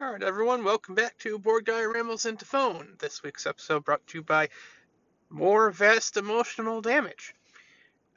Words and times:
All 0.00 0.12
right, 0.12 0.22
everyone, 0.22 0.62
welcome 0.62 0.94
back 0.94 1.18
to 1.18 1.40
Borg 1.40 1.66
Rambles 1.66 2.24
into 2.24 2.44
Phone. 2.44 2.94
This 3.00 3.20
week's 3.24 3.48
episode 3.48 3.84
brought 3.84 4.06
to 4.06 4.18
you 4.18 4.22
by 4.22 4.48
More 5.28 5.72
Vast 5.72 6.16
Emotional 6.16 6.80
Damage. 6.80 7.34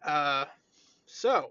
Uh, 0.05 0.45
so, 1.07 1.49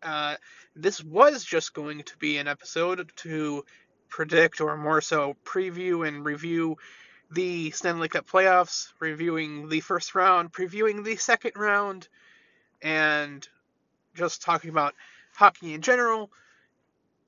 uh, 0.00 0.36
this 0.76 1.02
was 1.02 1.42
just 1.42 1.74
going 1.74 2.04
to 2.04 2.16
be 2.18 2.38
an 2.38 2.46
episode 2.46 3.10
to 3.16 3.64
predict, 4.08 4.60
or 4.60 4.76
more 4.76 5.00
so, 5.00 5.34
preview 5.44 6.06
and 6.06 6.24
review 6.24 6.76
the 7.32 7.72
Stanley 7.72 8.08
Cup 8.08 8.28
playoffs, 8.30 8.92
reviewing 9.00 9.68
the 9.68 9.80
first 9.80 10.14
round, 10.14 10.52
previewing 10.52 11.02
the 11.02 11.16
second 11.16 11.54
round, 11.56 12.06
and 12.80 13.48
just 14.14 14.40
talking 14.40 14.70
about 14.70 14.94
hockey 15.34 15.74
in 15.74 15.82
general 15.82 16.30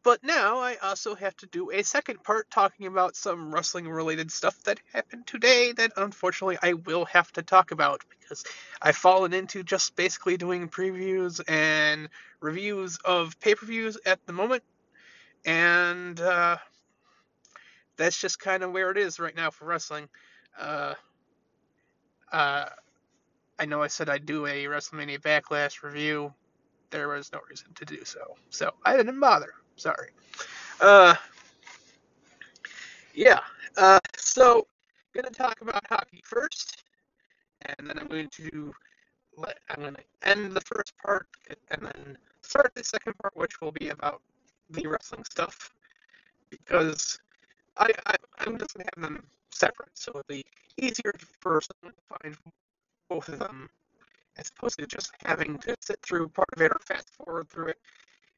but 0.03 0.23
now 0.25 0.59
I 0.59 0.77
also 0.77 1.15
have 1.15 1.37
to 1.39 1.47
do 1.47 1.71
a 1.71 1.83
second 1.83 2.23
part 2.23 2.51
talking 2.51 2.87
about 2.87 3.17
some 3.17 3.55
wrestling 3.55 3.89
related 3.89 4.31
stuff 4.31 4.63
that 4.65 4.81
happened 4.93 5.27
today 5.27 5.73
that 5.73 5.93
unfortunately 5.97 6.59
I 6.63 6.75
will 6.75 7.05
have 7.07 7.31
to 7.33 7.43
talk 7.43 7.71
about 7.71 8.03
because 8.09 8.45
I've 8.81 8.97
fallen 8.97 9.35
into 9.35 9.63
just 9.63 9.97
basically 9.97 10.37
doing 10.37 10.69
previews 10.69 11.41
and 11.49 12.09
reviews 12.41 12.99
of 13.05 13.39
pay 13.41 13.55
per 13.55 13.67
views 13.67 13.99
at 14.07 14.25
the 14.27 14.33
moment. 14.33 14.63
And 15.45 16.19
uh, 16.21 16.57
that's 17.97 18.19
just 18.19 18.39
kind 18.39 18.63
of 18.63 18.73
where 18.73 18.91
it 18.91 18.97
is 18.97 19.21
right 19.21 19.37
now 19.37 19.51
for 19.51 19.67
wrestling. 19.67 20.09
Uh, 20.59 20.95
uh, 22.33 22.67
I 23.59 23.67
know 23.67 23.83
I 23.83 23.89
said 23.89 24.09
I'd 24.09 24.25
do 24.25 24.47
a 24.47 24.65
WrestleMania 24.65 25.21
Backlash 25.21 25.83
review. 25.83 26.33
There 26.91 27.09
was 27.09 27.31
no 27.33 27.41
reason 27.49 27.69
to 27.75 27.85
do 27.85 28.05
so. 28.05 28.37
So 28.49 28.73
I 28.85 28.97
didn't 28.97 29.21
bother. 29.21 29.53
Sorry. 29.81 30.11
Uh, 30.83 31.15
yeah. 33.15 33.41
Uh, 33.79 33.99
so, 34.15 34.67
gonna 35.15 35.31
talk 35.31 35.63
about 35.63 35.83
hockey 35.89 36.21
first, 36.23 36.85
and 37.63 37.89
then 37.89 37.99
I'm 37.99 38.07
going 38.07 38.29
to 38.29 38.75
let 39.39 39.57
I'm 39.71 39.83
gonna 39.83 40.05
end 40.23 40.53
the 40.53 40.61
first 40.61 40.93
part, 41.03 41.29
and 41.71 41.81
then 41.81 42.19
start 42.43 42.73
the 42.75 42.85
second 42.85 43.15
part, 43.23 43.35
which 43.35 43.63
will 43.63 43.73
be 43.73 43.89
about 43.89 44.21
the 44.69 44.87
wrestling 44.87 45.25
stuff, 45.25 45.73
because 46.51 47.19
I, 47.79 47.91
I 48.05 48.17
I'm 48.41 48.59
just 48.59 48.75
gonna 48.75 48.91
have 48.95 49.03
them 49.03 49.25
separate, 49.51 49.93
so 49.95 50.11
it'll 50.11 50.25
be 50.29 50.45
easier 50.77 51.15
for 51.41 51.63
someone 51.63 51.95
to 51.97 52.19
find 52.21 52.37
both 53.09 53.31
of 53.31 53.39
them 53.39 53.71
as 54.37 54.51
opposed 54.55 54.79
to 54.79 54.87
just 54.87 55.11
having 55.25 55.57
to 55.61 55.75
sit 55.81 55.99
through 56.03 56.29
part 56.29 56.51
of 56.55 56.61
it 56.61 56.71
or 56.71 56.81
fast 56.85 57.09
forward 57.15 57.49
through 57.49 57.69
it. 57.69 57.79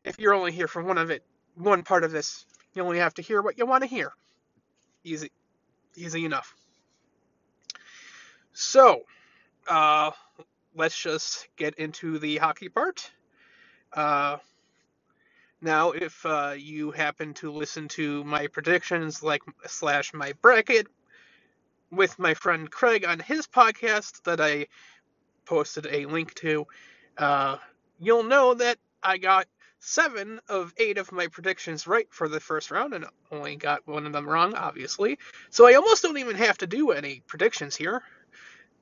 If 0.04 0.18
you're 0.18 0.34
only 0.34 0.52
here 0.52 0.68
for 0.68 0.82
one 0.82 0.98
of 0.98 1.10
it, 1.10 1.24
one 1.54 1.82
part 1.82 2.04
of 2.04 2.10
this. 2.10 2.46
You 2.74 2.82
only 2.82 2.98
have 2.98 3.14
to 3.14 3.22
hear 3.22 3.42
what 3.42 3.58
you 3.58 3.66
want 3.66 3.82
to 3.82 3.88
hear. 3.88 4.12
Easy, 5.04 5.30
easy 5.96 6.24
enough. 6.24 6.54
So, 8.52 9.02
uh, 9.68 10.10
let's 10.74 10.98
just 10.98 11.48
get 11.56 11.74
into 11.76 12.18
the 12.18 12.38
hockey 12.38 12.68
part. 12.68 13.10
Uh, 13.92 14.38
now, 15.60 15.92
if 15.92 16.24
uh, 16.26 16.54
you 16.56 16.90
happen 16.90 17.34
to 17.34 17.52
listen 17.52 17.88
to 17.88 18.24
my 18.24 18.46
predictions, 18.48 19.22
like 19.22 19.42
slash 19.66 20.12
my 20.12 20.32
bracket, 20.42 20.88
with 21.90 22.18
my 22.18 22.34
friend 22.34 22.70
Craig 22.70 23.04
on 23.04 23.20
his 23.20 23.46
podcast 23.46 24.22
that 24.24 24.40
I 24.40 24.66
posted 25.44 25.86
a 25.86 26.06
link 26.06 26.34
to, 26.36 26.66
uh, 27.18 27.58
you'll 28.00 28.24
know 28.24 28.54
that 28.54 28.78
I 29.02 29.18
got 29.18 29.46
seven 29.84 30.40
of 30.48 30.72
eight 30.78 30.96
of 30.96 31.10
my 31.10 31.26
predictions 31.26 31.88
right 31.88 32.06
for 32.10 32.28
the 32.28 32.38
first 32.38 32.70
round 32.70 32.94
and 32.94 33.04
only 33.32 33.56
got 33.56 33.86
one 33.86 34.06
of 34.06 34.12
them 34.12 34.28
wrong, 34.28 34.54
obviously. 34.54 35.18
So 35.50 35.66
I 35.66 35.74
almost 35.74 36.04
don't 36.04 36.18
even 36.18 36.36
have 36.36 36.56
to 36.58 36.68
do 36.68 36.92
any 36.92 37.22
predictions 37.26 37.74
here 37.74 38.00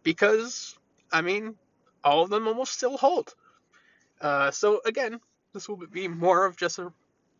because, 0.03 0.77
I 1.11 1.23
mean, 1.23 1.55
all 2.05 2.23
of 2.23 2.29
them 2.29 2.47
almost 2.47 2.75
still 2.75 2.99
hold. 2.99 3.35
Uh, 4.21 4.51
so 4.51 4.83
again, 4.85 5.19
this 5.55 5.69
will 5.71 5.79
be 5.79 6.07
more 6.07 6.45
of 6.45 6.57
just 6.57 6.79
a 6.79 6.93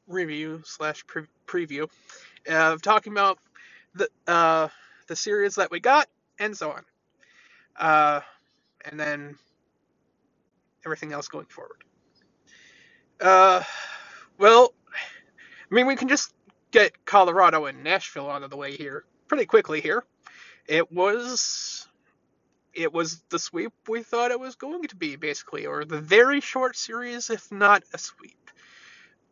review 0.09 0.63
slash 0.65 1.07
pre- 1.07 1.27
preview 1.47 1.87
of 2.49 2.81
talking 2.81 3.13
about 3.13 3.39
the 3.95 4.09
uh, 4.27 4.69
the 5.07 5.17
series 5.17 5.57
that 5.57 5.71
we 5.71 5.81
got 5.81 6.09
and 6.39 6.57
so 6.57 6.73
on, 6.73 6.85
uh, 7.77 8.21
and 8.87 8.99
then 8.99 9.37
everything 10.87 11.13
else 11.13 11.29
going 11.29 11.47
forward. 11.47 11.85
Uh, 13.21 13.63
well, 14.39 14.73
I 15.71 15.75
mean, 15.75 15.87
we 15.87 15.97
can 15.97 16.09
just 16.09 16.33
get 16.71 17.05
Colorado 17.05 17.67
and 17.67 17.85
Nashville 17.85 18.31
out 18.31 18.43
of 18.43 18.51
the 18.51 18.57
way 18.57 18.77
here 18.77 19.05
pretty 19.29 19.47
quickly 19.47 19.81
here. 19.81 20.05
It 20.67 20.91
was 20.91 21.87
it 22.73 22.93
was 22.93 23.23
the 23.31 23.39
sweep 23.39 23.73
we 23.89 24.03
thought 24.03 24.31
it 24.31 24.41
was 24.41 24.55
going 24.55 24.85
to 24.89 24.97
be, 24.97 25.17
basically, 25.17 25.67
or 25.67 25.85
the 25.85 26.01
very 26.01 26.41
short 26.41 26.77
series, 26.77 27.29
if 27.29 27.51
not 27.51 27.83
a 27.93 27.99
sweep. 27.99 28.51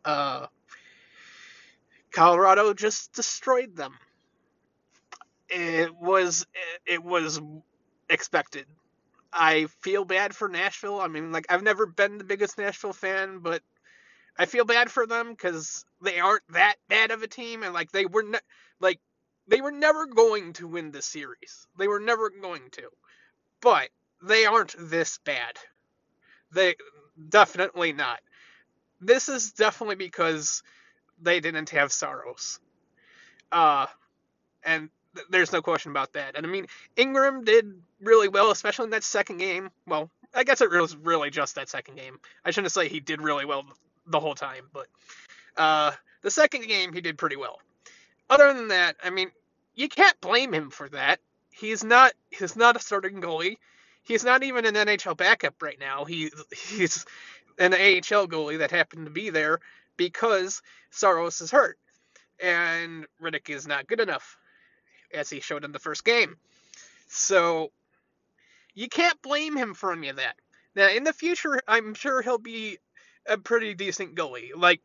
Uh, 0.03 0.47
Colorado 2.11 2.73
just 2.73 3.13
destroyed 3.13 3.75
them. 3.75 3.93
It 5.49 5.95
was 5.95 6.45
it 6.85 7.03
was 7.03 7.41
expected. 8.09 8.65
I 9.31 9.67
feel 9.81 10.05
bad 10.05 10.35
for 10.35 10.47
Nashville. 10.47 10.99
I 10.99 11.07
mean, 11.07 11.31
like 11.31 11.45
I've 11.49 11.63
never 11.63 11.85
been 11.85 12.17
the 12.17 12.23
biggest 12.23 12.57
Nashville 12.57 12.93
fan, 12.93 13.39
but 13.39 13.61
I 14.39 14.45
feel 14.45 14.63
bad 14.63 14.89
for 14.89 15.05
them 15.05 15.31
because 15.31 15.83
they 16.01 16.17
aren't 16.17 16.47
that 16.53 16.75
bad 16.87 17.11
of 17.11 17.21
a 17.21 17.27
team, 17.27 17.61
and 17.61 17.73
like 17.73 17.91
they 17.91 18.05
were 18.05 18.23
ne- 18.23 18.39
like 18.79 19.01
they 19.49 19.59
were 19.59 19.71
never 19.71 20.05
going 20.05 20.53
to 20.53 20.67
win 20.67 20.91
the 20.91 21.01
series. 21.01 21.67
They 21.77 21.89
were 21.89 21.99
never 21.99 22.29
going 22.29 22.69
to, 22.71 22.83
but 23.59 23.89
they 24.23 24.45
aren't 24.45 24.75
this 24.79 25.19
bad. 25.25 25.57
They 26.53 26.75
definitely 27.27 27.91
not. 27.91 28.21
This 29.01 29.27
is 29.27 29.51
definitely 29.51 29.95
because 29.95 30.63
they 31.21 31.41
didn't 31.41 31.71
have 31.71 31.91
Saros. 31.91 32.61
Uh, 33.51 33.87
and 34.63 34.89
th- 35.15 35.27
there's 35.29 35.51
no 35.51 35.61
question 35.61 35.91
about 35.91 36.13
that. 36.13 36.37
And 36.37 36.45
I 36.45 36.49
mean, 36.49 36.67
Ingram 36.95 37.43
did 37.43 37.65
really 37.99 38.29
well, 38.29 38.51
especially 38.51 38.85
in 38.85 38.91
that 38.91 39.03
second 39.03 39.37
game. 39.37 39.69
Well, 39.85 40.09
I 40.33 40.45
guess 40.45 40.61
it 40.61 40.69
was 40.69 40.95
really 40.95 41.29
just 41.29 41.55
that 41.55 41.67
second 41.67 41.97
game. 41.97 42.19
I 42.45 42.51
shouldn't 42.51 42.71
say 42.71 42.87
he 42.87 43.01
did 43.01 43.21
really 43.21 43.45
well 43.45 43.65
the 44.09 44.19
whole 44.19 44.35
time, 44.35 44.65
but 44.73 44.87
uh, 45.57 45.91
the 46.21 46.31
second 46.31 46.67
game 46.67 46.93
he 46.93 47.01
did 47.01 47.17
pretty 47.17 47.35
well. 47.35 47.59
Other 48.29 48.53
than 48.53 48.69
that, 48.69 48.95
I 49.03 49.09
mean, 49.09 49.31
you 49.75 49.89
can't 49.89 50.19
blame 50.21 50.53
him 50.53 50.69
for 50.69 50.89
that. 50.89 51.19
He's 51.51 51.83
not 51.83 52.13
he's 52.29 52.55
not 52.55 52.75
a 52.75 52.79
starting 52.79 53.21
goalie. 53.21 53.57
He's 54.03 54.23
not 54.23 54.43
even 54.43 54.65
an 54.65 54.75
NHL 54.75 55.17
backup 55.17 55.61
right 55.61 55.79
now. 55.79 56.05
He 56.05 56.31
he's 56.51 57.05
an 57.57 57.73
AHL 57.73 58.27
goalie 58.27 58.59
that 58.59 58.71
happened 58.71 59.05
to 59.05 59.11
be 59.11 59.29
there 59.29 59.59
because 59.97 60.61
Saros 60.89 61.41
is 61.41 61.51
hurt 61.51 61.77
and 62.41 63.05
Rittich 63.21 63.49
is 63.49 63.67
not 63.67 63.87
good 63.87 63.99
enough, 63.99 64.37
as 65.13 65.29
he 65.29 65.41
showed 65.41 65.65
in 65.65 65.71
the 65.71 65.79
first 65.79 66.05
game. 66.05 66.37
So 67.07 67.71
you 68.73 68.87
can't 68.87 69.21
blame 69.21 69.57
him 69.57 69.73
for 69.73 69.91
any 69.91 70.09
of 70.09 70.17
that. 70.17 70.35
Now 70.75 70.87
in 70.87 71.03
the 71.03 71.13
future, 71.13 71.59
I'm 71.67 71.93
sure 71.93 72.21
he'll 72.21 72.37
be 72.37 72.77
a 73.29 73.37
pretty 73.37 73.73
decent 73.73 74.15
goalie. 74.15 74.49
Like, 74.55 74.81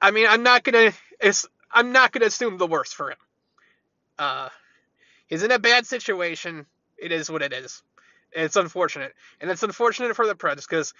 I 0.00 0.10
mean, 0.10 0.26
I'm 0.28 0.42
not 0.42 0.62
gonna 0.62 0.92
I'm 1.70 1.92
not 1.92 2.12
gonna 2.12 2.26
assume 2.26 2.58
the 2.58 2.66
worst 2.66 2.94
for 2.94 3.10
him. 3.10 3.18
Uh, 4.18 4.48
he's 5.26 5.42
in 5.42 5.50
a 5.50 5.58
bad 5.58 5.86
situation. 5.86 6.66
It 6.98 7.10
is 7.12 7.30
what 7.30 7.42
it 7.42 7.52
is. 7.52 7.82
It's 8.30 8.56
unfortunate, 8.56 9.12
and 9.40 9.50
it's 9.50 9.62
unfortunate 9.62 10.16
for 10.16 10.26
the 10.26 10.34
Preds 10.34 10.66
because, 10.68 10.94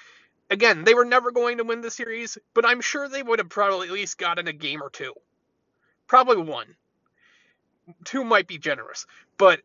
again, 0.51 0.85
they 0.85 0.95
were 0.95 1.05
never 1.05 1.31
going 1.31 1.59
to 1.59 1.65
win 1.65 1.81
the 1.81 1.91
series, 1.91 2.37
but 2.53 2.67
I'm 2.67 2.81
sure 2.81 3.09
they 3.09 3.23
would 3.23 3.39
have 3.39 3.49
probably 3.49 3.89
at 3.89 3.95
least 3.95 4.19
gotten 4.19 4.49
a 4.49 4.53
game 4.53 4.83
or 4.83 4.91
two. 4.91 5.15
Probably 6.07 6.37
one. 6.37 6.77
Two 8.05 8.23
might 8.25 8.47
be 8.47 8.59
generous, 8.59 9.07
but 9.39 9.61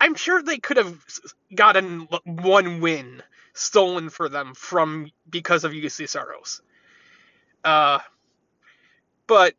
I'm 0.00 0.14
sure 0.14 0.42
they 0.42 0.58
could 0.58 0.76
have 0.76 0.96
gotten 1.54 2.08
one 2.24 2.80
win 2.80 3.22
stolen 3.54 4.08
for 4.10 4.28
them 4.28 4.54
from 4.54 5.10
because 5.28 5.64
of 5.64 5.72
Juuse 5.72 6.08
Saros. 6.08 6.62
Uh, 7.64 7.98
but 9.26 9.54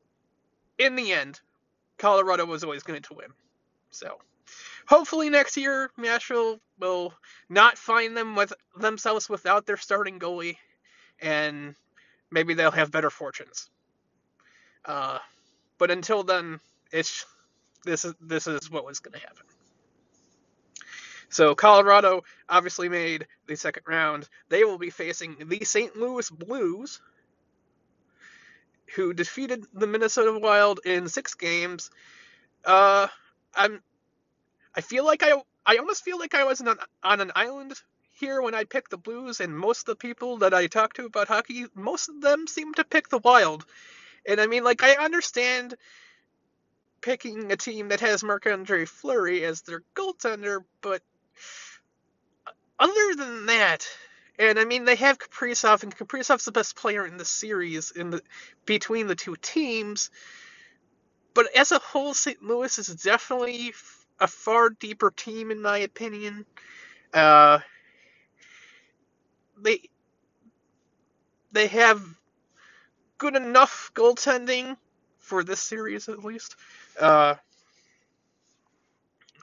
in 0.77 0.95
the 0.95 1.11
end, 1.11 1.39
Colorado 1.97 2.45
was 2.45 2.63
always 2.63 2.83
going 2.83 3.01
to 3.03 3.13
win. 3.13 3.27
So 3.91 4.17
hopefully 4.87 5.29
next 5.29 5.57
year 5.57 5.91
Nashville 5.97 6.59
will 6.79 7.13
not 7.49 7.77
find 7.77 8.15
them 8.15 8.35
with 8.35 8.53
themselves 8.79 9.29
without 9.29 9.65
their 9.65 9.77
starting 9.77 10.19
goalie, 10.19 10.57
and 11.21 11.75
maybe 12.31 12.53
they'll 12.53 12.71
have 12.71 12.91
better 12.91 13.09
fortunes. 13.09 13.69
Uh, 14.85 15.19
but 15.77 15.91
until 15.91 16.23
then, 16.23 16.59
it's 16.91 17.25
this 17.83 18.05
is 18.05 18.13
this 18.21 18.47
is 18.47 18.71
what 18.71 18.85
was 18.85 18.99
going 18.99 19.13
to 19.13 19.19
happen. 19.19 19.45
So 21.29 21.55
Colorado 21.55 22.23
obviously 22.49 22.89
made 22.89 23.27
the 23.47 23.55
second 23.55 23.83
round. 23.87 24.27
They 24.49 24.63
will 24.63 24.79
be 24.79 24.89
facing 24.89 25.35
the 25.47 25.63
St. 25.63 25.95
Louis 25.95 26.29
Blues 26.29 27.01
who 28.95 29.13
defeated 29.13 29.65
the 29.73 29.87
Minnesota 29.87 30.37
Wild 30.37 30.79
in 30.85 31.07
six 31.07 31.35
games. 31.35 31.91
Uh, 32.65 33.07
I'm. 33.55 33.81
I 34.75 34.81
feel 34.81 35.05
like 35.05 35.23
I. 35.23 35.41
I 35.65 35.77
almost 35.77 36.03
feel 36.03 36.17
like 36.17 36.33
I 36.33 36.45
was 36.45 36.61
on, 36.61 36.77
on 37.03 37.21
an 37.21 37.31
island 37.35 37.73
here 38.11 38.41
when 38.41 38.55
I 38.55 38.63
picked 38.63 38.91
the 38.91 38.97
Blues, 38.97 39.39
and 39.39 39.57
most 39.57 39.81
of 39.81 39.85
the 39.85 39.95
people 39.95 40.37
that 40.37 40.53
I 40.53 40.67
talk 40.67 40.93
to 40.93 41.05
about 41.05 41.27
hockey, 41.27 41.65
most 41.75 42.09
of 42.09 42.21
them 42.21 42.47
seem 42.47 42.73
to 42.73 42.83
pick 42.83 43.09
the 43.09 43.19
Wild. 43.19 43.65
And 44.27 44.41
I 44.41 44.47
mean, 44.47 44.63
like, 44.63 44.83
I 44.83 44.95
understand 45.03 45.75
picking 47.01 47.51
a 47.51 47.55
team 47.55 47.89
that 47.89 48.01
has 48.01 48.23
Marc 48.23 48.45
Andre 48.45 48.85
Fleury 48.85 49.43
as 49.45 49.61
their 49.61 49.83
goaltender, 49.95 50.59
but 50.81 51.01
other 52.79 53.15
than 53.15 53.45
that, 53.47 53.87
and 54.37 54.57
I 54.57 54.65
mean, 54.65 54.85
they 54.85 54.95
have 54.95 55.19
Kaprizov, 55.19 55.83
and 55.83 55.95
Kaprizov's 55.95 56.45
the 56.45 56.51
best 56.51 56.75
player 56.75 57.05
in 57.05 57.17
the 57.17 57.25
series 57.25 57.91
in 57.91 58.09
the 58.09 58.21
between 58.65 59.07
the 59.07 59.15
two 59.15 59.35
teams. 59.35 60.09
But 61.33 61.55
as 61.55 61.71
a 61.71 61.79
whole, 61.79 62.13
St. 62.13 62.41
Louis 62.41 62.77
is 62.79 62.87
definitely 62.87 63.73
a 64.19 64.27
far 64.27 64.69
deeper 64.69 65.11
team, 65.11 65.51
in 65.51 65.61
my 65.61 65.79
opinion. 65.79 66.45
Uh, 67.13 67.59
they 69.61 69.81
they 71.51 71.67
have 71.67 72.01
good 73.17 73.35
enough 73.35 73.91
goaltending 73.93 74.77
for 75.17 75.43
this 75.43 75.59
series, 75.59 76.09
at 76.09 76.23
least. 76.23 76.55
Uh, 76.99 77.35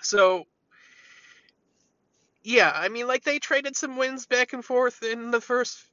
so 0.02 0.46
yeah, 2.46 2.70
I 2.72 2.88
mean, 2.90 3.08
like 3.08 3.25
they 3.25 3.40
traded 3.40 3.76
some 3.76 3.96
wins 3.96 4.26
back 4.26 4.52
and 4.52 4.64
forth 4.64 5.02
in 5.02 5.32
the 5.32 5.40
first 5.40 5.84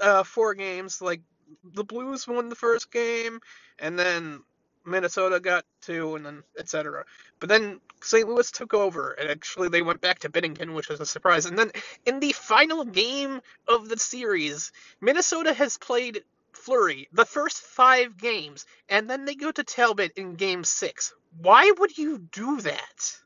uh, 0.00 0.24
four 0.24 0.54
games. 0.54 1.00
Like 1.00 1.20
the 1.62 1.84
Blues 1.84 2.26
won 2.26 2.48
the 2.48 2.56
first 2.56 2.90
game, 2.90 3.38
and 3.78 3.96
then 3.96 4.42
Minnesota 4.84 5.38
got 5.38 5.64
two, 5.82 6.16
and 6.16 6.26
then 6.26 6.42
etc. 6.58 7.04
But 7.38 7.48
then 7.48 7.80
St. 8.02 8.28
Louis 8.28 8.50
took 8.50 8.74
over, 8.74 9.12
and 9.12 9.30
actually 9.30 9.68
they 9.68 9.82
went 9.82 10.00
back 10.00 10.18
to 10.20 10.28
Binnington, 10.28 10.74
which 10.74 10.88
was 10.88 10.98
a 10.98 11.06
surprise. 11.06 11.46
And 11.46 11.56
then 11.56 11.70
in 12.04 12.18
the 12.18 12.32
final 12.32 12.84
game 12.84 13.40
of 13.68 13.88
the 13.88 13.96
series, 13.96 14.72
Minnesota 15.00 15.52
has 15.52 15.78
played 15.78 16.24
Fleury 16.54 17.06
the 17.12 17.24
first 17.24 17.62
five 17.62 18.16
games, 18.16 18.66
and 18.88 19.08
then 19.08 19.26
they 19.26 19.36
go 19.36 19.52
to 19.52 19.62
Talbot 19.62 20.14
in 20.16 20.34
game 20.34 20.64
six. 20.64 21.14
Why 21.40 21.70
would 21.78 21.96
you 21.96 22.18
do 22.18 22.62
that? 22.62 23.16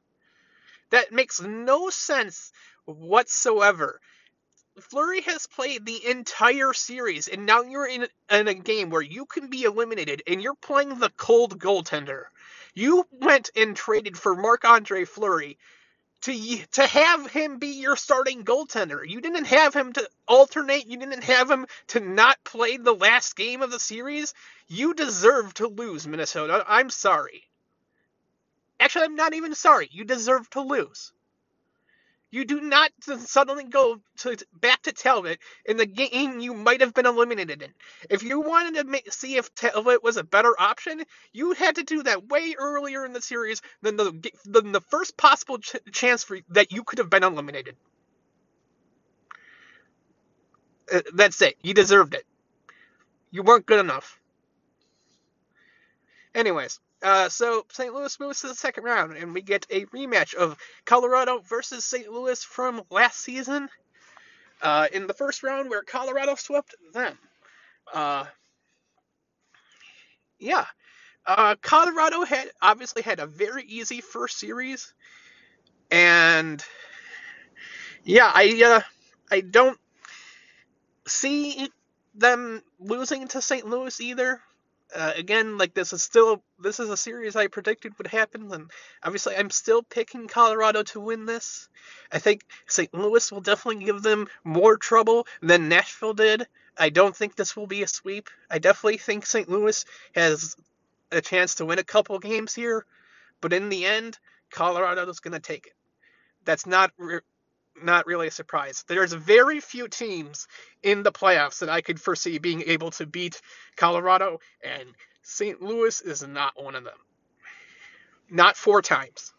That 0.90 1.12
makes 1.12 1.40
no 1.40 1.88
sense 1.90 2.52
whatsoever. 2.86 4.00
Fleury 4.80 5.20
has 5.22 5.46
played 5.46 5.86
the 5.86 6.06
entire 6.06 6.72
series, 6.72 7.28
and 7.28 7.46
now 7.46 7.62
you're 7.62 7.86
in, 7.86 8.08
in 8.30 8.48
a 8.48 8.54
game 8.54 8.90
where 8.90 9.02
you 9.02 9.24
can 9.24 9.48
be 9.48 9.62
eliminated, 9.62 10.22
and 10.26 10.42
you're 10.42 10.54
playing 10.54 10.98
the 10.98 11.10
cold 11.10 11.58
goaltender. 11.58 12.24
You 12.74 13.06
went 13.12 13.50
and 13.54 13.76
traded 13.76 14.18
for 14.18 14.34
Marc 14.34 14.64
Andre 14.64 15.04
Fleury 15.04 15.58
to 16.24 16.66
to 16.72 16.86
have 16.86 17.30
him 17.30 17.58
be 17.58 17.68
your 17.68 17.96
starting 17.96 18.44
goaltender. 18.44 19.06
You 19.06 19.20
didn't 19.20 19.44
have 19.44 19.74
him 19.74 19.92
to 19.92 20.08
alternate. 20.26 20.86
You 20.86 20.96
didn't 20.96 21.24
have 21.24 21.50
him 21.50 21.66
to 21.88 22.00
not 22.00 22.42
play 22.44 22.78
the 22.78 22.94
last 22.94 23.36
game 23.36 23.60
of 23.60 23.70
the 23.70 23.78
series. 23.78 24.32
You 24.66 24.94
deserve 24.94 25.52
to 25.54 25.68
lose, 25.68 26.06
Minnesota. 26.06 26.64
I'm 26.66 26.88
sorry. 26.88 27.44
Actually, 28.80 29.04
I'm 29.04 29.16
not 29.16 29.34
even 29.34 29.54
sorry. 29.54 29.88
You 29.92 30.04
deserve 30.04 30.48
to 30.50 30.62
lose. 30.62 31.12
You 32.34 32.46
do 32.46 32.60
not 32.60 32.92
suddenly 33.20 33.64
go 33.64 34.00
to 34.18 34.36
back 34.60 34.82
to 34.84 34.92
Talbot 34.92 35.40
in 35.66 35.78
the 35.78 35.86
game 35.86 36.40
you 36.40 36.54
might 36.54 36.82
have 36.82 36.94
been 36.94 37.06
eliminated 37.06 37.62
in. 37.62 37.70
If 38.10 38.24
you 38.24 38.42
wanted 38.42 38.76
to 38.76 38.84
make, 38.84 39.12
see 39.12 39.36
if 39.38 39.54
Talbot 39.56 40.04
was 40.04 40.18
a 40.18 40.24
better 40.24 40.54
option, 40.60 41.02
you 41.32 41.54
had 41.54 41.76
to 41.76 41.84
do 41.84 42.04
that 42.04 42.28
way 42.28 42.56
earlier 42.58 43.06
in 43.06 43.14
the 43.14 43.22
series 43.22 43.62
than 43.82 43.96
the 43.96 44.12
than 44.46 44.72
the 44.72 44.82
first 44.82 45.16
possible 45.18 45.58
ch- 45.60 45.76
chance 45.92 46.24
for 46.24 46.38
that 46.50 46.72
you 46.72 46.84
could 46.84 47.00
have 47.00 47.10
been 47.10 47.24
eliminated. 47.24 47.76
Uh, 50.92 51.02
that's 51.14 51.42
it. 51.42 51.56
You 51.62 51.74
deserved 51.74 52.14
it. 52.14 52.24
You 53.32 53.42
weren't 53.44 53.66
good 53.66 53.80
enough. 53.80 54.20
Anyways, 56.34 56.80
uh, 57.04 57.28
so 57.28 57.66
St. 57.70 57.92
Louis 57.94 58.18
moves 58.18 58.40
to 58.40 58.48
the 58.48 58.54
second 58.54 58.84
round, 58.84 59.14
and 59.16 59.34
we 59.34 59.42
get 59.42 59.66
a 59.70 59.84
rematch 59.86 60.34
of 60.34 60.56
Colorado 60.86 61.40
versus 61.40 61.84
St. 61.84 62.10
Louis 62.10 62.42
from 62.42 62.82
last 62.90 63.20
season. 63.20 63.68
Uh, 64.62 64.86
in 64.92 65.06
the 65.06 65.12
first 65.12 65.42
round, 65.42 65.68
where 65.68 65.82
Colorado 65.82 66.34
swept 66.36 66.74
them. 66.94 67.18
Uh, 67.92 68.24
yeah, 70.38 70.64
uh, 71.26 71.56
Colorado 71.60 72.24
had 72.24 72.48
obviously 72.62 73.02
had 73.02 73.20
a 73.20 73.26
very 73.26 73.64
easy 73.64 74.00
first 74.00 74.38
series, 74.38 74.94
and 75.90 76.64
yeah, 78.04 78.30
I 78.34 78.62
uh, 78.64 78.80
I 79.30 79.40
don't 79.42 79.78
see 81.06 81.68
them 82.14 82.62
losing 82.78 83.28
to 83.28 83.42
St. 83.42 83.66
Louis 83.66 84.00
either 84.00 84.40
uh, 84.94 85.12
again, 85.16 85.58
like 85.58 85.74
this 85.74 85.92
is 85.92 86.02
still 86.02 86.42
this 86.58 86.78
is 86.78 86.88
a 86.88 86.96
series 86.96 87.36
I 87.36 87.48
predicted 87.48 87.96
would 87.98 88.06
happen, 88.06 88.52
and 88.52 88.70
obviously 89.02 89.36
I'm 89.36 89.50
still 89.50 89.82
picking 89.82 90.28
Colorado 90.28 90.82
to 90.84 91.00
win 91.00 91.26
this. 91.26 91.68
I 92.12 92.18
think 92.18 92.42
St. 92.66 92.92
Louis 92.94 93.30
will 93.32 93.40
definitely 93.40 93.84
give 93.84 94.02
them 94.02 94.28
more 94.44 94.76
trouble 94.76 95.26
than 95.42 95.68
Nashville 95.68 96.14
did. 96.14 96.46
I 96.76 96.90
don't 96.90 97.14
think 97.14 97.36
this 97.36 97.56
will 97.56 97.66
be 97.66 97.82
a 97.82 97.88
sweep. 97.88 98.28
I 98.50 98.58
definitely 98.58 98.98
think 98.98 99.26
St. 99.26 99.48
Louis 99.48 99.84
has 100.14 100.56
a 101.10 101.20
chance 101.20 101.56
to 101.56 101.66
win 101.66 101.78
a 101.78 101.84
couple 101.84 102.18
games 102.18 102.54
here, 102.54 102.84
but 103.40 103.52
in 103.52 103.68
the 103.68 103.84
end, 103.86 104.18
Colorado 104.50 105.08
is 105.08 105.20
going 105.20 105.32
to 105.32 105.40
take 105.40 105.66
it. 105.66 105.74
That's 106.44 106.66
not 106.66 106.92
not 107.82 108.06
really 108.06 108.28
a 108.28 108.30
surprise. 108.30 108.84
There's 108.86 109.12
very 109.12 109.60
few 109.60 109.88
teams 109.88 110.46
in 110.82 111.02
the 111.02 111.12
playoffs 111.12 111.58
that 111.60 111.68
I 111.68 111.80
could 111.80 112.00
foresee 112.00 112.38
being 112.38 112.62
able 112.66 112.90
to 112.92 113.06
beat 113.06 113.40
Colorado, 113.76 114.40
and 114.62 114.88
St. 115.22 115.60
Louis 115.60 116.00
is 116.02 116.22
not 116.26 116.62
one 116.62 116.74
of 116.74 116.84
them. 116.84 116.98
Not 118.30 118.56
four 118.56 118.82
times. 118.82 119.32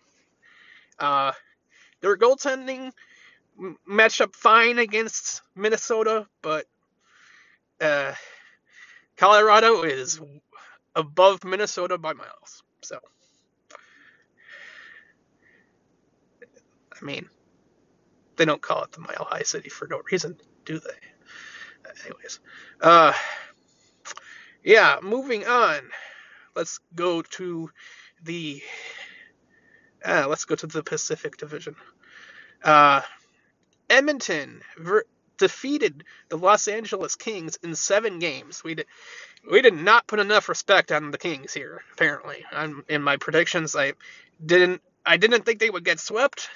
Uh, 1.00 1.32
their 2.02 2.18
goaltending 2.18 2.92
matched 3.86 4.22
up 4.22 4.36
fine 4.36 4.80
against 4.80 5.42
Minnesota, 5.56 6.28
but 6.42 6.66
uh, 7.82 8.14
Colorado 9.18 9.84
is 9.84 10.20
above 10.96 11.44
Minnesota 11.44 11.98
by 11.98 12.14
miles. 12.14 12.64
So, 12.82 13.00
I 16.42 17.06
mean, 17.06 17.30
they 18.38 18.46
don't 18.46 18.62
call 18.62 18.84
it 18.84 18.92
the 18.92 19.02
Mile 19.02 19.28
High 19.30 19.44
City 19.44 19.70
for 19.70 19.88
no 19.88 20.02
reason, 20.12 20.38
do 20.66 20.80
they? 20.80 22.02
Anyways, 22.06 22.40
uh, 22.82 23.14
yeah, 24.64 24.98
moving 25.02 25.46
on. 25.46 25.82
Let's 26.56 26.80
go 26.96 27.22
to 27.22 27.70
the 28.24 28.62
uh, 30.04 30.28
let's 30.28 30.46
go 30.46 30.56
to 30.56 30.68
the 30.68 30.84
Pacific 30.84 31.38
Division. 31.38 31.76
Uh, 32.64 33.02
Edmonton 33.90 34.62
ver- 34.78 35.06
defeated 35.38 36.04
the 36.30 36.38
Los 36.38 36.68
Angeles 36.68 37.16
Kings 37.16 37.58
in 37.64 37.76
seven 37.76 38.20
games. 38.20 38.64
We 38.64 38.76
did 38.76 38.88
we 39.50 39.62
did 39.62 39.76
not 39.76 40.08
put 40.08 40.20
enough 40.20 40.50
respect 40.50 40.92
on 40.92 41.12
the 41.12 41.18
Kings 41.18 41.54
here. 41.54 41.82
Apparently, 41.94 42.44
I'm, 42.52 42.84
in 42.90 43.02
my 43.02 43.18
predictions, 43.18 43.76
I 43.76 43.94
didn't 44.44 44.82
I 45.06 45.18
didn't 45.18 45.46
think 45.46 45.60
they 45.60 45.70
would 45.70 45.86
get 45.86 46.00
swept. 46.00 46.50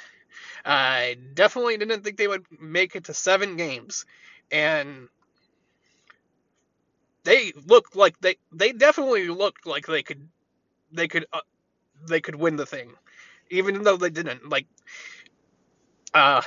I 0.66 1.18
definitely 1.34 1.78
didn't 1.78 2.04
think 2.04 2.18
they 2.18 2.28
would 2.28 2.46
make 2.60 2.96
it 2.96 3.06
to 3.06 3.14
seven 3.14 3.58
games, 3.58 4.06
and 4.52 5.08
they 7.24 7.54
looked 7.68 7.96
like 7.96 8.20
they 8.22 8.38
they 8.52 8.72
definitely 8.72 9.28
looked 9.30 9.66
like 9.66 9.86
they 9.88 10.04
could 10.04 10.28
they 10.92 11.08
could 11.08 11.26
uh, 11.34 11.42
they 12.08 12.22
could 12.22 12.36
win 12.36 12.56
the 12.56 12.66
thing, 12.66 12.92
even 13.50 13.84
though 13.84 13.98
they 13.98 14.10
didn't. 14.10 14.50
Like, 14.50 14.68
uh, 16.14 16.42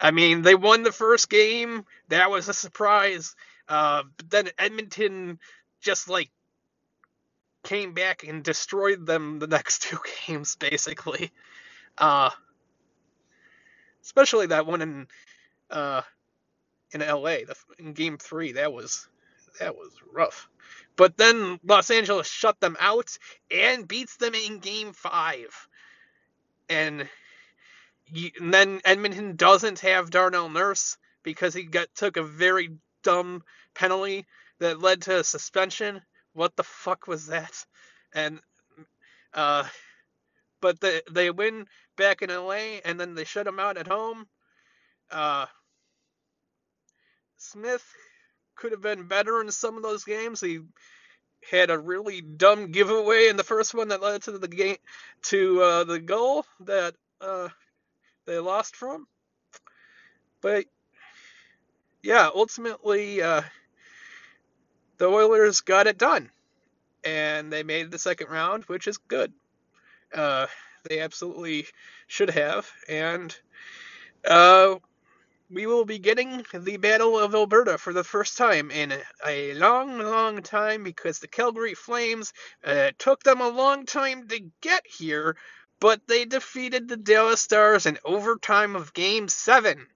I 0.00 0.10
mean, 0.10 0.42
they 0.42 0.54
won 0.54 0.82
the 0.82 0.92
first 0.92 1.28
game. 1.28 1.84
That 2.08 2.30
was 2.30 2.48
a 2.48 2.54
surprise. 2.54 3.34
Uh, 3.68 4.04
but 4.16 4.30
then 4.30 4.48
Edmonton 4.58 5.38
just 5.80 6.08
like 6.08 6.30
came 7.64 7.92
back 7.94 8.24
and 8.24 8.42
destroyed 8.42 9.06
them 9.06 9.38
the 9.38 9.46
next 9.58 9.82
two 9.82 9.98
games, 10.26 10.56
basically. 10.56 11.32
Uh, 11.96 12.30
especially 14.08 14.46
that 14.46 14.66
one 14.66 14.80
in 14.80 15.06
uh, 15.70 16.00
in 16.92 17.02
LA, 17.02 17.44
the, 17.46 17.54
in 17.78 17.92
Game 17.92 18.16
Three. 18.16 18.52
That 18.52 18.72
was 18.72 19.06
that 19.60 19.76
was 19.76 19.92
rough. 20.12 20.48
But 20.96 21.18
then 21.18 21.60
Los 21.62 21.90
Angeles 21.90 22.26
shut 22.26 22.58
them 22.58 22.76
out 22.80 23.18
and 23.50 23.86
beats 23.86 24.16
them 24.16 24.34
in 24.34 24.60
Game 24.60 24.94
Five, 24.94 25.68
and, 26.70 27.06
and 28.40 28.54
then 28.54 28.80
Edmonton 28.84 29.36
doesn't 29.36 29.80
have 29.80 30.10
Darnell 30.10 30.48
Nurse 30.48 30.96
because 31.22 31.52
he 31.52 31.64
got 31.64 31.88
took 31.94 32.16
a 32.16 32.22
very 32.22 32.70
dumb 33.02 33.42
penalty 33.74 34.26
that 34.58 34.80
led 34.80 35.02
to 35.02 35.20
a 35.20 35.24
suspension. 35.24 36.00
what 36.32 36.56
the 36.56 36.64
fuck 36.64 37.06
was 37.06 37.26
that? 37.26 37.52
And 38.14 38.40
uh, 39.34 39.64
but 40.62 40.80
they 40.80 41.02
they 41.10 41.30
win 41.30 41.66
back 41.98 42.22
in 42.22 42.30
LA, 42.30 42.80
and 42.84 42.98
then 42.98 43.14
they 43.14 43.24
shut 43.24 43.46
him 43.46 43.58
out 43.58 43.76
at 43.76 43.86
home. 43.86 44.26
Uh, 45.10 45.44
Smith 47.36 47.84
could 48.56 48.72
have 48.72 48.80
been 48.80 49.06
better 49.06 49.40
in 49.42 49.50
some 49.50 49.76
of 49.76 49.82
those 49.82 50.04
games. 50.04 50.40
He 50.40 50.60
had 51.50 51.70
a 51.70 51.78
really 51.78 52.20
dumb 52.20 52.72
giveaway 52.72 53.28
in 53.28 53.36
the 53.36 53.44
first 53.44 53.74
one 53.74 53.88
that 53.88 54.02
led 54.02 54.22
to 54.22 54.32
the 54.32 54.48
game 54.48 54.76
to 55.24 55.62
uh, 55.62 55.84
the 55.84 55.98
goal 55.98 56.46
that 56.60 56.94
uh, 57.20 57.48
they 58.26 58.38
lost 58.38 58.74
from. 58.74 59.06
But 60.40 60.66
yeah, 62.02 62.28
ultimately 62.34 63.22
uh, 63.22 63.42
the 64.98 65.06
Oilers 65.06 65.60
got 65.60 65.86
it 65.86 65.98
done, 65.98 66.30
and 67.04 67.52
they 67.52 67.62
made 67.62 67.90
the 67.90 67.98
second 67.98 68.30
round, 68.30 68.64
which 68.64 68.86
is 68.86 68.98
good. 68.98 69.32
They 70.88 71.00
absolutely 71.00 71.66
should 72.06 72.30
have, 72.30 72.70
and 72.88 73.36
uh, 74.26 74.76
we 75.50 75.66
will 75.66 75.84
be 75.84 75.98
getting 75.98 76.46
the 76.54 76.78
Battle 76.78 77.18
of 77.18 77.34
Alberta 77.34 77.76
for 77.76 77.92
the 77.92 78.04
first 78.04 78.38
time 78.38 78.70
in 78.70 78.94
a 79.26 79.52
long, 79.54 79.98
long 79.98 80.42
time 80.42 80.84
because 80.84 81.18
the 81.18 81.28
Calgary 81.28 81.74
Flames 81.74 82.32
uh, 82.64 82.92
took 82.96 83.22
them 83.22 83.42
a 83.42 83.48
long 83.48 83.84
time 83.84 84.28
to 84.28 84.50
get 84.62 84.86
here, 84.86 85.36
but 85.78 86.06
they 86.06 86.24
defeated 86.24 86.88
the 86.88 86.96
Dallas 86.96 87.42
Stars 87.42 87.84
in 87.84 87.98
overtime 88.04 88.74
of 88.74 88.94
Game 88.94 89.28
7. 89.28 89.86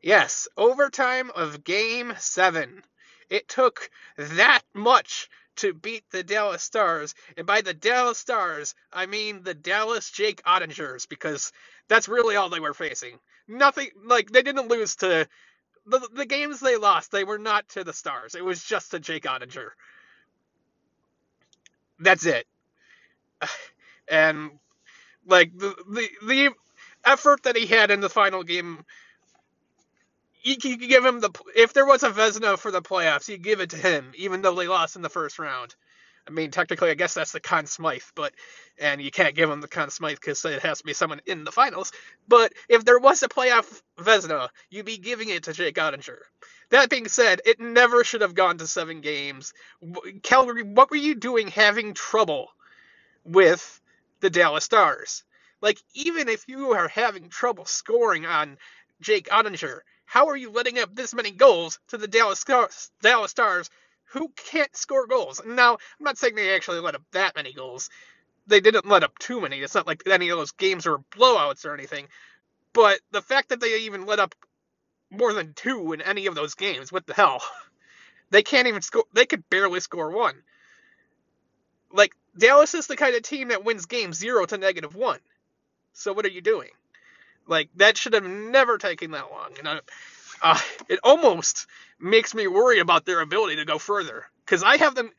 Yes, 0.00 0.48
overtime 0.56 1.30
of 1.34 1.64
Game 1.64 2.14
7. 2.18 2.82
It 3.28 3.46
took 3.46 3.90
that 4.16 4.62
much 4.72 5.28
to 5.60 5.74
beat 5.74 6.04
the 6.10 6.22
Dallas 6.22 6.62
Stars. 6.62 7.14
And 7.36 7.46
by 7.46 7.62
the 7.62 7.74
Dallas 7.74 8.18
Stars, 8.18 8.74
I 8.92 9.06
mean 9.06 9.42
the 9.42 9.54
Dallas 9.54 10.10
Jake 10.10 10.42
Oettingers, 10.44 11.08
because 11.08 11.52
that's 11.88 12.08
really 12.08 12.36
all 12.36 12.50
they 12.50 12.60
were 12.60 12.74
facing. 12.74 13.18
Nothing, 13.48 13.88
like, 14.06 14.30
they 14.30 14.42
didn't 14.42 14.68
lose 14.68 14.96
to. 14.96 15.28
The, 15.86 16.08
the 16.14 16.26
games 16.26 16.60
they 16.60 16.76
lost, 16.76 17.10
they 17.12 17.24
were 17.24 17.38
not 17.38 17.68
to 17.70 17.84
the 17.84 17.92
Stars. 17.92 18.34
It 18.34 18.44
was 18.44 18.62
just 18.64 18.92
to 18.92 19.00
Jake 19.00 19.24
Oettinger. 19.24 19.70
That's 22.00 22.26
it. 22.26 22.46
And, 24.12 24.50
like, 25.26 25.56
the, 25.56 25.74
the, 25.88 26.08
the 26.26 26.50
effort 27.04 27.44
that 27.44 27.56
he 27.56 27.66
had 27.66 27.90
in 27.90 28.00
the 28.00 28.08
final 28.10 28.42
game 28.42 28.84
you 30.42 30.56
could 30.56 30.80
give 30.80 31.04
him 31.04 31.20
the 31.20 31.30
if 31.56 31.72
there 31.72 31.86
was 31.86 32.02
a 32.02 32.10
Vezina 32.10 32.58
for 32.58 32.70
the 32.70 32.82
playoffs, 32.82 33.28
you 33.28 33.38
give 33.38 33.60
it 33.60 33.70
to 33.70 33.76
him, 33.76 34.12
even 34.16 34.42
though 34.42 34.54
they 34.54 34.68
lost 34.68 34.96
in 34.96 35.02
the 35.02 35.08
first 35.08 35.38
round. 35.38 35.74
I 36.28 36.30
mean, 36.30 36.50
technically, 36.50 36.90
I 36.90 36.94
guess 36.94 37.14
that's 37.14 37.32
the 37.32 37.40
Conn 37.40 37.66
Smythe, 37.66 38.02
but 38.14 38.32
and 38.78 39.00
you 39.00 39.10
can't 39.10 39.34
give 39.34 39.50
him 39.50 39.60
the 39.60 39.68
Conn 39.68 39.90
Smythe 39.90 40.16
because 40.16 40.44
it 40.44 40.62
has 40.62 40.78
to 40.78 40.84
be 40.84 40.92
someone 40.92 41.20
in 41.26 41.44
the 41.44 41.52
finals. 41.52 41.92
But 42.28 42.52
if 42.68 42.84
there 42.84 42.98
was 42.98 43.22
a 43.22 43.28
playoff 43.28 43.82
Vezina, 43.98 44.48
you'd 44.70 44.86
be 44.86 44.98
giving 44.98 45.28
it 45.28 45.44
to 45.44 45.52
Jake 45.52 45.76
Oettinger. 45.76 46.18
That 46.70 46.88
being 46.88 47.08
said, 47.08 47.40
it 47.44 47.58
never 47.58 48.04
should 48.04 48.20
have 48.20 48.34
gone 48.34 48.58
to 48.58 48.66
seven 48.66 49.00
games. 49.00 49.52
Calgary, 50.22 50.62
what 50.62 50.90
were 50.90 50.96
you 50.96 51.16
doing 51.16 51.48
having 51.48 51.94
trouble 51.94 52.48
with 53.24 53.80
the 54.20 54.30
Dallas 54.30 54.64
Stars? 54.64 55.24
Like, 55.60 55.78
even 55.94 56.28
if 56.28 56.48
you 56.48 56.72
are 56.72 56.88
having 56.88 57.28
trouble 57.28 57.64
scoring 57.64 58.24
on 58.24 58.56
Jake 59.00 59.28
Oettinger, 59.28 59.80
how 60.10 60.26
are 60.26 60.36
you 60.36 60.50
letting 60.50 60.76
up 60.76 60.92
this 60.92 61.14
many 61.14 61.30
goals 61.30 61.78
to 61.86 61.96
the 61.96 62.08
Dallas 62.08 62.40
Stars, 62.40 62.90
Dallas 63.00 63.30
Stars 63.30 63.70
who 64.06 64.28
can't 64.34 64.76
score 64.76 65.06
goals? 65.06 65.40
Now, 65.46 65.74
I'm 65.74 66.04
not 66.04 66.18
saying 66.18 66.34
they 66.34 66.52
actually 66.52 66.80
let 66.80 66.96
up 66.96 67.02
that 67.12 67.36
many 67.36 67.52
goals. 67.52 67.90
They 68.48 68.58
didn't 68.58 68.88
let 68.88 69.04
up 69.04 69.16
too 69.20 69.40
many. 69.40 69.60
It's 69.60 69.76
not 69.76 69.86
like 69.86 70.02
any 70.06 70.30
of 70.30 70.36
those 70.36 70.50
games 70.50 70.84
were 70.84 70.98
blowouts 70.98 71.64
or 71.64 71.74
anything. 71.74 72.08
But 72.72 72.98
the 73.12 73.22
fact 73.22 73.50
that 73.50 73.60
they 73.60 73.82
even 73.82 74.04
let 74.04 74.18
up 74.18 74.34
more 75.12 75.32
than 75.32 75.54
two 75.54 75.92
in 75.92 76.00
any 76.00 76.26
of 76.26 76.34
those 76.34 76.54
games, 76.54 76.90
what 76.90 77.06
the 77.06 77.14
hell? 77.14 77.40
They 78.30 78.44
can't 78.44 78.68
even 78.68 78.80
score. 78.80 79.06
They 79.12 79.26
could 79.26 79.50
barely 79.50 79.80
score 79.80 80.12
one. 80.12 80.36
Like, 81.92 82.12
Dallas 82.38 82.74
is 82.74 82.86
the 82.86 82.94
kind 82.94 83.16
of 83.16 83.22
team 83.22 83.48
that 83.48 83.64
wins 83.64 83.86
games 83.86 84.18
zero 84.18 84.46
to 84.46 84.56
negative 84.56 84.94
one. 84.94 85.18
So 85.94 86.12
what 86.12 86.24
are 86.24 86.30
you 86.30 86.40
doing? 86.40 86.70
Like 87.50 87.68
that 87.76 87.98
should 87.98 88.14
have 88.14 88.24
never 88.24 88.78
taken 88.78 89.10
that 89.10 89.30
long. 89.30 89.50
And 89.58 89.68
I, 89.68 89.80
uh, 90.40 90.58
it 90.88 91.00
almost 91.02 91.66
makes 91.98 92.32
me 92.32 92.46
worry 92.46 92.78
about 92.78 93.04
their 93.04 93.20
ability 93.20 93.56
to 93.56 93.64
go 93.64 93.78
further 93.78 94.24
because 94.46 94.62
I 94.62 94.76
have 94.76 94.94
them 94.94 95.10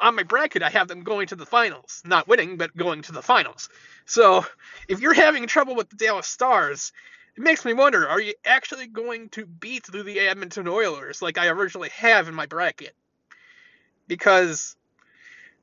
on 0.00 0.14
my 0.14 0.22
bracket. 0.22 0.62
I 0.62 0.68
have 0.68 0.88
them 0.88 1.02
going 1.02 1.28
to 1.28 1.36
the 1.36 1.46
finals, 1.46 2.02
not 2.04 2.28
winning, 2.28 2.58
but 2.58 2.76
going 2.76 3.00
to 3.02 3.12
the 3.12 3.22
finals. 3.22 3.70
So 4.04 4.44
if 4.88 5.00
you're 5.00 5.14
having 5.14 5.46
trouble 5.46 5.74
with 5.74 5.88
the 5.88 5.96
Dallas 5.96 6.26
Stars, 6.26 6.92
it 7.34 7.42
makes 7.42 7.64
me 7.64 7.72
wonder: 7.72 8.06
Are 8.06 8.20
you 8.20 8.34
actually 8.44 8.86
going 8.86 9.30
to 9.30 9.46
beat 9.46 9.86
through 9.86 10.02
the 10.02 10.20
Edmonton 10.20 10.68
Oilers 10.68 11.22
like 11.22 11.38
I 11.38 11.48
originally 11.48 11.90
have 11.96 12.28
in 12.28 12.34
my 12.34 12.44
bracket? 12.44 12.94
Because 14.06 14.76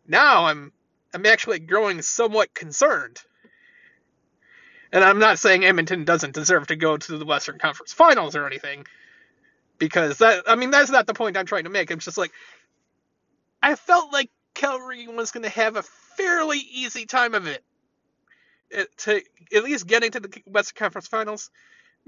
now 0.07 0.45
I'm 0.45 0.71
I'm 1.13 1.27
actually 1.27 1.59
growing 1.59 2.01
somewhat 2.01 2.55
concerned. 2.55 3.21
And 4.91 5.03
I'm 5.03 5.19
not 5.19 5.39
saying 5.39 5.65
Edmonton 5.65 6.05
doesn't 6.05 6.33
deserve 6.33 6.67
to 6.67 6.75
go 6.75 6.97
to 6.97 7.17
the 7.17 7.25
Western 7.25 7.59
Conference 7.59 7.93
Finals 7.93 8.35
or 8.35 8.45
anything, 8.45 8.85
because 9.77 10.19
that 10.19 10.43
I 10.47 10.55
mean 10.55 10.71
that's 10.71 10.91
not 10.91 11.07
the 11.07 11.13
point 11.13 11.37
I'm 11.37 11.45
trying 11.45 11.65
to 11.65 11.69
make. 11.69 11.91
I'm 11.91 11.99
just 11.99 12.17
like 12.17 12.31
I 13.61 13.75
felt 13.75 14.13
like 14.13 14.29
Calgary 14.53 15.07
was 15.07 15.31
going 15.31 15.43
to 15.43 15.49
have 15.49 15.75
a 15.75 15.83
fairly 15.83 16.59
easy 16.59 17.05
time 17.05 17.35
of 17.35 17.47
it, 17.47 17.63
it 18.69 18.97
to 18.99 19.21
at 19.53 19.63
least 19.63 19.87
getting 19.87 20.11
to 20.11 20.19
the 20.19 20.41
Western 20.45 20.77
Conference 20.77 21.07
Finals. 21.07 21.51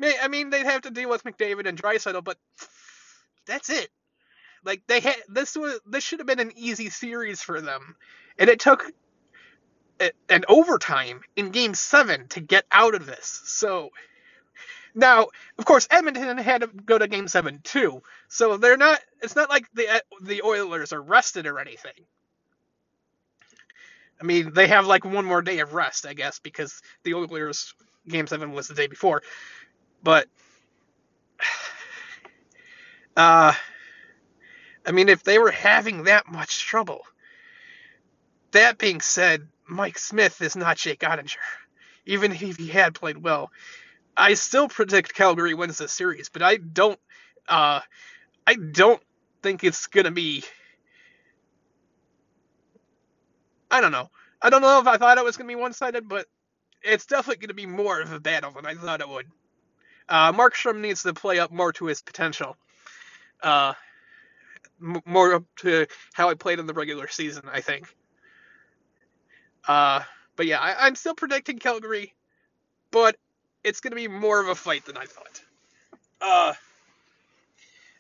I 0.02 0.30
mean 0.30 0.50
they'd 0.50 0.66
have 0.66 0.84
to 0.84 0.92
deal 0.92 1.10
with 1.10 1.24
McDavid 1.26 1.68
and 1.68 1.82
Draisaitl, 1.82 2.24
but 2.24 2.38
that's 3.46 3.70
it. 3.70 3.90
Like 4.64 4.84
they 4.88 5.00
had 5.02 5.18
this 5.28 5.56
was 5.56 5.80
this 5.86 6.04
should 6.04 6.20
have 6.20 6.28
been 6.28 6.40
an 6.40 6.54
easy 6.56 6.90
series 6.90 7.42
for 7.42 7.62
them, 7.62 7.96
and 8.38 8.50
it 8.50 8.60
took 8.60 8.86
an 10.30 10.46
overtime 10.48 11.22
in 11.36 11.52
game 11.52 11.74
seven 11.74 12.28
to 12.30 12.40
get 12.40 12.66
out 12.72 12.96
of 12.96 13.06
this. 13.06 13.42
So 13.46 13.90
now, 14.96 15.28
of 15.58 15.66
course, 15.66 15.88
Edmonton 15.92 16.38
had 16.38 16.62
to 16.62 16.68
go 16.68 16.98
to 16.98 17.08
game 17.08 17.28
seven 17.28 17.60
too. 17.64 18.02
So 18.28 18.58
they're 18.58 18.78
not, 18.78 19.00
it's 19.22 19.36
not 19.36 19.50
like 19.50 19.66
the, 19.74 20.04
the 20.22 20.42
Oilers 20.44 20.94
are 20.94 21.02
rested 21.02 21.46
or 21.46 21.60
anything. 21.60 22.06
I 24.22 24.26
mean, 24.26 24.54
they 24.54 24.68
have 24.68 24.88
like 24.88 25.06
one 25.06 25.26
more 25.26 25.42
day 25.42 25.60
of 25.60 25.74
rest, 25.74 26.06
I 26.06 26.14
guess, 26.14 26.40
because 26.40 26.82
the 27.04 27.14
Oilers 27.14 27.74
game 28.08 28.28
seven 28.28 28.52
was 28.52 28.68
the 28.68 28.74
day 28.74 28.88
before. 28.88 29.22
But, 30.04 30.28
uh, 33.18 33.54
I 34.86 34.92
mean, 34.92 35.10
if 35.10 35.24
they 35.24 35.40
were 35.40 35.52
having 35.52 36.04
that 36.04 36.30
much 36.30 36.66
trouble, 36.66 37.02
that 38.52 38.78
being 38.78 39.02
said, 39.02 39.48
Mike 39.70 40.00
Smith 40.00 40.42
is 40.42 40.56
not 40.56 40.78
Jake 40.78 41.02
Oettinger, 41.02 41.38
even 42.06 42.32
if 42.34 42.58
he 42.58 42.68
had 42.68 42.96
played 42.96 43.18
well. 43.18 43.52
I 44.18 44.36
still 44.36 44.68
predict 44.68 45.16
Calgary 45.16 45.54
wins 45.54 45.78
this 45.80 45.94
series, 45.94 46.30
but 46.30 46.42
I 46.42 46.58
don't. 46.58 47.00
Uh, 47.48 47.82
I 48.48 48.56
don't 48.56 49.02
think 49.44 49.64
it's 49.64 49.88
gonna 49.88 50.12
be. 50.12 50.44
I 53.72 53.82
don't 53.82 53.92
know. 53.92 54.10
I 54.42 54.50
don't 54.50 54.62
know 54.62 54.80
if 54.80 54.88
I 54.88 54.98
thought 54.98 55.18
it 55.18 55.24
was 55.24 55.38
gonna 55.38 55.48
be 55.48 55.56
one-sided, 55.56 56.08
but 56.10 56.28
it's 56.84 57.06
definitely 57.06 57.42
gonna 57.46 57.56
be 57.56 57.66
more 57.68 58.02
of 58.02 58.12
a 58.14 58.20
battle 58.20 58.52
than 58.52 58.66
I 58.66 58.76
thought 58.76 59.02
it 59.02 59.10
would. 59.10 59.28
Uh, 60.10 60.34
Markstrom 60.34 60.80
needs 60.80 61.04
to 61.04 61.14
play 61.14 61.40
up 61.40 61.52
more 61.52 61.74
to 61.74 61.86
his 61.86 62.02
potential. 62.02 62.58
Uh, 63.44 63.74
m- 64.82 65.02
more 65.06 65.36
up 65.36 65.44
to 65.58 65.88
how 66.14 66.30
I 66.30 66.36
played 66.36 66.60
in 66.60 66.68
the 66.68 66.74
regular 66.74 67.08
season, 67.08 67.44
I 67.52 67.62
think. 67.62 67.88
Uh, 69.68 70.02
but 70.36 70.46
yeah, 70.46 70.60
I, 70.60 70.88
am 70.88 70.96
still 70.96 71.16
predicting 71.16 71.60
Calgary, 71.60 72.14
but 72.92 73.18
it's 73.64 73.82
going 73.82 73.92
to 73.92 73.96
be 73.96 74.08
more 74.08 74.40
of 74.40 74.48
a 74.48 74.56
fight 74.56 74.86
than 74.86 74.98
I 74.98 75.06
thought. 75.06 75.42
Uh, 76.22 76.54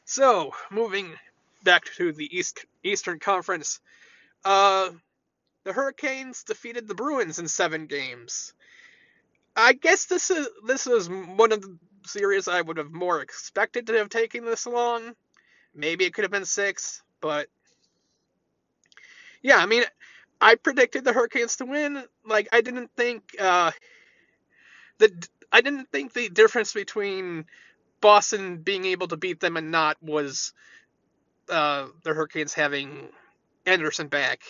so 0.05 0.53
moving 0.71 1.13
back 1.63 1.85
to 1.97 2.11
the 2.11 2.37
East 2.37 2.65
Eastern 2.83 3.19
Conference, 3.19 3.79
uh, 4.45 4.89
the 5.63 5.73
Hurricanes 5.73 6.43
defeated 6.43 6.87
the 6.87 6.95
Bruins 6.95 7.39
in 7.39 7.47
seven 7.47 7.85
games. 7.85 8.53
I 9.55 9.73
guess 9.73 10.05
this 10.05 10.29
is 10.29 10.47
this 10.65 10.87
is 10.87 11.09
one 11.09 11.51
of 11.51 11.61
the 11.61 11.77
series 12.05 12.47
I 12.47 12.61
would 12.61 12.77
have 12.77 12.91
more 12.91 13.21
expected 13.21 13.87
to 13.87 13.93
have 13.93 14.09
taken 14.09 14.45
this 14.45 14.65
long. 14.65 15.13
Maybe 15.75 16.05
it 16.05 16.13
could 16.13 16.23
have 16.23 16.31
been 16.31 16.45
six, 16.45 17.03
but 17.21 17.47
yeah, 19.41 19.57
I 19.57 19.65
mean, 19.65 19.83
I 20.41 20.55
predicted 20.55 21.03
the 21.03 21.13
Hurricanes 21.13 21.57
to 21.57 21.65
win. 21.65 22.03
Like 22.25 22.47
I 22.51 22.61
didn't 22.61 22.91
think 22.95 23.23
uh, 23.39 23.71
the 24.99 25.11
I 25.51 25.61
didn't 25.61 25.91
think 25.91 26.13
the 26.13 26.29
difference 26.29 26.73
between 26.73 27.45
Boston 28.01 28.57
being 28.57 28.85
able 28.85 29.07
to 29.09 29.17
beat 29.17 29.39
them 29.39 29.57
and 29.57 29.71
not 29.71 29.97
was 30.01 30.53
uh, 31.49 31.87
the 32.03 32.13
Hurricanes 32.13 32.53
having 32.53 33.09
Andersen 33.65 34.07
back, 34.07 34.41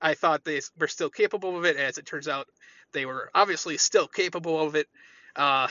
I 0.00 0.14
thought 0.14 0.44
they 0.44 0.60
were 0.78 0.88
still 0.88 1.10
capable 1.10 1.58
of 1.58 1.64
it. 1.64 1.76
As 1.76 1.98
it 1.98 2.06
turns 2.06 2.28
out, 2.28 2.48
they 2.92 3.06
were 3.06 3.30
obviously 3.34 3.76
still 3.78 4.06
capable 4.08 4.60
of 4.60 4.74
it. 4.76 4.88
Uh, 5.34 5.68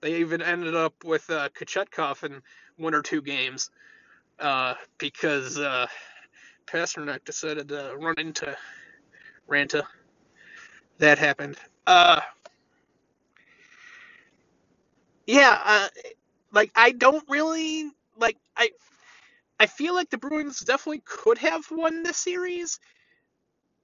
they 0.00 0.16
even 0.20 0.42
ended 0.42 0.74
up 0.74 1.04
with 1.04 1.28
uh, 1.30 1.48
Kochetkov 1.50 2.24
in 2.24 2.42
one 2.76 2.94
or 2.94 3.02
two 3.02 3.22
games 3.22 3.70
uh, 4.38 4.74
because 4.98 5.58
Pastrnak 6.70 7.24
decided 7.24 7.68
to 7.68 7.94
run 7.98 8.14
into 8.18 8.56
Raanta. 9.48 9.82
That 10.98 11.18
happened. 11.18 11.56
Uh, 11.86 12.20
yeah, 15.26 15.60
uh, 15.64 15.88
like 16.52 16.70
I 16.74 16.92
don't 16.92 17.24
really 17.28 17.90
like 18.18 18.36
I. 18.56 18.70
I 19.60 19.66
feel 19.66 19.94
like 19.94 20.08
the 20.10 20.18
Bruins 20.18 20.60
definitely 20.60 21.02
could 21.04 21.38
have 21.38 21.64
won 21.70 22.04
this 22.04 22.16
series. 22.16 22.78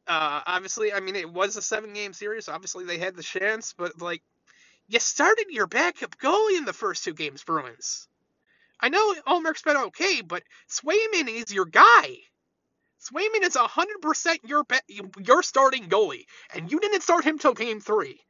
Uh, 0.06 0.40
obviously, 0.46 0.92
I 0.92 1.00
mean 1.00 1.16
it 1.16 1.30
was 1.30 1.56
a 1.56 1.62
seven-game 1.62 2.12
series. 2.12 2.48
Obviously, 2.48 2.84
they 2.84 2.98
had 2.98 3.16
the 3.16 3.22
chance, 3.22 3.74
but 3.76 4.00
like 4.00 4.22
you 4.88 5.00
started 5.00 5.46
your 5.50 5.66
backup 5.66 6.16
goalie 6.18 6.58
in 6.58 6.64
the 6.64 6.72
first 6.72 7.04
two 7.04 7.14
games, 7.14 7.42
Bruins. 7.42 8.08
I 8.80 8.88
know 8.88 9.14
Ullmark's 9.26 9.62
been 9.62 9.76
okay, 9.76 10.20
but 10.20 10.42
Swayman 10.68 11.28
is 11.28 11.52
your 11.52 11.64
guy. 11.64 12.18
Swayman 13.04 13.42
is 13.42 13.54
100% 13.54 14.38
your 14.44 14.64
your 15.18 15.42
starting 15.42 15.88
goalie, 15.90 16.24
and 16.54 16.72
you 16.72 16.80
didn't 16.80 17.02
start 17.02 17.24
him 17.24 17.38
till 17.38 17.52
game 17.52 17.80
three. 17.80 18.20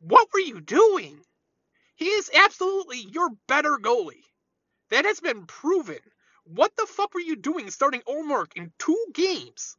What 0.00 0.28
were 0.32 0.40
you 0.40 0.60
doing? 0.60 1.24
He 1.96 2.06
is 2.06 2.30
absolutely 2.34 2.98
your 2.98 3.30
better 3.46 3.78
goalie. 3.78 4.24
That 4.90 5.04
has 5.06 5.20
been 5.20 5.46
proven. 5.46 5.98
What 6.44 6.74
the 6.76 6.86
fuck 6.86 7.14
were 7.14 7.20
you 7.20 7.36
doing 7.36 7.70
starting 7.70 8.02
Ullmark 8.02 8.56
in 8.56 8.72
two 8.78 9.06
games 9.14 9.76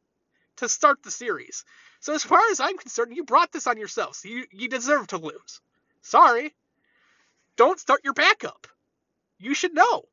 to 0.57 0.69
start 0.69 1.03
the 1.03 1.11
series? 1.11 1.65
So 1.99 2.13
as 2.13 2.23
far 2.23 2.41
as 2.49 2.59
I'm 2.59 2.77
concerned, 2.77 3.15
you 3.15 3.23
brought 3.23 3.51
this 3.51 3.67
on 3.67 3.77
yourself. 3.77 4.15
So 4.15 4.29
you, 4.29 4.45
you 4.51 4.67
deserve 4.69 5.07
to 5.07 5.17
lose. 5.17 5.61
Sorry. 6.01 6.55
Don't 7.57 7.79
start 7.79 8.01
your 8.03 8.13
backup. 8.13 8.67
You 9.37 9.53
should 9.53 9.73
know. 9.73 10.05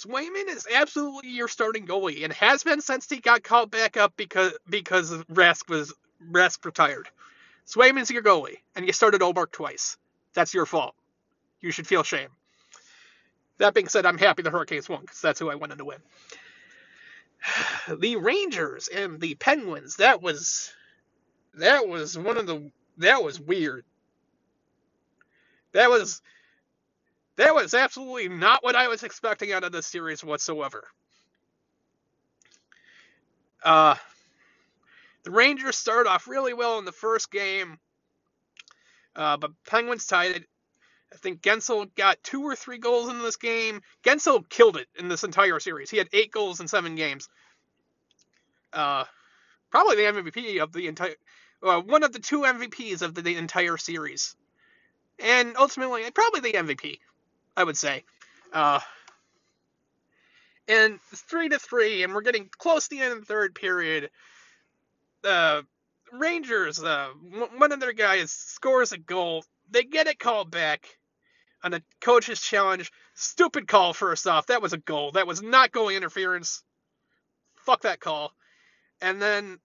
Swayman 0.00 0.48
is 0.48 0.66
absolutely 0.72 1.30
your 1.30 1.48
starting 1.48 1.86
goalie 1.86 2.24
and 2.24 2.32
has 2.32 2.64
been 2.64 2.80
since 2.80 3.08
he 3.08 3.20
got 3.20 3.42
called 3.42 3.70
back 3.70 3.96
up 3.96 4.16
because 4.16 4.52
because 4.68 5.12
Rask 5.24 5.68
was 5.68 5.92
Rask 6.30 6.64
retired. 6.64 7.08
Swayman's 7.66 8.10
your 8.10 8.22
goalie, 8.22 8.58
and 8.74 8.86
you 8.86 8.92
started 8.92 9.20
Ullmark 9.20 9.52
twice. 9.52 9.96
That's 10.32 10.54
your 10.54 10.66
fault. 10.66 10.94
You 11.60 11.70
should 11.70 11.86
feel 11.86 12.02
shame. 12.02 12.30
That 13.58 13.74
being 13.74 13.88
said, 13.88 14.06
I'm 14.06 14.16
happy 14.16 14.42
the 14.42 14.50
Hurricanes 14.50 14.88
won 14.88 15.02
because 15.02 15.20
that's 15.20 15.38
who 15.38 15.50
I 15.50 15.56
wanted 15.56 15.78
to 15.78 15.84
win. 15.84 15.98
The 17.98 18.16
Rangers 18.16 18.88
and 18.88 19.20
the 19.20 19.34
Penguins. 19.34 19.96
That 19.96 20.22
was 20.22 20.72
that 21.54 21.88
was 21.88 22.16
one 22.16 22.38
of 22.38 22.46
the 22.46 22.70
that 22.98 23.22
was 23.22 23.38
weird. 23.38 23.84
That 25.72 25.90
was 25.90 26.22
that 27.36 27.54
was 27.54 27.74
absolutely 27.74 28.28
not 28.28 28.62
what 28.62 28.76
I 28.76 28.88
was 28.88 29.02
expecting 29.02 29.52
out 29.52 29.64
of 29.64 29.72
this 29.72 29.86
series 29.86 30.22
whatsoever. 30.22 30.84
Uh, 33.62 33.94
the 35.24 35.30
Rangers 35.30 35.76
started 35.76 36.08
off 36.08 36.28
really 36.28 36.54
well 36.54 36.78
in 36.78 36.84
the 36.84 36.92
first 36.92 37.30
game, 37.30 37.78
uh, 39.14 39.36
but 39.36 39.52
Penguins 39.66 40.06
tied 40.06 40.36
it. 40.36 40.46
I 41.12 41.16
think 41.16 41.42
Guentzel 41.42 41.92
got 41.96 42.22
two 42.22 42.42
or 42.42 42.54
three 42.54 42.78
goals 42.78 43.08
in 43.08 43.20
this 43.20 43.36
game. 43.36 43.82
Guentzel 44.04 44.48
killed 44.48 44.76
it 44.76 44.86
in 44.96 45.08
this 45.08 45.24
entire 45.24 45.58
series. 45.58 45.90
He 45.90 45.98
had 45.98 46.08
eight 46.12 46.30
goals 46.30 46.60
in 46.60 46.68
seven 46.68 46.94
games. 46.94 47.28
Uh, 48.72 49.04
probably 49.70 49.96
the 49.96 50.02
MVP 50.02 50.62
of 50.62 50.72
the 50.72 50.86
entire 50.86 51.16
uh, 51.62 51.80
one 51.80 52.02
of 52.02 52.12
the 52.12 52.18
two 52.18 52.40
MVPs 52.40 53.02
of 53.02 53.14
the, 53.14 53.22
the, 53.22 53.36
entire 53.36 53.76
series, 53.76 54.34
and 55.18 55.56
ultimately 55.58 56.10
probably 56.10 56.40
the 56.40 56.56
MVP, 56.56 56.98
I 57.60 57.64
would 57.64 57.76
say. 57.76 58.04
Uh, 58.54 58.80
and 60.66 60.98
three 61.02 61.50
to 61.50 61.58
three, 61.58 62.02
and 62.02 62.14
we're 62.14 62.22
getting 62.22 62.48
close 62.56 62.88
to 62.88 62.96
the 62.96 63.02
end 63.02 63.12
of 63.12 63.20
the 63.20 63.26
third 63.26 63.54
period. 63.54 64.08
The 65.20 65.66
Rangers, 66.10 66.82
uh, 66.82 67.08
one 67.58 67.72
of 67.72 67.80
their 67.80 67.92
guys 67.92 68.30
scores 68.30 68.92
a 68.92 68.98
goal. 68.98 69.44
They 69.70 69.84
get 69.84 70.06
it 70.06 70.18
called 70.18 70.50
back 70.50 70.86
on 71.62 71.74
a 71.74 71.82
coach's 72.00 72.40
challenge. 72.40 72.90
Stupid 73.14 73.68
call, 73.68 73.92
first 73.92 74.26
off. 74.26 74.46
That 74.46 74.62
was 74.62 74.72
a 74.72 74.78
goal. 74.78 75.12
That 75.12 75.26
was 75.26 75.42
not 75.42 75.70
goalie 75.70 75.98
interference. 75.98 76.62
Fuck 77.56 77.82
that 77.82 78.00
call. 78.00 78.32
And 79.02 79.20
then 79.20 79.58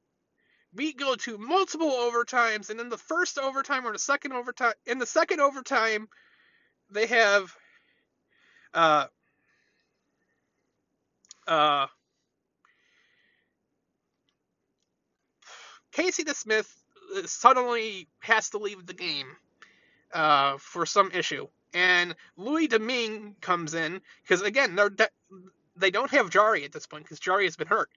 we 0.74 0.92
go 0.92 1.16
to 1.16 1.38
multiple 1.38 1.92
overtimes, 1.92 2.70
and 2.70 2.82
in 2.82 2.90
the 2.90 2.98
first 2.98 3.40
overtime 3.40 3.88
or 3.88 3.94
the 3.94 4.00
second 4.00 4.34
overtime, 4.34 4.74
in 4.86 5.00
the 5.00 5.06
second 5.06 5.40
overtime, 5.40 6.10
they 6.92 7.06
have 7.06 7.56
uh, 8.76 9.06
uh, 11.48 11.88
Casey 15.92 16.24
DeSmith 16.24 16.72
suddenly 17.26 18.08
has 18.20 18.50
to 18.52 18.58
leave 18.58 18.86
the 18.86 18.94
game 18.94 19.28
uh, 20.14 20.58
for 20.58 20.86
some 20.86 21.12
issue, 21.12 21.48
and 21.74 22.16
Louis 22.38 22.68
Domingue 22.68 23.36
comes 23.42 23.74
in 23.74 24.02
because 24.22 24.42
again 24.42 24.76
they're 24.76 24.92
they 25.78 25.92
don't 25.92 26.12
have 26.12 26.30
Jarry 26.30 26.64
at 26.64 26.72
this 26.72 26.86
point 26.88 27.04
because 27.04 27.20
Jarry 27.20 27.46
has 27.46 27.56
been 27.56 27.68
hurt. 27.68 27.90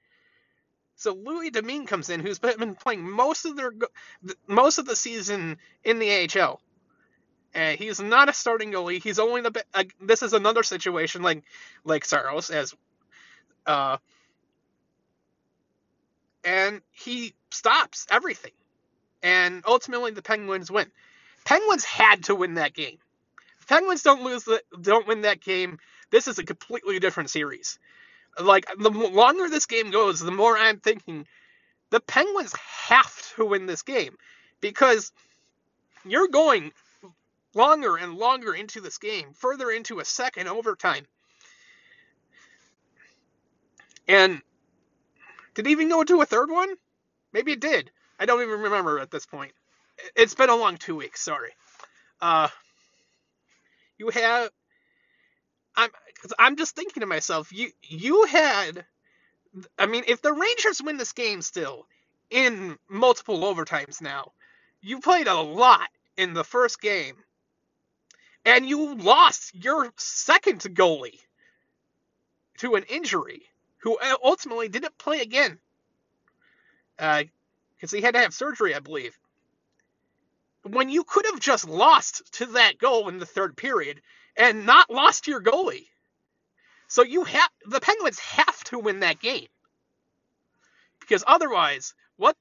So 0.97 1.13
Louis 1.13 1.51
Domingue 1.51 1.87
comes 1.87 2.11
in, 2.11 2.21
who's 2.21 2.41
been 2.41 2.75
playing 2.75 3.09
most 3.09 3.45
of 3.45 3.57
their 3.57 3.73
most 4.49 4.79
of 4.79 4.87
the 4.87 4.97
season 4.97 5.59
in 5.85 5.99
the 6.01 6.29
AHL. 6.41 6.61
And 7.59 7.77
he's 7.77 7.99
not 7.99 8.29
a 8.29 8.33
starting 8.33 8.71
goalie. 8.71 9.03
He's 9.03 9.19
only 9.19 9.41
the. 9.41 9.65
Uh, 9.75 9.83
this 10.01 10.23
is 10.23 10.33
another 10.33 10.63
situation 10.63 11.23
like 11.23 11.43
like 11.85 12.05
Saros 12.05 12.51
as, 12.51 12.73
uh, 13.67 13.97
and 16.45 16.81
he 16.93 17.35
stops 17.51 18.07
everything, 18.11 18.53
and 19.25 19.65
ultimately 19.67 20.13
the 20.13 20.23
Penguins 20.23 20.71
win. 20.71 20.87
Penguins 21.45 21.85
had 21.85 22.25
to 22.25 22.37
win 22.37 22.55
that 22.55 22.75
game. 22.75 22.99
If 23.61 23.67
Penguins 23.67 24.03
don't 24.03 24.23
lose 24.23 24.45
the, 24.45 24.63
don't 24.81 25.09
win 25.09 25.23
that 25.23 25.41
game. 25.41 25.79
This 26.11 26.29
is 26.29 26.39
a 26.39 26.45
completely 26.45 27.01
different 27.01 27.29
series 27.29 27.81
like 28.41 28.67
the 28.79 28.91
longer 28.91 29.49
this 29.49 29.67
game 29.67 29.91
goes, 29.91 30.21
the 30.21 30.31
more 30.31 30.57
I'm 30.57 30.79
thinking 30.79 31.27
the 31.91 31.99
Penguins 31.99 32.55
have 32.87 33.35
to 33.35 33.45
win 33.45 33.67
this 33.67 33.83
game 33.83 34.17
because 34.61 35.13
you're 36.05 36.29
going 36.29 36.73
longer 37.55 37.97
and 37.97 38.15
longer 38.15 38.55
into 38.55 38.81
this 38.81 38.99
game, 38.99 39.33
further 39.35 39.71
into 39.71 40.01
a 40.01 40.05
second 40.05 40.49
overtime. 40.49 41.07
And 44.07 44.41
did 45.55 45.67
it 45.67 45.71
even 45.71 45.89
go 45.89 46.01
into 46.01 46.21
a 46.21 46.27
third 46.27 46.51
one? 46.51 46.75
Maybe 47.33 47.53
it 47.53 47.61
did. 47.61 47.91
I 48.19 48.27
don't 48.27 48.43
even 48.43 48.61
remember 48.61 48.99
at 48.99 49.11
this 49.11 49.27
point. 49.27 49.53
It's 50.17 50.35
been 50.35 50.51
a 50.51 50.57
long 50.57 50.77
two 50.77 50.97
weeks. 50.97 51.21
Sorry. 51.21 51.51
Uh, 52.21 52.49
you 53.99 54.11
have 54.11 54.51
I'm 55.77 55.91
I'm 56.39 56.57
just 56.57 56.75
thinking 56.75 57.01
to 57.01 57.07
myself, 57.07 57.53
you 57.53 57.71
you 57.83 58.25
had 58.25 58.85
I 59.79 59.87
mean, 59.87 60.05
if 60.07 60.21
the 60.21 60.33
Rangers 60.33 60.83
win 60.83 60.97
this 60.97 61.13
game 61.13 61.43
still 61.43 61.87
in 62.31 62.77
multiple 62.89 63.41
overtimes 63.41 64.03
now, 64.03 64.33
you 64.81 65.01
played 65.01 65.27
a 65.27 65.41
lot 65.41 65.89
in 66.17 66.35
the 66.35 66.45
first 66.45 66.81
game. 66.81 67.17
And 68.49 68.67
you 68.67 68.95
lost 68.95 69.55
your 69.55 69.93
second 69.99 70.61
goalie 70.61 71.21
to 72.57 72.77
an 72.77 72.85
injury, 72.85 73.43
who 73.83 73.99
ultimately 74.25 74.71
didn't 74.71 74.97
play 74.97 75.21
again. 75.21 75.59
Because 76.97 77.93
uh, 77.93 77.97
he 77.97 78.01
had 78.01 78.15
to 78.15 78.21
have 78.21 78.33
surgery, 78.33 78.75
I 78.75 78.79
believe. 78.79 79.19
When 80.63 80.89
you 80.89 81.05
could 81.05 81.27
have 81.27 81.41
just 81.41 81.69
lost 81.69 82.23
to 82.37 82.47
that 82.47 82.79
goal 82.79 83.11
in 83.11 83.19
the 83.19 83.27
third 83.27 83.55
period 83.55 84.01
and 84.35 84.65
not 84.65 84.89
lost 84.89 85.27
your 85.27 85.43
goalie. 85.43 85.89
So 86.89 87.03
you 87.03 87.25
have 87.25 87.51
the 87.67 87.81
Penguins 87.81 88.19
have 88.19 88.65
to 88.65 88.79
win 88.79 89.01
that 89.01 89.21
game. 89.21 89.49
Because 91.01 91.23
otherwise, 91.27 91.93
what 92.17 92.35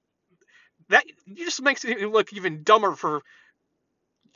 that 0.87 1.03
just 1.33 1.61
makes 1.61 1.83
it 1.83 1.99
look 2.09 2.31
even 2.31 2.63
dumber 2.63 2.95
for 2.95 3.23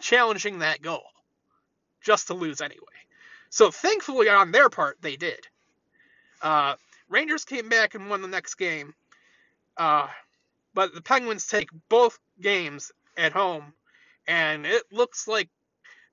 challenging 0.01 0.59
that 0.59 0.81
goal 0.81 1.05
just 2.01 2.27
to 2.27 2.33
lose 2.35 2.61
anyway. 2.61 2.79
So 3.49 3.71
thankfully 3.71 4.29
on 4.29 4.51
their 4.51 4.69
part 4.69 4.97
they 5.01 5.15
did. 5.17 5.47
Uh, 6.41 6.75
Rangers 7.09 7.45
came 7.45 7.69
back 7.69 7.95
and 7.95 8.09
won 8.09 8.21
the 8.21 8.27
next 8.29 8.55
game. 8.55 8.93
Uh, 9.77 10.07
but 10.73 10.93
the 10.95 11.01
Penguins 11.01 11.47
take 11.47 11.69
both 11.89 12.19
games 12.41 12.91
at 13.17 13.33
home, 13.33 13.73
and 14.27 14.65
it 14.65 14.83
looks 14.91 15.27
like 15.27 15.49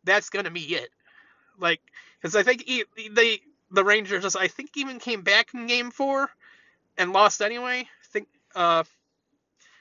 that's 0.05 0.31
going 0.31 0.47
to 0.47 0.51
be 0.53 0.63
it. 0.77 0.91
Like, 1.59 1.81
because 2.21 2.37
I 2.37 2.43
think 2.45 2.65
he, 2.67 2.85
they 3.13 3.41
the 3.71 3.85
Rangers, 3.85 4.23
just 4.25 4.37
I 4.37 4.49
think, 4.49 4.77
even 4.77 4.99
came 4.99 5.23
back 5.23 5.55
in 5.55 5.67
Game 5.67 5.91
Four 5.91 6.31
and 6.99 7.13
lost 7.13 7.43
anyway. 7.43 7.81
I 7.83 8.07
think, 8.13 8.29
uh, 8.57 8.85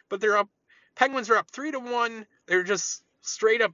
but 0.10 0.22
they're 0.22 0.38
up. 0.38 0.50
Penguins 0.96 1.30
are 1.30 1.38
up 1.38 1.52
three 1.52 1.72
to 1.72 1.80
one. 1.80 2.26
They're 2.48 2.63
just 2.63 3.04
straight 3.22 3.62
up 3.62 3.74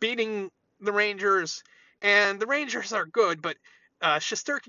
beating 0.00 0.50
the 0.80 0.92
Rangers, 0.92 1.62
and 2.02 2.40
the 2.40 2.46
Rangers 2.46 2.92
are 2.92 3.06
good, 3.06 3.42
but 3.42 3.56
uh, 4.00 4.20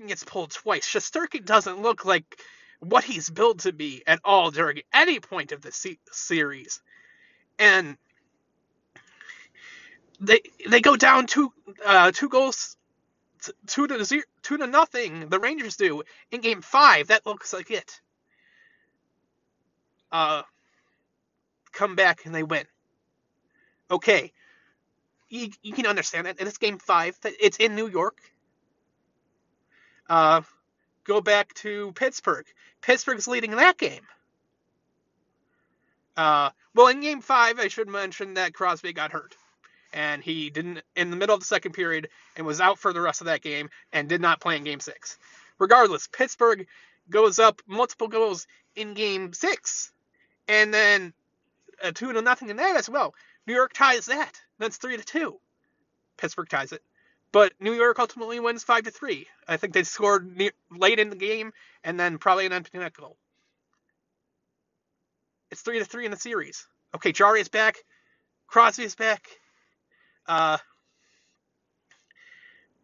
gets 0.06 0.24
pulled 0.24 0.50
twice. 0.50 0.86
Shesterkin 0.88 1.44
doesn't 1.44 1.82
look 1.82 2.04
like 2.04 2.40
what 2.80 3.04
he's 3.04 3.30
built 3.30 3.60
to 3.60 3.72
be 3.72 4.02
at 4.06 4.20
all 4.24 4.50
during 4.50 4.80
any 4.92 5.20
point 5.20 5.52
of 5.52 5.62
the 5.62 5.70
se- 5.72 5.98
series, 6.10 6.80
and 7.58 7.96
they 10.20 10.40
they 10.68 10.80
go 10.80 10.96
down 10.96 11.26
two 11.26 11.52
uh, 11.84 12.10
two 12.12 12.28
goals 12.28 12.76
two 13.66 13.86
to 13.86 14.04
zero, 14.04 14.22
two 14.42 14.58
to 14.58 14.66
nothing. 14.66 15.28
The 15.28 15.38
Rangers 15.38 15.76
do 15.76 16.02
in 16.30 16.40
Game 16.40 16.62
Five. 16.62 17.08
That 17.08 17.26
looks 17.26 17.52
like 17.52 17.70
it. 17.70 18.00
Uh, 20.12 20.42
come 21.72 21.94
back 21.94 22.24
and 22.26 22.34
they 22.34 22.42
win. 22.42 22.64
Okay, 23.90 24.32
you, 25.30 25.50
you 25.62 25.72
can 25.72 25.86
understand 25.86 26.26
that. 26.26 26.40
It's 26.40 26.58
Game 26.58 26.78
Five. 26.78 27.18
It's 27.24 27.56
in 27.56 27.74
New 27.74 27.88
York. 27.88 28.18
Uh, 30.08 30.42
go 31.04 31.20
back 31.20 31.54
to 31.54 31.92
Pittsburgh. 31.92 32.46
Pittsburgh's 32.82 33.28
leading 33.28 33.52
that 33.52 33.78
game. 33.78 34.02
Uh, 36.16 36.50
well, 36.74 36.88
in 36.88 37.00
Game 37.00 37.20
Five, 37.20 37.58
I 37.58 37.68
should 37.68 37.88
mention 37.88 38.34
that 38.34 38.52
Crosby 38.52 38.92
got 38.92 39.12
hurt 39.12 39.36
and 39.92 40.22
he 40.22 40.50
didn't 40.50 40.82
in 40.96 41.10
the 41.10 41.16
middle 41.16 41.34
of 41.34 41.40
the 41.40 41.46
second 41.46 41.72
period 41.72 42.08
and 42.36 42.46
was 42.46 42.60
out 42.60 42.78
for 42.78 42.92
the 42.92 43.00
rest 43.00 43.20
of 43.20 43.26
that 43.26 43.42
game 43.42 43.70
and 43.92 44.08
did 44.08 44.20
not 44.20 44.40
play 44.40 44.56
in 44.56 44.64
game 44.64 44.80
six. 44.80 45.18
Regardless, 45.58 46.06
Pittsburgh 46.06 46.66
goes 47.08 47.38
up 47.38 47.60
multiple 47.66 48.08
goals 48.08 48.46
in 48.76 48.94
game 48.94 49.32
six. 49.32 49.92
And 50.48 50.72
then 50.72 51.12
a 51.82 51.92
two 51.92 52.12
to 52.12 52.22
nothing 52.22 52.50
in 52.50 52.56
that 52.56 52.76
as 52.76 52.88
well. 52.88 53.14
New 53.50 53.56
York 53.56 53.72
ties 53.72 54.06
that. 54.06 54.40
That's 54.60 54.76
three 54.76 54.96
to 54.96 55.02
two. 55.02 55.40
Pittsburgh 56.16 56.48
ties 56.48 56.70
it. 56.70 56.84
But 57.32 57.52
New 57.58 57.72
York 57.72 57.98
ultimately 57.98 58.38
wins 58.38 58.62
five 58.62 58.84
to 58.84 58.92
three. 58.92 59.26
I 59.48 59.56
think 59.56 59.74
they 59.74 59.82
scored 59.82 60.36
near, 60.36 60.52
late 60.70 61.00
in 61.00 61.10
the 61.10 61.16
game 61.16 61.52
and 61.82 61.98
then 61.98 62.18
probably 62.18 62.46
an 62.46 62.52
empty 62.52 62.78
net 62.78 62.92
goal. 62.92 63.16
It's 65.50 65.62
three 65.62 65.80
to 65.80 65.84
three 65.84 66.04
in 66.04 66.12
the 66.12 66.16
series. 66.16 66.64
Okay, 66.94 67.10
Jarry 67.10 67.40
is 67.40 67.48
back. 67.48 67.78
Crosby 68.46 68.84
is 68.84 68.94
back. 68.94 69.26
Uh, 70.28 70.58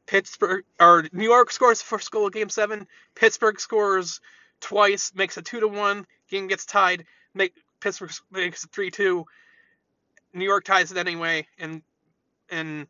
Pittsburgh 0.06 0.64
or 0.80 1.04
New 1.12 1.22
York 1.22 1.52
scores 1.52 1.78
the 1.78 1.84
first 1.84 2.10
goal 2.10 2.26
of 2.26 2.32
Game 2.32 2.48
Seven. 2.48 2.88
Pittsburgh 3.14 3.60
scores 3.60 4.20
twice, 4.60 5.12
makes 5.14 5.38
it 5.38 5.44
two 5.44 5.60
to 5.60 5.68
one. 5.68 6.08
Game 6.28 6.48
gets 6.48 6.66
tied. 6.66 7.04
Make 7.34 7.54
Pittsburgh 7.78 8.10
makes 8.32 8.64
it 8.64 8.72
three 8.72 8.90
two. 8.90 9.26
New 10.36 10.44
York 10.44 10.64
ties 10.64 10.92
it 10.92 10.98
anyway, 10.98 11.46
and 11.58 11.82
in 12.50 12.86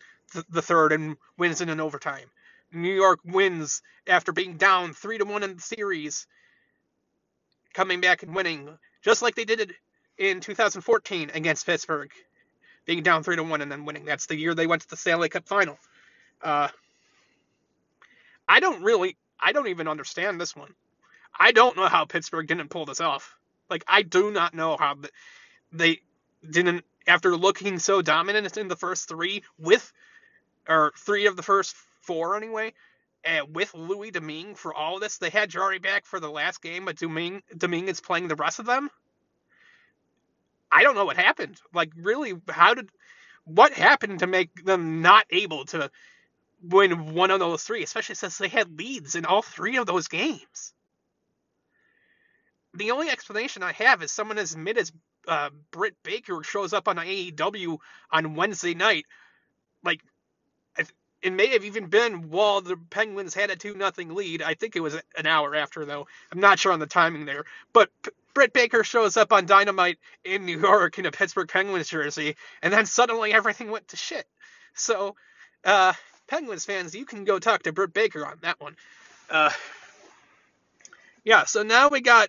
the 0.51 0.63
third 0.63 0.93
and 0.93 1.17
wins 1.39 1.61
in 1.61 1.69
an 1.69 1.81
overtime. 1.81 2.29
New 2.73 2.93
York 2.93 3.21
wins 3.25 3.83
after 4.07 4.33
being 4.33 4.57
down 4.57 4.93
three 4.93 5.19
to 5.19 5.25
one 5.25 5.43
in 5.43 5.55
the 5.55 5.63
series, 5.63 6.27
coming 7.73 8.01
back 8.01 8.23
and 8.23 8.35
winning 8.35 8.69
just 9.03 9.23
like 9.23 9.37
they 9.37 9.45
did 9.45 9.61
it 9.61 9.71
in 10.19 10.41
2014 10.41 11.31
against 11.33 11.65
Pittsburgh 11.65 12.11
being 12.87 13.03
down 13.05 13.23
three 13.23 13.37
to 13.37 13.43
one 13.43 13.63
and 13.63 13.71
then 13.71 13.85
winning. 13.85 14.05
That's 14.05 14.27
the 14.27 14.37
year 14.37 14.55
they 14.55 14.67
went 14.67 14.83
to 14.83 14.89
the 14.89 14.97
Stanley 14.97 15.29
Cup 15.29 15.47
final. 15.47 15.79
Uh, 16.43 16.69
I 18.49 18.61
don't 18.61 18.83
really, 18.83 19.17
I 19.39 19.53
don't 19.53 19.69
even 19.69 19.87
understand 19.87 20.41
this 20.41 20.57
one. 20.57 20.75
I 21.39 21.53
don't 21.53 21.77
know 21.77 21.87
how 21.87 22.05
Pittsburgh 22.05 22.47
didn't 22.49 22.69
pull 22.69 22.87
this 22.87 23.01
off. 23.01 23.37
Like 23.71 23.85
I 23.87 24.03
do 24.03 24.33
not 24.33 24.55
know 24.55 24.77
how 24.77 24.97
they 25.73 26.01
didn't 26.49 26.85
after 27.07 27.37
looking 27.37 27.79
so 27.79 28.03
dominant 28.03 28.57
in 28.57 28.69
the 28.69 28.77
first 28.77 29.09
three 29.09 29.43
with 29.59 29.93
or 30.69 30.93
three 30.99 31.27
of 31.27 31.37
the 31.37 31.43
first 31.43 31.75
four 32.03 32.37
anyway. 32.37 32.73
And 33.25 33.55
with 33.55 33.75
Louis 33.75 34.13
Domingue 34.13 34.55
for 34.55 34.73
all 34.73 35.01
this, 35.01 35.19
they 35.19 35.31
had 35.31 35.51
Jarry 35.51 35.79
back 35.79 36.07
for 36.07 36.21
the 36.21 36.31
last 36.31 36.63
game, 36.63 36.85
but 36.85 36.97
Domingue, 36.97 37.43
Domingue 37.57 37.89
is 37.89 38.01
playing 38.01 38.29
the 38.29 38.37
rest 38.37 38.61
of 38.61 38.67
them. 38.67 38.89
I 40.71 40.83
don't 40.83 40.95
know 40.95 41.05
what 41.05 41.17
happened. 41.17 41.61
Like, 41.75 41.93
really, 41.97 42.35
how 42.49 42.75
did 42.75 42.91
what 43.45 43.73
happened 43.73 44.21
to 44.21 44.27
make 44.27 44.65
them 44.65 45.03
not 45.03 45.27
able 45.31 45.65
to 45.67 45.91
win 46.63 47.15
one 47.15 47.31
of 47.31 47.41
those 47.41 47.63
three, 47.63 47.83
especially 47.83 48.15
since 48.15 48.39
they 48.39 48.49
had 48.49 48.79
leads 48.79 49.15
in 49.15 49.25
all 49.25 49.43
three 49.43 49.77
of 49.77 49.87
those 49.87 50.09
games? 50.09 50.73
The 52.75 52.91
only 52.91 53.09
explanation 53.09 53.63
I 53.63 53.73
have 53.73 54.03
is 54.03 54.13
someone 54.13 54.39
as 54.39 54.57
mid 54.57 54.77
as 54.77 54.93
uh, 55.27 55.51
Britt 55.71 55.95
Baker 56.03 56.43
shows 56.43 56.73
up 56.73 56.89
on 56.89 56.97
AEW 56.97 57.79
on 58.11 58.35
Wednesday 58.35 58.75
night. 58.75 59.07
Like, 59.83 60.01
it 61.23 61.33
may 61.33 61.49
have 61.49 61.65
even 61.65 61.87
been 61.87 62.31
while 62.31 62.61
the 62.61 62.77
Penguins 62.77 63.35
had 63.35 63.51
a 63.51 63.57
2 63.57 63.75
nothing 63.75 64.15
lead. 64.15 64.43
I 64.43 64.55
think 64.55 64.77
it 64.77 64.81
was 64.81 64.95
an 65.17 65.27
hour 65.27 65.55
after, 65.57 65.85
though. 65.85 66.07
I'm 66.31 66.41
not 66.41 66.59
sure 66.59 66.73
on 66.73 66.79
the 66.79 66.87
timing 66.87 67.25
there. 67.25 67.45
But 67.73 67.91
Britt 68.35 68.53
Baker 68.53 68.85
shows 68.85 69.17
up 69.17 69.33
on 69.33 69.47
Dynamite 69.47 69.99
in 70.25 70.47
New 70.47 70.61
York 70.61 70.99
in 70.99 71.07
a 71.07 71.11
Pittsburgh 71.11 71.49
Penguins 71.49 71.89
jersey, 71.89 72.37
and 72.63 72.73
then 72.73 72.87
suddenly 72.87 73.33
everything 73.33 73.71
went 73.71 73.89
to 73.89 73.97
shit. 73.97 74.27
So, 74.75 75.17
uh, 75.65 75.95
Penguins 76.29 76.65
fans, 76.65 76.95
you 76.95 77.05
can 77.05 77.25
go 77.25 77.39
talk 77.39 77.63
to 77.63 77.73
Britt 77.73 77.93
Baker 77.93 78.25
on 78.25 78.39
that 78.43 78.61
one. 78.61 78.77
Uh, 79.31 79.51
yeah, 81.25 81.45
so 81.45 81.63
now 81.63 81.89
we 81.89 82.03
got 82.03 82.29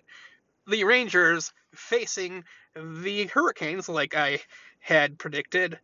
the 0.66 0.82
Rangers 0.84 1.52
facing 1.74 2.42
the 2.82 3.26
Hurricanes, 3.26 3.88
like 3.88 4.14
I 4.14 4.40
had 4.80 5.18
predicted. 5.18 5.78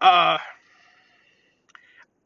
Uh, 0.00 0.38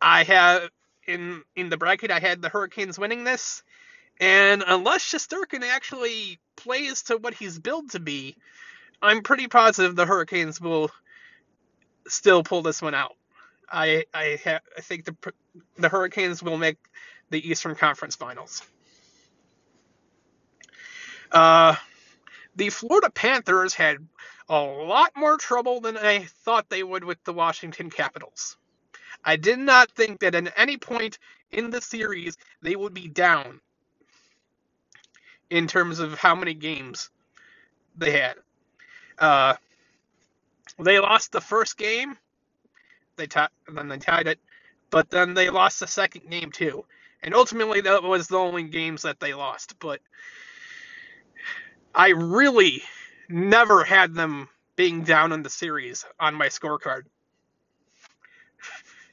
I 0.01 0.25
have 0.25 0.71
in 1.07 1.43
in 1.55 1.69
the 1.69 1.77
bracket 1.77 2.11
I 2.11 2.21
had 2.21 2.43
the 2.43 2.49
Hurricanes 2.49 2.99
winning 2.99 3.25
this. 3.25 3.63
And 4.19 4.65
unless 4.67 5.05
Shesterkin 5.05 5.63
actually 5.63 6.39
plays 6.57 7.03
to 7.05 7.19
what 7.19 7.35
he's 7.35 7.59
billed 7.59 7.91
to 7.91 8.01
be, 8.01 8.37
I'm 9.03 9.23
pretty 9.23 9.47
positive 9.47 9.95
the 9.95 10.07
Hurricanes 10.07 10.61
will 10.61 10.91
still 12.09 12.43
pull 12.43 12.63
this 12.63 12.81
one 12.81 12.95
out. 12.95 13.15
I 13.71 14.05
I, 14.15 14.39
ha- 14.43 14.61
I 14.77 14.81
think 14.81 15.05
the 15.05 15.33
the 15.77 15.89
Hurricanes 15.89 16.43
will 16.43 16.57
make 16.57 16.79
the 17.31 17.47
Eastern 17.47 17.75
Conference 17.75 18.17
Finals. 18.17 18.63
Uh, 21.31 21.75
the 22.57 22.71
Florida 22.71 23.11
Panthers 23.11 23.75
had 23.75 23.99
a 24.51 24.61
lot 24.61 25.13
more 25.17 25.39
trouble 25.39 25.81
than 25.81 25.99
I 25.99 26.21
thought 26.45 26.71
they 26.71 26.85
would 26.85 27.05
with 27.05 27.23
the 27.25 27.35
Washington 27.35 27.91
Capitals. 27.91 28.59
I 29.25 29.37
did 29.37 29.59
not 29.59 29.91
think 29.93 30.21
that 30.21 30.35
at 30.35 30.53
any 30.57 30.77
point 30.79 31.19
in 31.53 31.71
the 31.71 31.81
series 31.83 32.37
they 32.63 32.77
would 32.77 32.95
be 32.95 33.09
down 33.09 33.61
in 35.51 35.67
terms 35.67 35.99
of 36.01 36.19
how 36.19 36.35
many 36.35 36.55
games 36.55 37.11
they 37.97 38.13
had. 38.13 38.37
Uh, 39.19 39.55
they 40.79 41.01
lost 41.01 41.33
the 41.33 41.41
first 41.41 41.79
game, 41.79 42.17
they 43.17 43.27
t- 43.27 43.41
then 43.73 43.89
they 43.89 43.99
tied 43.99 44.29
it, 44.29 44.41
but 44.91 45.11
then 45.11 45.35
they 45.35 45.51
lost 45.51 45.81
the 45.81 45.87
second 45.89 46.31
game 46.31 46.53
too, 46.53 46.85
and 47.23 47.35
ultimately 47.35 47.81
that 47.83 48.03
was 48.03 48.29
the 48.29 48.39
only 48.39 48.65
games 48.65 49.03
that 49.03 49.21
they 49.21 49.35
lost. 49.35 49.77
But 49.81 50.01
I 51.97 52.11
really 52.11 52.83
never 53.29 53.85
had 53.85 54.15
them 54.15 54.49
being 54.77 55.05
down 55.05 55.33
in 55.33 55.43
the 55.43 55.51
series 55.51 56.05
on 56.21 56.35
my 56.37 56.49
scorecard. 56.49 57.05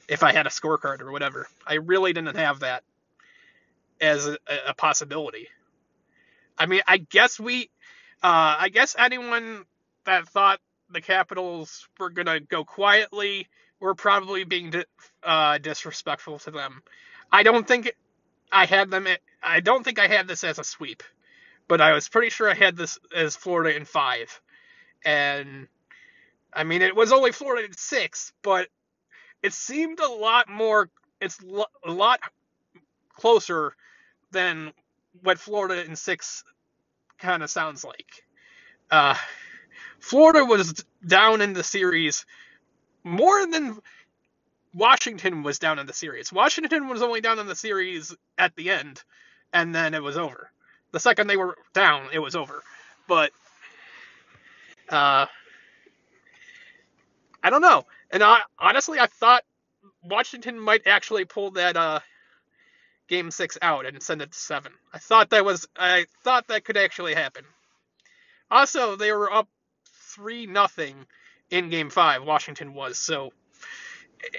If 0.08 0.22
I 0.22 0.32
had 0.32 0.46
a 0.46 0.50
scorecard 0.50 1.00
or 1.00 1.10
whatever, 1.10 1.48
I 1.66 1.74
really 1.76 2.12
didn't 2.12 2.36
have 2.36 2.60
that 2.60 2.84
as 4.00 4.26
a, 4.26 4.38
a 4.68 4.74
possibility. 4.74 5.48
I 6.58 6.66
mean, 6.66 6.82
I 6.86 6.98
guess 6.98 7.40
we, 7.40 7.70
uh, 8.22 8.56
I 8.60 8.68
guess 8.68 8.96
anyone 8.98 9.64
that 10.04 10.28
thought 10.28 10.60
the 10.90 11.00
Capitals 11.00 11.88
were 11.98 12.10
gonna 12.10 12.40
go 12.40 12.64
quietly 12.64 13.48
were 13.80 13.94
probably 13.94 14.44
being 14.44 14.70
di- 14.70 14.84
uh, 15.22 15.58
disrespectful 15.58 16.38
to 16.40 16.50
them. 16.50 16.82
I 17.32 17.42
don't 17.42 17.66
think 17.66 17.92
I 18.52 18.66
had 18.66 18.90
them. 18.90 19.08
I 19.42 19.60
don't 19.60 19.84
think 19.84 19.98
I 19.98 20.06
had 20.08 20.28
this 20.28 20.44
as 20.44 20.58
a 20.58 20.64
sweep, 20.64 21.02
but 21.68 21.80
I 21.80 21.92
was 21.92 22.08
pretty 22.08 22.30
sure 22.30 22.50
I 22.50 22.54
had 22.54 22.76
this 22.76 22.98
as 23.14 23.36
Florida 23.36 23.76
in 23.76 23.84
five, 23.84 24.40
and 25.04 25.68
I 26.52 26.64
mean 26.64 26.82
it 26.82 26.96
was 26.96 27.12
only 27.12 27.32
Florida 27.32 27.66
in 27.66 27.76
six, 27.76 28.32
but 28.42 28.68
it 29.42 29.52
seemed 29.52 30.00
a 30.00 30.08
lot 30.08 30.48
more. 30.48 30.90
It's 31.20 31.38
a 31.84 31.90
lot 31.90 32.20
closer 33.14 33.74
than 34.30 34.72
what 35.22 35.38
Florida 35.38 35.84
in 35.84 35.96
six 35.96 36.44
kind 37.18 37.42
of 37.42 37.50
sounds 37.50 37.84
like. 37.84 38.24
Uh, 38.90 39.14
Florida 40.00 40.44
was 40.44 40.84
down 41.06 41.40
in 41.40 41.52
the 41.52 41.64
series 41.64 42.26
more 43.04 43.46
than 43.46 43.78
Washington 44.74 45.42
was 45.42 45.58
down 45.58 45.78
in 45.78 45.86
the 45.86 45.92
series. 45.92 46.32
Washington 46.32 46.88
was 46.88 47.02
only 47.02 47.20
down 47.20 47.38
in 47.38 47.46
the 47.46 47.54
series 47.54 48.14
at 48.36 48.56
the 48.56 48.70
end, 48.70 49.02
and 49.52 49.74
then 49.74 49.94
it 49.94 50.02
was 50.02 50.16
over. 50.16 50.50
The 50.94 51.00
second 51.00 51.26
they 51.26 51.36
were 51.36 51.58
down, 51.72 52.06
it 52.12 52.20
was 52.20 52.36
over. 52.36 52.62
But 53.08 53.32
uh, 54.88 55.26
I 57.42 57.50
don't 57.50 57.62
know. 57.62 57.84
And 58.12 58.22
I, 58.22 58.42
honestly, 58.60 59.00
I 59.00 59.06
thought 59.06 59.42
Washington 60.04 60.56
might 60.56 60.86
actually 60.86 61.24
pull 61.24 61.50
that 61.50 61.76
uh, 61.76 61.98
game 63.08 63.32
six 63.32 63.58
out 63.60 63.86
and 63.86 64.00
send 64.00 64.22
it 64.22 64.30
to 64.30 64.38
seven. 64.38 64.70
I 64.92 64.98
thought 64.98 65.30
that 65.30 65.44
was 65.44 65.66
I 65.76 66.06
thought 66.22 66.46
that 66.46 66.64
could 66.64 66.76
actually 66.76 67.14
happen. 67.14 67.44
Also, 68.48 68.94
they 68.94 69.10
were 69.10 69.32
up 69.32 69.48
three 70.14 70.46
nothing 70.46 70.94
in 71.50 71.70
game 71.70 71.90
five. 71.90 72.22
Washington 72.22 72.72
was 72.72 72.98
so 72.98 73.32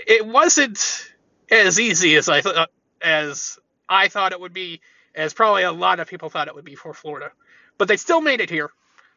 it 0.07 0.25
wasn't 0.25 1.11
as 1.51 1.81
easy 1.81 2.15
as 2.15 2.29
I 2.29 2.39
thought 2.39 2.69
as 3.01 3.59
I 3.89 4.07
thought 4.07 4.31
it 4.31 4.39
would 4.39 4.53
be, 4.53 4.79
as 5.15 5.33
probably 5.33 5.63
a 5.63 5.71
lot 5.71 5.99
of 5.99 6.07
people 6.07 6.29
thought 6.29 6.47
it 6.47 6.55
would 6.55 6.65
be 6.65 6.75
for 6.75 6.93
Florida, 6.93 7.31
but 7.77 7.87
they 7.87 7.97
still 7.97 8.21
made 8.21 8.41
it 8.41 8.49
here. 8.49 8.69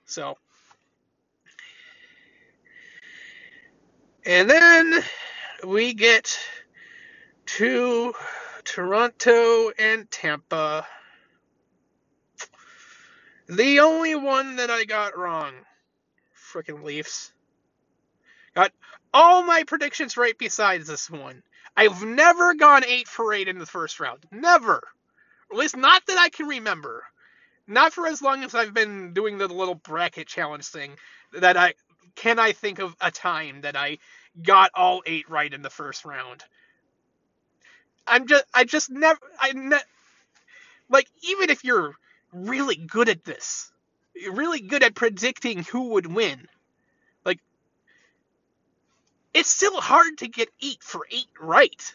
So. 0.05 0.39
And 4.25 4.49
then 4.49 5.03
we 5.67 5.95
get 5.95 6.39
to 7.47 8.13
Toronto 8.65 9.71
and 9.79 10.11
Tampa. 10.11 10.87
The 13.49 13.81
only 13.81 14.15
one 14.15 14.57
that 14.57 14.71
I 14.71 14.85
got 14.85 15.17
wrong. 15.17 15.55
Freaking 16.53 16.85
Leafs. 16.85 17.33
Got 18.55 18.73
all 19.15 19.43
my 19.43 19.65
predictions 19.65 20.17
right 20.17 20.37
besides 20.39 20.87
this 20.87 21.11
one. 21.11 21.43
I've 21.77 22.03
never 22.03 22.55
gone 22.55 22.85
8 22.85 23.09
for 23.09 23.33
8 23.33 23.49
in 23.49 23.59
the 23.59 23.67
first 23.67 24.01
round. 24.01 24.25
Never. 24.31 24.83
At 25.51 25.57
least 25.57 25.77
not 25.77 26.05
that 26.07 26.19
I 26.19 26.29
can 26.29 26.47
remember. 26.47 27.05
Not 27.67 27.93
for 27.93 28.07
as 28.07 28.23
long 28.23 28.45
as 28.45 28.55
I've 28.55 28.75
been 28.75 29.13
doing 29.13 29.39
the 29.39 29.49
little 29.49 29.75
bracket 29.75 30.27
challenge 30.27 30.67
thing. 30.67 30.97
That 31.33 31.57
I 31.57 31.75
can 32.17 32.39
I 32.39 32.53
think 32.53 32.79
of 32.79 32.97
a 33.01 33.11
time 33.11 33.63
that 33.63 33.77
I 33.77 33.99
got 34.43 34.71
all 34.75 35.03
8 35.07 35.29
right 35.29 35.53
in 35.53 35.63
the 35.63 35.71
first 35.71 36.05
round. 36.05 36.45
I'm 38.07 38.27
just 38.27 38.45
I 38.55 38.65
just 38.65 38.91
never 38.91 39.21
I 39.41 39.53
ne- 39.53 39.79
like 40.89 41.09
even 41.23 41.51
if 41.51 41.65
you're 41.65 41.95
really 42.33 42.77
good 42.77 43.09
at 43.09 43.25
this, 43.25 43.71
you're 44.15 44.35
really 44.35 44.61
good 44.61 44.83
at 44.83 44.95
predicting 44.95 45.65
who 45.65 45.91
would 45.91 46.07
win. 46.07 46.49
Like 47.25 47.41
it's 49.35 49.51
still 49.51 49.81
hard 49.81 50.19
to 50.19 50.29
get 50.29 50.49
8 50.63 50.83
for 50.83 51.07
8 51.11 51.25
right. 51.41 51.95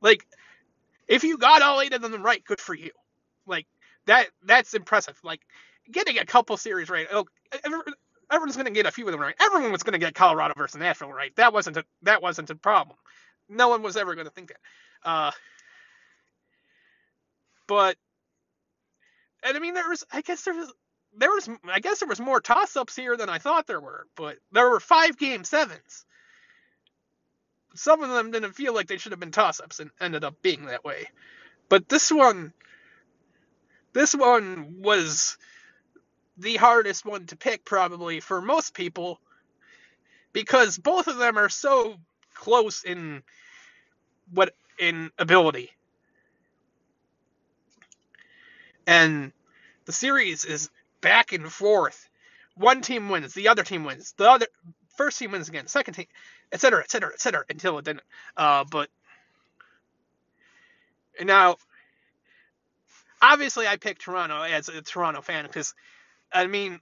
Like 0.00 0.26
if 1.12 1.24
you 1.24 1.36
got 1.36 1.62
all 1.62 1.80
8 1.80 1.92
of 1.92 2.02
them 2.02 2.22
right, 2.22 2.42
good 2.44 2.60
for 2.60 2.74
you. 2.74 2.90
Like 3.46 3.66
that 4.06 4.28
that's 4.44 4.74
impressive. 4.74 5.18
Like 5.22 5.40
getting 5.90 6.18
a 6.18 6.24
couple 6.24 6.56
series 6.56 6.88
right. 6.88 7.06
Oh, 7.12 7.26
everyone's 8.30 8.56
going 8.56 8.66
to 8.66 8.72
get 8.72 8.86
a 8.86 8.90
few 8.90 9.06
of 9.06 9.12
them 9.12 9.20
right. 9.20 9.34
Everyone 9.40 9.72
was 9.72 9.82
going 9.82 9.92
to 9.92 9.98
get 9.98 10.14
Colorado 10.14 10.54
versus 10.56 10.80
Nashville 10.80 11.12
right. 11.12 11.34
That 11.36 11.52
wasn't 11.52 11.76
a, 11.76 11.84
that 12.02 12.22
wasn't 12.22 12.50
a 12.50 12.54
problem. 12.54 12.96
No 13.48 13.68
one 13.68 13.82
was 13.82 13.96
ever 13.96 14.14
going 14.14 14.26
to 14.26 14.32
think 14.32 14.48
that. 14.48 15.08
Uh, 15.08 15.30
but, 17.66 17.96
and 19.44 19.56
I 19.56 19.60
mean, 19.60 19.74
there 19.74 19.88
was, 19.88 20.04
I 20.10 20.22
guess 20.22 20.42
there 20.42 20.54
was, 20.54 20.72
there 21.16 21.30
was, 21.30 21.48
I 21.70 21.80
guess 21.80 21.98
there 21.98 22.08
was 22.08 22.20
more 22.20 22.40
toss-ups 22.40 22.96
here 22.96 23.16
than 23.16 23.28
I 23.28 23.38
thought 23.38 23.66
there 23.66 23.80
were. 23.80 24.06
But 24.16 24.38
there 24.52 24.70
were 24.70 24.80
five 24.80 25.18
game 25.18 25.44
sevens. 25.44 26.06
Some 27.74 28.02
of 28.02 28.10
them 28.10 28.30
didn't 28.30 28.52
feel 28.54 28.74
like 28.74 28.86
they 28.86 28.98
should 28.98 29.12
have 29.12 29.20
been 29.20 29.30
toss-ups 29.30 29.80
and 29.80 29.90
ended 30.00 30.24
up 30.24 30.42
being 30.42 30.66
that 30.66 30.84
way. 30.84 31.08
But 31.68 31.88
this 31.88 32.10
one, 32.12 32.52
this 33.92 34.14
one 34.14 34.76
was 34.80 35.38
the 36.36 36.56
hardest 36.56 37.04
one 37.04 37.26
to 37.26 37.36
pick 37.36 37.64
probably 37.64 38.20
for 38.20 38.40
most 38.42 38.74
people 38.74 39.20
because 40.32 40.78
both 40.78 41.08
of 41.08 41.18
them 41.18 41.38
are 41.38 41.48
so 41.48 41.96
close 42.34 42.84
in 42.84 43.22
what 44.32 44.54
in 44.78 45.10
ability. 45.18 45.70
And 48.86 49.32
the 49.84 49.92
series 49.92 50.44
is 50.44 50.70
back 51.00 51.32
and 51.32 51.50
forth. 51.52 52.08
One 52.56 52.82
team 52.82 53.08
wins, 53.08 53.34
the 53.34 53.48
other 53.48 53.62
team 53.62 53.84
wins, 53.84 54.14
the 54.16 54.30
other 54.30 54.46
first 54.96 55.18
team 55.18 55.32
wins 55.32 55.48
again, 55.48 55.66
second 55.66 55.94
team, 55.94 56.06
etc., 56.52 56.80
etc., 56.80 57.12
etc., 57.14 57.44
until 57.48 57.78
it 57.78 57.84
didn't. 57.84 58.04
Uh, 58.36 58.64
but 58.70 58.88
now, 61.20 61.56
obviously, 63.20 63.66
I 63.66 63.76
picked 63.76 64.02
Toronto 64.02 64.42
as 64.42 64.68
a 64.68 64.82
Toronto 64.82 65.22
fan 65.22 65.46
because, 65.46 65.74
I 66.32 66.46
mean, 66.46 66.80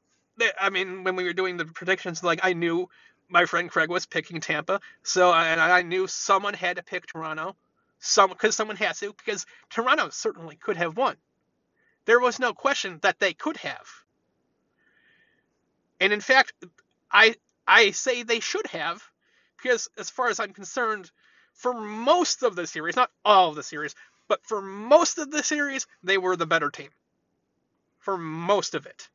I 0.59 0.71
mean, 0.71 1.05
when 1.05 1.17
we 1.17 1.25
were 1.25 1.33
doing 1.33 1.57
the 1.57 1.65
predictions, 1.67 2.23
like 2.23 2.41
I 2.43 2.53
knew 2.53 2.89
my 3.29 3.45
friend 3.47 3.71
Craig 3.71 3.91
was 3.91 4.07
picking 4.07 4.41
Tampa, 4.41 4.81
so 5.03 5.33
and 5.33 5.61
I 5.61 5.83
knew 5.83 6.07
someone 6.07 6.55
had 6.55 6.77
to 6.77 6.83
pick 6.83 7.07
Toronto, 7.07 7.57
some 7.99 8.31
because 8.31 8.57
someone 8.57 8.77
has 8.77 9.01
to 9.01 9.13
because 9.13 9.47
Toronto 9.69 10.09
certainly 10.11 10.57
could 10.57 10.77
have 10.77 10.97
won. 10.97 11.17
There 12.07 12.21
was 12.21 12.39
no 12.39 12.55
question 12.55 12.99
that 13.03 13.19
they 13.21 13.35
could 13.35 13.59
have, 13.59 13.87
and 16.01 16.13
in 16.13 16.21
fact, 16.21 16.55
I 17.13 17.37
I 17.67 17.91
say 17.93 18.23
they 18.23 18.41
should 18.41 18.67
have 18.69 19.10
because 19.63 19.89
as 19.99 20.11
far 20.11 20.29
as 20.29 20.41
I'm 20.41 20.53
concerned, 20.53 21.11
for 21.55 21.75
most 21.75 22.43
of 22.43 22.57
the 22.57 22.67
series, 22.67 22.97
not 22.97 23.11
all 23.25 23.51
of 23.51 23.57
the 23.57 23.63
series, 23.63 23.95
but 24.29 24.45
for 24.47 24.63
most 24.63 25.19
of 25.19 25.31
the 25.31 25.43
series, 25.43 25.87
they 26.03 26.19
were 26.19 26.37
the 26.37 26.47
better 26.47 26.71
team. 26.71 26.91
For 27.99 28.17
most 28.17 28.75
of 28.75 28.87
it. 28.87 29.09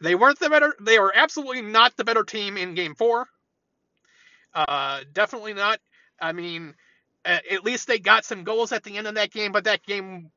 They 0.00 0.14
weren't 0.14 0.38
the 0.38 0.50
better. 0.50 0.74
They 0.80 0.98
were 0.98 1.12
absolutely 1.14 1.62
not 1.62 1.96
the 1.96 2.04
better 2.04 2.22
team 2.22 2.56
in 2.56 2.74
Game 2.74 2.94
Four. 2.94 3.26
Uh, 4.54 5.00
definitely 5.12 5.54
not. 5.54 5.80
I 6.20 6.32
mean, 6.32 6.74
at 7.24 7.64
least 7.64 7.88
they 7.88 7.98
got 7.98 8.24
some 8.24 8.44
goals 8.44 8.72
at 8.72 8.84
the 8.84 8.96
end 8.96 9.06
of 9.06 9.14
that 9.14 9.32
game, 9.32 9.52
but 9.52 9.64
that 9.64 9.82
game, 9.84 10.30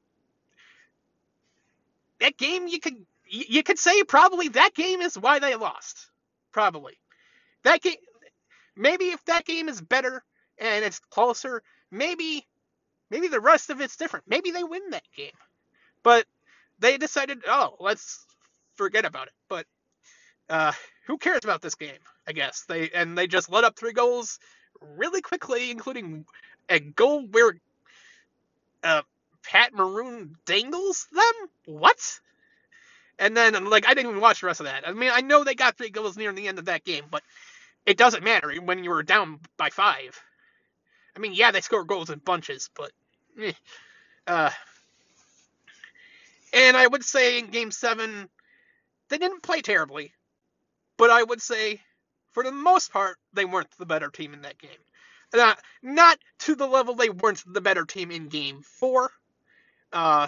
that 2.20 2.38
game, 2.38 2.68
you 2.68 2.80
could 2.80 3.06
you 3.26 3.62
could 3.64 3.78
say 3.78 4.04
probably 4.04 4.48
that 4.50 4.74
game 4.74 5.02
is 5.02 5.18
why 5.18 5.40
they 5.40 5.56
lost. 5.56 6.08
Probably 6.52 6.98
that 7.64 7.82
game. 7.82 7.96
Maybe 8.80 9.10
if 9.10 9.24
that 9.26 9.46
game 9.46 9.68
is 9.68 9.82
better 9.82 10.24
and 10.58 10.86
it's 10.86 11.00
closer, 11.00 11.62
maybe 11.92 12.48
maybe 13.12 13.28
the 13.28 13.42
rest 13.42 13.70
of 13.70 13.82
it's 13.82 13.98
different. 13.98 14.26
Maybe 14.26 14.52
they 14.52 14.64
win 14.64 14.92
that 14.92 15.04
game, 15.16 15.34
but 16.02 16.26
they 16.80 16.98
decided, 16.98 17.40
oh, 17.46 17.76
let's 17.82 18.26
forget 18.76 19.04
about 19.04 19.28
it. 19.28 19.34
But 19.50 19.66
uh, 20.50 20.72
who 21.08 21.18
cares 21.18 21.44
about 21.44 21.62
this 21.62 21.76
game? 21.76 22.00
I 22.26 22.32
guess 22.32 22.64
they 22.70 22.90
and 22.92 23.18
they 23.18 23.28
just 23.28 23.52
let 23.52 23.66
up 23.66 23.78
three 23.78 23.92
goals 23.92 24.40
really 24.82 25.22
quickly, 25.22 25.72
including 25.72 26.26
a 26.70 26.80
goal 26.80 27.28
where 27.28 27.56
uh, 28.82 29.02
Pat 29.44 29.74
Maroon 29.74 30.38
dangles 30.46 31.06
them. 31.12 31.50
What? 31.66 32.20
And 33.20 33.36
then 33.36 33.66
like 33.66 33.86
I 33.86 33.94
didn't 33.94 34.12
even 34.12 34.22
watch 34.22 34.40
the 34.40 34.48
rest 34.48 34.62
of 34.62 34.68
that. 34.68 34.88
I 34.88 34.94
mean, 34.94 35.12
I 35.14 35.20
know 35.20 35.44
they 35.44 35.56
got 35.56 35.78
three 35.78 35.90
goals 35.90 36.16
near 36.16 36.32
the 36.32 36.48
end 36.48 36.60
of 36.60 36.66
that 36.66 36.86
game, 36.86 37.04
but 37.12 37.24
it 37.90 37.98
doesn't 37.98 38.24
matter 38.24 38.54
when 38.62 38.84
you 38.84 38.92
were 38.92 39.02
down 39.02 39.40
by 39.58 39.72
five. 39.72 40.22
I 41.16 41.20
mean, 41.20 41.34
yeah, 41.34 41.50
they 41.50 41.62
score 41.62 41.84
goals 41.84 42.12
in 42.12 42.20
bunches, 42.20 42.70
but 42.76 42.92
eh. 43.42 43.52
uh, 44.28 44.52
and 46.54 46.78
I 46.78 46.86
would 46.86 47.04
say 47.04 47.40
in 47.40 47.48
Game 47.48 47.72
Seven 47.72 48.30
they 49.10 49.18
didn't 49.18 49.42
play 49.42 49.62
terribly, 49.62 50.14
but 50.98 51.10
I 51.10 51.24
would 51.24 51.42
say, 51.42 51.82
for 52.32 52.44
the 52.44 52.52
most 52.52 52.94
part, 52.94 53.18
they 53.34 53.46
weren't 53.46 53.76
the 53.80 53.88
better 53.88 54.10
team 54.10 54.36
in 54.36 54.44
that 54.44 54.60
game. 54.60 54.70
Not, 55.34 55.60
not 55.82 56.20
to 56.40 56.54
the 56.54 56.68
level 56.68 56.94
they 56.94 57.10
weren't 57.10 57.44
the 57.52 57.62
better 57.62 57.86
team 57.86 58.12
in 58.12 58.28
Game 58.28 58.62
4, 58.62 59.12
uh, 59.94 60.28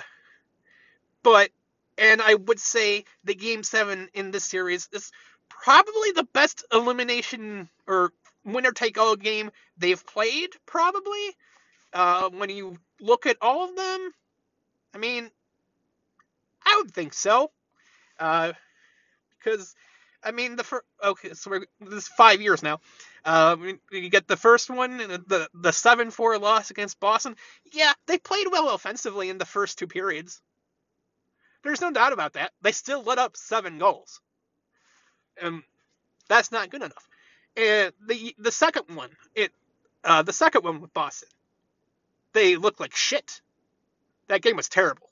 but, 1.22 1.52
and 2.00 2.24
I 2.24 2.34
would 2.34 2.60
say 2.60 3.06
the 3.24 3.36
Game 3.36 3.62
7 3.62 4.10
in 4.16 4.32
this 4.32 4.46
series 4.46 4.90
is 4.92 5.12
probably 5.62 6.12
the 6.12 6.28
best 6.34 6.66
elimination 6.74 7.70
or 7.88 8.12
winner 8.44 8.72
take 8.72 8.98
all 8.98 9.16
game 9.16 9.52
they've 9.78 10.06
played, 10.06 10.50
probably. 10.66 11.36
Uh, 11.94 12.30
when 12.30 12.50
you 12.50 12.78
look 13.00 13.26
at 13.26 13.38
all 13.42 13.70
of 13.70 13.76
them, 13.76 14.12
I 14.94 14.98
mean, 14.98 15.30
I 16.66 16.82
would 16.82 16.92
think 16.92 17.14
so. 17.14 17.52
Uh, 18.20 18.54
because 19.38 19.76
I 20.24 20.32
mean 20.32 20.56
the 20.56 20.64
first 20.64 20.86
okay, 21.04 21.34
so 21.34 21.50
we're, 21.50 21.66
this 21.80 22.04
is 22.04 22.08
five 22.08 22.42
years 22.42 22.62
now. 22.62 22.80
Uh, 23.26 23.56
you 23.92 24.10
get 24.10 24.28
the 24.28 24.38
first 24.38 24.70
one, 24.70 24.98
the 24.98 25.50
the 25.54 25.74
seven 25.74 26.12
four 26.12 26.38
loss 26.38 26.70
against 26.72 27.00
Boston. 27.00 27.36
Yeah, 27.72 27.94
they 28.08 28.18
played 28.18 28.48
well 28.52 28.70
offensively 28.70 29.30
in 29.30 29.38
the 29.38 29.46
first 29.46 29.80
two 29.80 29.88
periods. 29.88 30.42
There's 31.64 31.82
no 31.82 31.92
doubt 31.92 32.14
about 32.14 32.34
that. 32.34 32.52
They 32.62 32.72
still 32.72 33.04
let 33.04 33.20
up 33.20 33.36
seven 33.38 33.78
goals. 33.78 34.22
Um, 35.42 35.64
that's 36.30 36.52
not 36.52 36.70
good 36.70 36.84
enough. 36.84 37.08
And 37.58 37.94
the 38.08 38.36
the 38.38 38.52
second 38.52 38.96
one, 38.96 39.10
it 39.36 39.52
Uh, 40.04 40.24
the 40.24 40.34
second 40.34 40.64
one 40.64 40.82
with 40.82 40.94
Boston, 40.94 41.30
they 42.34 42.56
looked 42.56 42.80
like 42.80 42.96
shit. 42.96 43.42
That 44.28 44.42
game 44.42 44.56
was 44.56 44.70
terrible. 44.70 45.10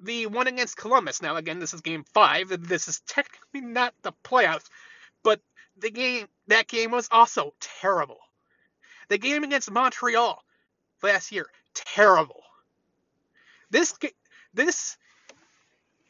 The 0.00 0.26
one 0.26 0.48
against 0.48 0.76
Columbus, 0.76 1.22
now 1.22 1.36
again, 1.36 1.60
this 1.60 1.72
is 1.74 1.80
game 1.80 2.04
five. 2.12 2.48
This 2.68 2.88
is 2.88 3.00
technically 3.06 3.60
not 3.60 3.94
the 4.02 4.12
playoffs, 4.24 4.68
but 5.22 5.40
the 5.78 5.90
game 5.90 6.26
that 6.48 6.66
game 6.68 6.90
was 6.90 7.08
also 7.10 7.54
terrible. 7.60 8.18
The 9.08 9.18
game 9.18 9.44
against 9.44 9.70
Montreal 9.70 10.42
last 11.02 11.32
year, 11.32 11.46
terrible. 11.74 12.42
This 13.70 13.94
this 14.52 14.98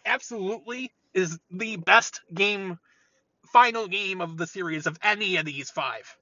absolutely 0.06 0.90
is 1.14 1.38
the 1.50 1.76
best 1.76 2.22
game, 2.32 2.78
final 3.52 3.88
game 3.88 4.20
of 4.20 4.36
the 4.36 4.46
series 4.46 4.86
of 4.86 4.98
any 5.02 5.36
of 5.36 5.44
these 5.44 5.70
five. 5.70 6.16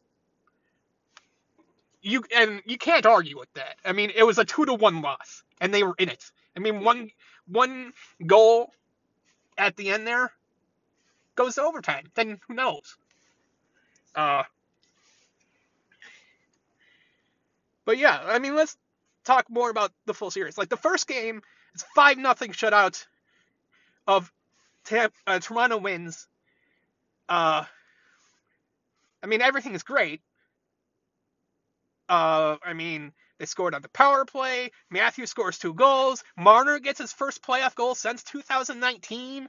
You 2.02 2.24
and 2.34 2.62
you 2.66 2.78
can't 2.78 3.06
argue 3.06 3.38
with 3.38 3.52
that. 3.54 3.76
I 3.84 3.92
mean, 3.92 4.10
it 4.14 4.24
was 4.24 4.38
a 4.38 4.44
two 4.44 4.64
to 4.64 4.74
one 4.74 5.02
loss, 5.02 5.42
and 5.60 5.72
they 5.72 5.82
were 5.82 5.94
in 5.98 6.08
it. 6.08 6.24
I 6.56 6.60
mean, 6.60 6.82
one 6.82 7.10
one 7.46 7.92
goal 8.26 8.72
at 9.58 9.76
the 9.76 9.90
end 9.90 10.06
there 10.06 10.32
goes 11.34 11.54
to 11.56 11.62
overtime. 11.62 12.04
Then 12.14 12.40
who 12.48 12.54
knows? 12.54 12.96
Uh, 14.14 14.42
but 17.84 17.98
yeah, 17.98 18.20
I 18.24 18.38
mean, 18.38 18.54
let's 18.54 18.76
talk 19.24 19.46
more 19.50 19.70
about 19.70 19.92
the 20.06 20.14
full 20.14 20.30
series. 20.30 20.58
Like 20.58 20.68
the 20.68 20.76
first 20.76 21.06
game, 21.06 21.42
it's 21.74 21.84
five 21.94 22.18
nothing 22.18 22.52
shutout 22.52 23.04
of 24.06 24.32
uh, 25.26 25.38
Toronto 25.40 25.78
wins. 25.78 26.26
Uh, 27.30 27.64
I 29.22 29.26
mean, 29.26 29.40
everything 29.40 29.74
is 29.74 29.84
great. 29.84 30.20
Uh, 32.08 32.56
I 32.64 32.72
mean, 32.72 33.12
they 33.38 33.46
scored 33.46 33.74
on 33.74 33.82
the 33.82 33.88
power 33.88 34.24
play. 34.24 34.72
Matthews 34.90 35.30
scores 35.30 35.58
two 35.58 35.72
goals. 35.72 36.24
Marner 36.36 36.80
gets 36.80 36.98
his 36.98 37.12
first 37.12 37.42
playoff 37.42 37.76
goal 37.76 37.94
since 37.94 38.24
2019. 38.24 39.48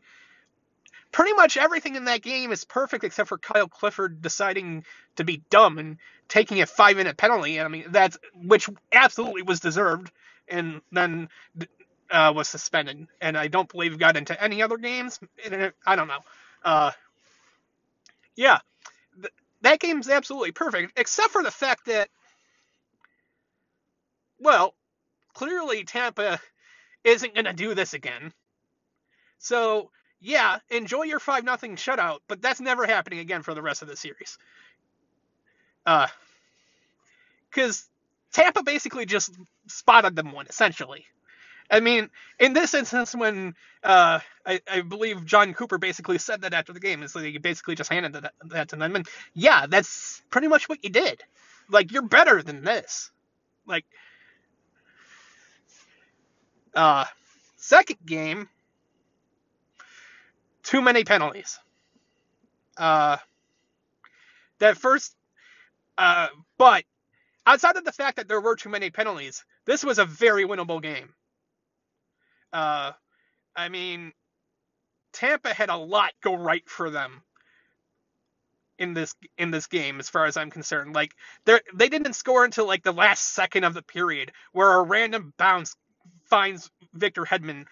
Pretty 1.11 1.33
much 1.33 1.57
everything 1.57 1.95
in 1.95 2.05
that 2.05 2.21
game 2.21 2.51
is 2.51 2.63
perfect 2.63 3.03
except 3.03 3.27
for 3.27 3.37
Kyle 3.37 3.67
Clifford 3.67 4.21
deciding 4.21 4.85
to 5.15 5.23
be 5.23 5.41
dumb 5.49 5.79
and 5.79 5.97
taking 6.29 6.61
a 6.61 6.65
five 6.67 6.95
minute 6.95 7.17
penalty. 7.17 7.59
I 7.59 7.67
mean, 7.67 7.85
that's 7.89 8.17
which 8.35 8.69
absolutely 8.93 9.41
was 9.41 9.59
deserved, 9.59 10.11
and 10.47 10.81
then 10.91 11.27
uh, 12.11 12.31
was 12.33 12.47
suspended. 12.47 13.07
And 13.19 13.37
I 13.37 13.47
don't 13.47 13.69
believe 13.69 13.97
got 13.97 14.15
into 14.15 14.41
any 14.41 14.61
other 14.61 14.77
games. 14.77 15.19
I 15.85 15.95
don't 15.95 16.07
know. 16.07 16.19
Uh, 16.63 16.91
yeah, 18.35 18.59
th- 19.15 19.33
that 19.61 19.79
game's 19.79 20.09
absolutely 20.09 20.51
perfect, 20.51 20.97
except 20.99 21.31
for 21.31 21.43
the 21.43 21.51
fact 21.51 21.85
that 21.87 22.09
well, 24.39 24.75
clearly 25.33 25.83
Tampa 25.83 26.39
isn't 27.03 27.35
going 27.35 27.45
to 27.45 27.53
do 27.53 27.75
this 27.75 27.93
again. 27.93 28.33
So, 29.39 29.91
yeah, 30.19 30.59
enjoy 30.69 31.03
your 31.03 31.19
5 31.19 31.43
nothing 31.43 31.75
shutout, 31.75 32.19
but 32.27 32.41
that's 32.41 32.61
never 32.61 32.85
happening 32.85 33.19
again 33.19 33.43
for 33.43 33.53
the 33.53 33.61
rest 33.61 33.81
of 33.81 33.87
the 33.87 33.95
series. 33.95 34.37
Uh, 35.85 36.07
because 37.49 37.89
Tampa 38.33 38.63
basically 38.63 39.05
just 39.05 39.33
spotted 39.67 40.15
them 40.15 40.31
one, 40.31 40.47
essentially. 40.47 41.05
I 41.71 41.79
mean, 41.79 42.09
in 42.37 42.51
this 42.51 42.73
instance, 42.73 43.15
when 43.15 43.55
uh, 43.81 44.19
I, 44.45 44.59
I, 44.69 44.81
believe 44.81 45.25
Jon 45.25 45.53
Cooper 45.53 45.77
basically 45.77 46.17
said 46.17 46.41
that 46.41 46.53
after 46.53 46.73
the 46.73 46.81
game, 46.81 47.01
is 47.01 47.15
like 47.15 47.23
he 47.23 47.37
basically 47.37 47.75
just 47.75 47.89
handed 47.89 48.13
that, 48.13 48.33
that 48.49 48.69
to 48.69 48.75
them. 48.75 48.95
And 48.97 49.07
yeah, 49.33 49.67
that's 49.67 50.21
pretty 50.29 50.49
much 50.49 50.67
what 50.67 50.83
you 50.83 50.89
did. 50.89 51.23
Like, 51.69 51.93
you're 51.93 52.01
better 52.01 52.43
than 52.43 52.65
this. 52.65 53.09
Like, 53.65 53.85
uh, 56.75 57.05
second 57.55 57.99
game, 58.05 58.49
too 60.63 60.81
many 60.81 61.05
penalties. 61.05 61.57
Uh, 62.75 63.15
that 64.59 64.77
first, 64.77 65.15
uh, 65.97 66.27
but 66.57 66.83
outside 67.45 67.77
of 67.77 67.85
the 67.85 67.91
fact 67.93 68.17
that 68.17 68.27
there 68.27 68.41
were 68.41 68.57
too 68.57 68.69
many 68.69 68.89
penalties, 68.89 69.45
this 69.65 69.85
was 69.85 69.99
a 69.99 70.05
very 70.05 70.45
winnable 70.45 70.81
game. 70.81 71.13
Uh, 72.53 72.91
I 73.55 73.69
mean, 73.69 74.13
Tampa 75.13 75.53
had 75.53 75.69
a 75.69 75.77
lot 75.77 76.11
go 76.21 76.35
right 76.35 76.67
for 76.69 76.89
them 76.89 77.21
in 78.77 78.93
this 78.93 79.15
in 79.37 79.51
this 79.51 79.67
game, 79.67 79.99
as 79.99 80.09
far 80.09 80.25
as 80.25 80.37
I'm 80.37 80.49
concerned. 80.49 80.95
Like 80.95 81.13
they 81.45 81.59
they 81.73 81.89
didn't 81.89 82.13
score 82.13 82.45
until 82.45 82.65
like 82.65 82.83
the 82.83 82.91
last 82.91 83.33
second 83.33 83.63
of 83.63 83.73
the 83.73 83.83
period, 83.83 84.31
where 84.53 84.73
a 84.73 84.83
random 84.83 85.33
bounce 85.37 85.75
finds 86.25 86.69
Victor 86.93 87.23
Hedman. 87.23 87.65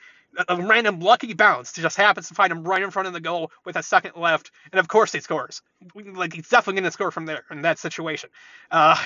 A 0.47 0.61
random 0.61 0.99
lucky 0.99 1.33
bounce 1.33 1.73
just 1.73 1.97
happens 1.97 2.27
to 2.27 2.35
find 2.35 2.51
him 2.51 2.63
right 2.63 2.83
in 2.83 2.91
front 2.91 3.07
of 3.07 3.13
the 3.15 3.19
goal 3.19 3.51
with 3.65 3.75
a 3.75 3.81
second 3.83 4.13
left, 4.15 4.51
and 4.71 4.79
of 4.79 4.87
course 4.87 5.11
he 5.11 5.19
scores. 5.19 5.63
Like 5.95 6.33
he's 6.33 6.49
definitely 6.49 6.81
going 6.81 6.83
to 6.85 6.91
score 6.91 7.09
from 7.09 7.25
there 7.25 7.45
in 7.49 7.63
that 7.63 7.79
situation. 7.79 8.29
Uh, 8.69 9.03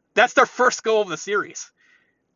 that's 0.14 0.32
their 0.32 0.46
first 0.46 0.82
goal 0.82 1.02
of 1.02 1.08
the 1.08 1.18
series. 1.18 1.70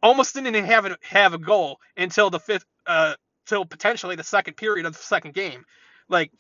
Almost 0.03 0.35
didn't 0.35 0.55
have 0.65 0.87
a, 0.87 0.97
have 1.03 1.35
a 1.35 1.39
goal 1.39 1.79
until 1.97 2.31
the 2.31 2.41
fifth, 2.41 2.67
uh, 2.87 3.15
till 3.47 3.65
potentially 3.65 4.17
the 4.17 4.25
second 4.25 4.55
period 4.55 4.87
of 4.87 4.97
the 4.97 5.03
second 5.03 5.35
game. 5.35 5.65
Like, 6.09 6.33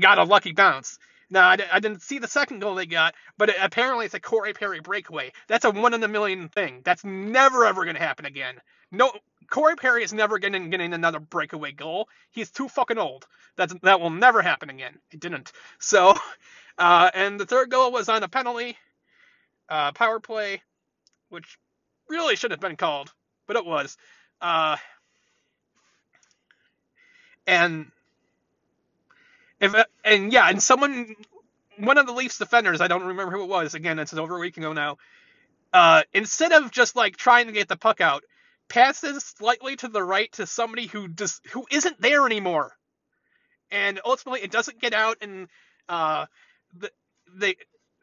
got 0.00 0.18
a 0.18 0.24
lucky 0.24 0.52
bounce. 0.52 0.98
Now, 1.30 1.48
I, 1.48 1.56
I 1.72 1.80
didn't 1.80 2.02
see 2.02 2.18
the 2.18 2.28
second 2.28 2.60
goal 2.60 2.74
they 2.74 2.84
got, 2.84 3.14
but 3.38 3.48
it, 3.48 3.56
apparently 3.60 4.04
it's 4.04 4.14
a 4.14 4.20
Corey 4.20 4.52
Perry 4.52 4.80
breakaway. 4.80 5.32
That's 5.48 5.64
a 5.64 5.70
one 5.70 5.94
in 5.94 6.02
a 6.04 6.08
million 6.08 6.48
thing. 6.50 6.82
That's 6.84 7.04
never 7.04 7.64
ever 7.64 7.84
going 7.84 7.96
to 7.96 8.02
happen 8.02 8.26
again. 8.26 8.60
No, 8.90 9.10
Corey 9.48 9.74
Perry 9.76 10.04
is 10.04 10.12
never 10.12 10.38
getting 10.38 10.68
getting 10.68 10.92
another 10.92 11.20
breakaway 11.20 11.72
goal. 11.72 12.08
He's 12.30 12.50
too 12.50 12.68
fucking 12.68 12.98
old. 12.98 13.26
That's 13.56 13.74
that 13.82 14.00
will 14.00 14.10
never 14.10 14.42
happen 14.42 14.68
again. 14.68 14.98
It 15.10 15.20
didn't. 15.20 15.52
So, 15.78 16.14
uh, 16.78 17.10
and 17.14 17.40
the 17.40 17.46
third 17.46 17.70
goal 17.70 17.92
was 17.92 18.10
on 18.10 18.22
a 18.22 18.28
penalty, 18.28 18.76
uh, 19.70 19.92
power 19.92 20.20
play, 20.20 20.60
which 21.30 21.58
really 22.12 22.36
should 22.36 22.50
have 22.52 22.60
been 22.60 22.76
called, 22.76 23.12
but 23.46 23.56
it 23.56 23.64
was. 23.64 23.96
Uh, 24.40 24.76
and 27.46 27.90
if 29.60 29.74
and 30.04 30.32
yeah, 30.32 30.48
and 30.48 30.62
someone, 30.62 31.14
one 31.78 31.98
of 31.98 32.06
the 32.06 32.12
Leafs 32.12 32.38
defenders, 32.38 32.80
I 32.80 32.88
don't 32.88 33.06
remember 33.06 33.32
who 33.32 33.42
it 33.42 33.48
was. 33.48 33.74
Again, 33.74 33.98
it's 33.98 34.14
over 34.14 34.36
a 34.36 34.40
week 34.40 34.56
ago 34.56 34.72
now. 34.72 34.98
Uh, 35.72 36.02
instead 36.12 36.52
of 36.52 36.70
just 36.70 36.96
like 36.96 37.16
trying 37.16 37.46
to 37.46 37.52
get 37.52 37.68
the 37.68 37.76
puck 37.76 38.00
out, 38.00 38.22
passes 38.68 39.24
slightly 39.24 39.76
to 39.76 39.88
the 39.88 40.02
right 40.02 40.30
to 40.32 40.46
somebody 40.46 40.86
who 40.86 41.08
just 41.08 41.46
who 41.48 41.66
isn't 41.70 42.00
there 42.00 42.26
anymore, 42.26 42.72
and 43.70 44.00
ultimately 44.04 44.42
it 44.42 44.50
doesn't 44.50 44.80
get 44.80 44.92
out, 44.92 45.16
and 45.22 45.48
uh, 45.88 46.26
the, 46.76 46.90
they 47.34 47.56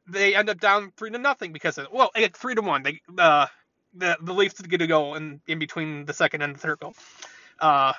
they 0.08 0.36
end 0.36 0.50
up 0.50 0.60
down 0.60 0.92
three 0.98 1.12
to 1.12 1.18
nothing 1.20 1.54
because 1.54 1.78
of 1.78 1.88
well, 1.92 2.12
three 2.34 2.56
to 2.56 2.62
one. 2.62 2.84
They 2.84 3.02
uh, 3.18 3.48
the 3.94 4.18
the 4.22 4.34
Leafs 4.34 4.62
get 4.62 4.82
a 4.82 4.88
goal 4.88 5.16
in 5.16 5.42
in 5.48 5.60
between 5.60 6.06
the 6.06 6.14
second 6.14 6.42
and 6.42 6.56
the 6.56 6.60
third 6.60 6.80
goal. 6.80 6.94
Uh, 7.60 7.94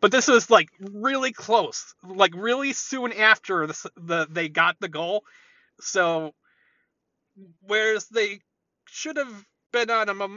but 0.00 0.12
this 0.12 0.28
was 0.28 0.50
like 0.50 0.68
really 0.80 1.32
close, 1.32 1.94
like 2.04 2.34
really 2.34 2.72
soon 2.72 3.12
after 3.12 3.66
the, 3.66 3.90
the 3.96 4.26
they 4.30 4.48
got 4.48 4.76
the 4.80 4.88
goal. 4.88 5.24
So 5.80 6.32
whereas 7.62 8.06
they 8.08 8.40
should 8.86 9.16
have 9.16 9.44
been 9.72 9.90
on 9.90 10.08
a 10.08 10.28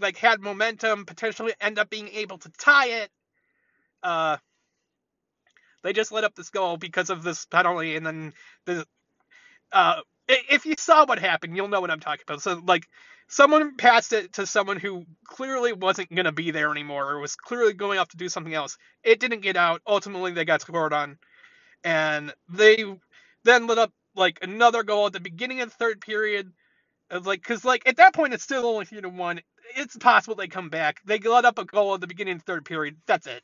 like 0.00 0.16
had 0.16 0.40
momentum, 0.40 1.06
potentially 1.06 1.54
end 1.60 1.78
up 1.78 1.90
being 1.90 2.08
able 2.08 2.38
to 2.38 2.50
tie 2.58 2.88
it. 2.88 3.10
Uh, 4.02 4.36
they 5.82 5.92
just 5.92 6.12
let 6.12 6.24
up 6.24 6.34
this 6.34 6.50
goal 6.50 6.76
because 6.76 7.10
of 7.10 7.22
this 7.22 7.44
penalty, 7.46 7.96
and 7.96 8.06
then 8.06 8.32
the 8.64 8.86
uh, 9.72 10.00
if 10.28 10.66
you 10.66 10.74
saw 10.78 11.04
what 11.04 11.18
happened, 11.18 11.56
you'll 11.56 11.68
know 11.68 11.80
what 11.80 11.90
I'm 11.90 12.00
talking 12.00 12.24
about. 12.26 12.42
So 12.42 12.60
like 12.66 12.86
someone 13.28 13.76
passed 13.76 14.12
it 14.12 14.34
to 14.34 14.46
someone 14.46 14.78
who 14.78 15.04
clearly 15.26 15.72
wasn't 15.72 16.14
gonna 16.14 16.32
be 16.32 16.50
there 16.50 16.70
anymore, 16.70 17.10
or 17.10 17.20
was 17.20 17.36
clearly 17.36 17.72
going 17.72 17.98
off 17.98 18.08
to 18.08 18.16
do 18.16 18.28
something 18.28 18.54
else. 18.54 18.76
It 19.02 19.20
didn't 19.20 19.40
get 19.40 19.56
out. 19.56 19.82
Ultimately, 19.86 20.32
they 20.32 20.44
got 20.44 20.60
scored 20.62 20.92
on, 20.92 21.18
and 21.84 22.32
they 22.48 22.84
then 23.44 23.66
lit 23.66 23.78
up 23.78 23.92
like 24.16 24.38
another 24.42 24.82
goal 24.82 25.06
at 25.06 25.12
the 25.12 25.20
beginning 25.20 25.60
of 25.60 25.70
the 25.70 25.76
third 25.76 26.00
period. 26.00 26.52
Like, 27.10 27.42
cause 27.42 27.64
like 27.64 27.86
at 27.86 27.96
that 27.98 28.14
point 28.14 28.34
it's 28.34 28.42
still 28.44 28.66
only 28.66 28.86
three 28.86 29.00
to 29.00 29.08
one 29.08 29.40
it's 29.76 29.96
possible 29.96 30.34
they 30.34 30.48
come 30.48 30.68
back. 30.68 31.00
They 31.04 31.18
let 31.18 31.44
up 31.44 31.58
a 31.58 31.64
goal 31.64 31.94
at 31.94 32.00
the 32.00 32.06
beginning 32.06 32.34
of 32.34 32.44
the 32.44 32.52
third 32.52 32.64
period. 32.64 32.96
That's 33.06 33.26
it. 33.26 33.42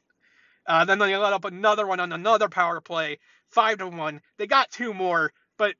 Uh, 0.66 0.84
then 0.84 0.98
they 0.98 1.16
let 1.16 1.32
up 1.32 1.44
another 1.44 1.86
one 1.86 2.00
on 2.00 2.12
another 2.12 2.48
power 2.48 2.80
play, 2.80 3.18
five 3.50 3.78
to 3.78 3.88
one. 3.88 4.20
They 4.38 4.46
got 4.46 4.70
two 4.70 4.94
more, 4.94 5.32
but 5.58 5.74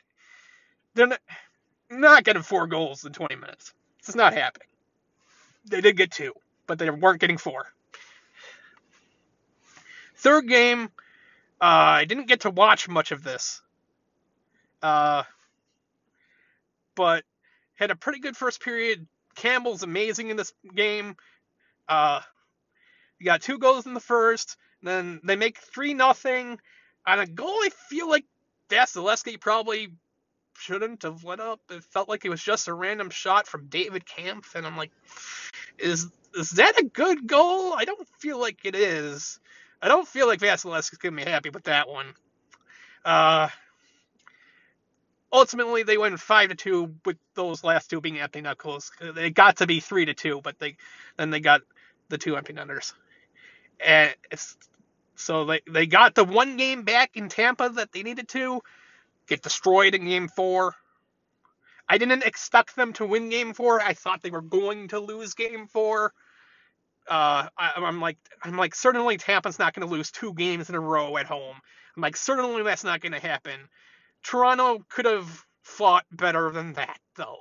they're 0.95 1.07
not, 1.07 1.21
not 1.91 2.25
getting 2.25 2.43
four 2.43 2.67
goals 2.67 3.05
in 3.05 3.13
20 3.13 3.37
minutes. 3.37 3.73
It's 4.01 4.15
not 4.15 4.33
happening. 4.33 4.69
They 5.67 5.81
did 5.81 5.97
get 5.97 6.11
two, 6.11 6.33
but 6.67 6.79
they 6.79 6.91
weren't 6.91 7.21
getting 7.21 7.39
four. 7.39 7.67
Third 10.17 10.49
game, 10.49 10.91
uh, 11.61 11.65
I 11.65 12.05
didn't 12.05 12.27
get 12.27 12.41
to 12.41 12.51
watch 12.51 12.89
much 12.89 13.13
of 13.13 13.23
this. 13.23 13.63
Uh, 14.83 15.23
but 16.95 17.25
had 17.75 17.91
a 17.91 17.97
pretty 17.97 18.21
good 18.21 18.37
first 18.37 18.63
period. 18.63 19.07
Campbell's 19.35 19.83
amazing 19.83 20.29
in 20.31 20.37
this 20.37 20.53
game. 20.75 21.17
Uh, 21.89 22.21
you 23.19 23.27
got 23.27 23.43
two 23.43 23.59
goals 23.59 23.87
in 23.87 23.95
the 23.95 24.01
first. 24.01 24.57
Then 24.83 25.21
they 25.25 25.37
make 25.37 25.59
three 25.59 25.95
nothing 25.95 26.59
on 27.07 27.21
a 27.21 27.27
goal. 27.27 27.49
I 27.49 27.71
feel 27.89 28.09
like 28.09 28.25
Vasilevskiy 28.71 29.41
probably 29.41 29.93
shouldn't 30.61 31.03
have 31.03 31.25
let 31.25 31.41
up. 31.41 31.61
It 31.71 31.85
felt 31.85 32.09
like 32.09 32.25
it 32.25 32.31
was 32.31 32.43
just 32.43 32.69
a 32.69 32.75
random 32.75 33.11
shot 33.11 33.47
from 33.47 33.67
David 33.67 34.05
Kämpf, 34.07 34.55
and 34.55 34.67
I'm 34.67 34.77
like, 34.77 34.93
is 35.79 36.09
is 36.35 36.51
that 36.53 36.79
a 36.79 36.85
good 36.85 37.27
goal? 37.27 37.75
I 37.75 37.85
don't 37.85 38.07
feel 38.19 38.39
like 38.39 38.61
it 38.65 38.75
is. 38.77 39.41
I 39.83 39.89
don't 39.89 40.07
feel 40.07 40.27
like 40.27 40.41
Vasilevskiy's 40.41 40.99
gonna 40.99 41.17
be 41.17 41.31
happy 41.31 41.51
with 41.51 41.65
that 41.65 41.89
one. 41.89 42.15
Uh, 43.05 43.49
ultimately, 45.33 45.83
they 45.83 45.99
win 45.99 46.17
five 46.17 46.51
to 46.51 46.55
two 46.55 46.95
with 47.05 47.17
those 47.35 47.65
last 47.65 47.91
two 47.91 48.01
being 48.01 48.21
empty 48.21 48.43
goals. 48.59 48.93
They 49.01 49.31
got 49.31 49.59
to 49.59 49.67
be 49.67 49.81
three 49.81 50.05
to 50.05 50.15
two, 50.15 50.41
but 50.43 50.59
they 50.59 50.77
then 51.17 51.31
they 51.31 51.41
got 51.41 51.63
the 52.09 52.19
two 52.19 52.37
empty 52.37 52.53
netters 52.53 52.95
and 53.85 54.15
so 55.17 55.45
they 55.45 55.61
they 55.71 55.87
got 55.87 56.15
the 56.15 56.25
one 56.25 56.57
game 56.57 56.83
back 56.83 57.11
in 57.15 57.29
Tampa 57.29 57.69
that 57.71 57.93
they 57.93 58.03
needed 58.03 58.29
to 58.29 58.63
get 59.31 59.43
destroyed 59.43 59.95
in 59.95 60.05
Game 60.05 60.29
Four. 60.29 60.75
I 61.89 61.97
didn't 61.97 62.25
expect 62.25 62.77
them 62.77 62.93
to 62.95 63.07
win 63.07 63.31
Game 63.31 63.55
Four. 63.55 63.81
I 63.81 63.95
thought 63.95 64.21
they 64.23 64.31
were 64.31 64.43
going 64.43 64.89
to 64.89 65.01
lose 65.01 65.33
Game 65.33 65.67
Four. 65.67 66.13
Uh, 67.09 67.49
I, 67.57 67.73
am 67.77 68.01
like, 68.01 68.19
I'm 68.43 68.57
like, 68.57 68.75
certainly 68.75 69.17
Tampa's 69.17 69.59
not 69.59 69.73
going 69.73 69.89
to 69.89 69.93
lose 69.93 70.11
two 70.11 70.35
games 70.35 70.69
in 70.69 70.75
a 70.75 70.81
row 70.81 71.17
at 71.17 71.27
home. 71.27 71.57
I'm 71.97 72.03
like, 72.03 72.17
certainly 72.17 72.63
that's 72.63 72.85
not 72.85 73.01
going 73.01 73.13
to 73.13 73.21
happen. 73.21 73.59
Toronto 74.23 74.85
could 74.89 75.07
have 75.07 75.47
fought 75.63 76.05
better 76.13 76.51
than 76.51 76.75
that, 76.75 76.99
though. 77.17 77.39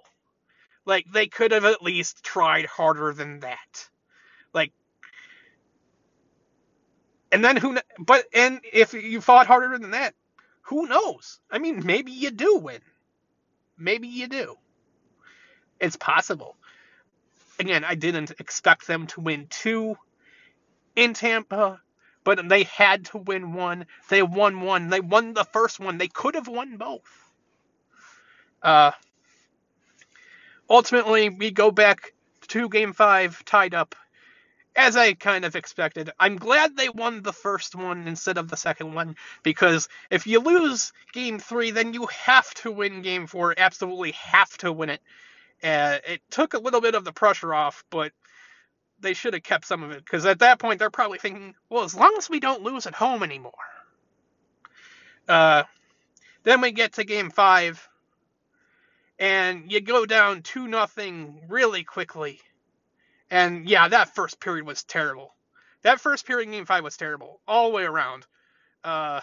Like, 0.85 1.05
they 1.11 1.27
could 1.27 1.51
have 1.51 1.65
at 1.65 1.83
least 1.83 2.23
tried 2.23 2.65
harder 2.65 3.13
than 3.13 3.41
that. 3.41 3.89
Like, 4.53 4.71
and 7.31 7.43
then 7.43 7.57
who? 7.57 7.77
But 7.99 8.25
and 8.33 8.61
if 8.71 8.93
you 8.93 9.21
fought 9.21 9.45
harder 9.45 9.77
than 9.77 9.91
that, 9.91 10.15
who 10.69 10.87
knows? 10.87 11.39
I 11.49 11.57
mean, 11.57 11.83
maybe 11.83 12.11
you 12.11 12.29
do 12.29 12.57
win. 12.57 12.81
Maybe 13.75 14.07
you 14.07 14.27
do. 14.27 14.55
It's 15.79 15.95
possible. 15.95 16.55
Again, 17.59 17.83
I 17.83 17.95
didn't 17.95 18.33
expect 18.39 18.85
them 18.85 19.07
to 19.07 19.21
win 19.21 19.47
two 19.49 19.97
in 20.95 21.15
Tampa, 21.15 21.81
but 22.23 22.47
they 22.47 22.63
had 22.63 23.05
to 23.05 23.17
win 23.17 23.53
one. 23.53 23.87
They 24.09 24.21
won 24.21 24.61
one. 24.61 24.89
They 24.89 24.99
won 24.99 25.33
the 25.33 25.43
first 25.43 25.79
one. 25.79 25.97
They 25.97 26.07
could 26.07 26.35
have 26.35 26.47
won 26.47 26.77
both. 26.77 27.31
Uh, 28.61 28.91
ultimately, 30.69 31.29
we 31.29 31.49
go 31.49 31.71
back 31.71 32.13
to 32.49 32.69
game 32.69 32.93
five, 32.93 33.43
tied 33.43 33.73
up 33.73 33.95
as 34.75 34.95
I 34.95 35.13
kind 35.13 35.45
of 35.45 35.55
expected. 35.55 36.11
I'm 36.19 36.37
glad 36.37 36.75
they 36.75 36.89
won 36.89 37.21
the 37.21 37.33
first 37.33 37.75
one 37.75 38.07
instead 38.07 38.37
of 38.37 38.49
the 38.49 38.57
second 38.57 38.93
one 38.93 39.15
because 39.43 39.89
if 40.09 40.27
you 40.27 40.39
lose 40.39 40.93
game 41.13 41.39
three, 41.39 41.71
then 41.71 41.93
you 41.93 42.07
have 42.07 42.53
to 42.55 42.71
win 42.71 43.01
game 43.01 43.27
four. 43.27 43.53
Absolutely 43.57 44.11
have 44.11 44.57
to 44.59 44.71
win 44.71 44.89
it. 44.89 45.01
Uh, 45.63 45.97
it 46.07 46.21
took 46.29 46.53
a 46.53 46.59
little 46.59 46.81
bit 46.81 46.95
of 46.95 47.03
the 47.03 47.11
pressure 47.11 47.53
off, 47.53 47.83
but 47.89 48.13
they 49.01 49.13
should 49.13 49.33
have 49.33 49.43
kept 49.43 49.65
some 49.65 49.83
of 49.83 49.91
it 49.91 50.03
because 50.03 50.25
at 50.25 50.39
that 50.39 50.59
point 50.59 50.79
they're 50.79 50.89
probably 50.89 51.19
thinking, 51.19 51.55
well, 51.69 51.83
as 51.83 51.95
long 51.95 52.15
as 52.17 52.29
we 52.29 52.39
don't 52.39 52.63
lose 52.63 52.85
at 52.85 52.95
home 52.95 53.23
anymore. 53.23 53.51
Uh, 55.27 55.63
then 56.43 56.61
we 56.61 56.71
get 56.71 56.93
to 56.93 57.03
game 57.03 57.29
five, 57.29 57.87
and 59.19 59.71
you 59.71 59.81
go 59.81 60.05
down 60.05 60.41
two 60.41 60.67
nothing 60.67 61.41
really 61.47 61.83
quickly 61.83 62.39
and 63.31 63.69
yeah, 63.69 63.87
that 63.87 64.15
first 64.15 64.39
period 64.39 64.65
was 64.65 64.83
terrible. 64.83 65.33
That 65.83 66.01
first 66.01 66.25
period 66.25 66.47
in 66.47 66.51
Game 66.51 66.65
Five 66.65 66.83
was 66.83 66.97
terrible 66.97 67.39
all 67.47 67.69
the 67.69 67.75
way 67.75 67.83
around. 67.83 68.25
Uh, 68.83 69.21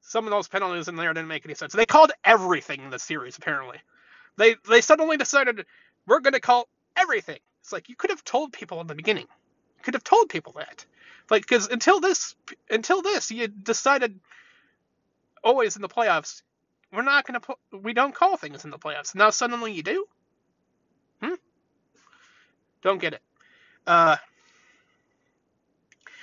some 0.00 0.26
of 0.26 0.30
those 0.30 0.48
penalties 0.48 0.88
in 0.88 0.96
there 0.96 1.12
didn't 1.14 1.28
make 1.28 1.44
any 1.44 1.54
sense. 1.54 1.72
They 1.72 1.86
called 1.86 2.12
everything 2.24 2.82
in 2.82 2.90
the 2.90 2.98
series 2.98 3.38
apparently. 3.38 3.78
They 4.36 4.56
they 4.68 4.80
suddenly 4.80 5.16
decided 5.16 5.64
we're 6.06 6.20
going 6.20 6.34
to 6.34 6.40
call 6.40 6.68
everything. 6.96 7.38
It's 7.60 7.72
like 7.72 7.88
you 7.88 7.96
could 7.96 8.10
have 8.10 8.24
told 8.24 8.52
people 8.52 8.80
in 8.80 8.86
the 8.86 8.94
beginning. 8.94 9.26
You 9.78 9.84
could 9.84 9.94
have 9.94 10.04
told 10.04 10.28
people 10.28 10.52
that. 10.58 10.84
Like 11.30 11.42
because 11.42 11.68
until 11.68 12.00
this 12.00 12.34
until 12.68 13.02
this 13.02 13.30
you 13.30 13.48
decided 13.48 14.18
always 15.44 15.76
in 15.76 15.82
the 15.82 15.88
playoffs 15.88 16.42
we're 16.92 17.02
not 17.02 17.26
going 17.26 17.40
to 17.40 17.78
we 17.78 17.94
don't 17.94 18.14
call 18.14 18.36
things 18.36 18.64
in 18.64 18.70
the 18.70 18.78
playoffs. 18.78 19.14
Now 19.14 19.30
suddenly 19.30 19.72
you 19.72 19.82
do. 19.82 20.06
Don't 22.82 23.00
get 23.00 23.14
it. 23.14 23.22
Uh, 23.86 24.16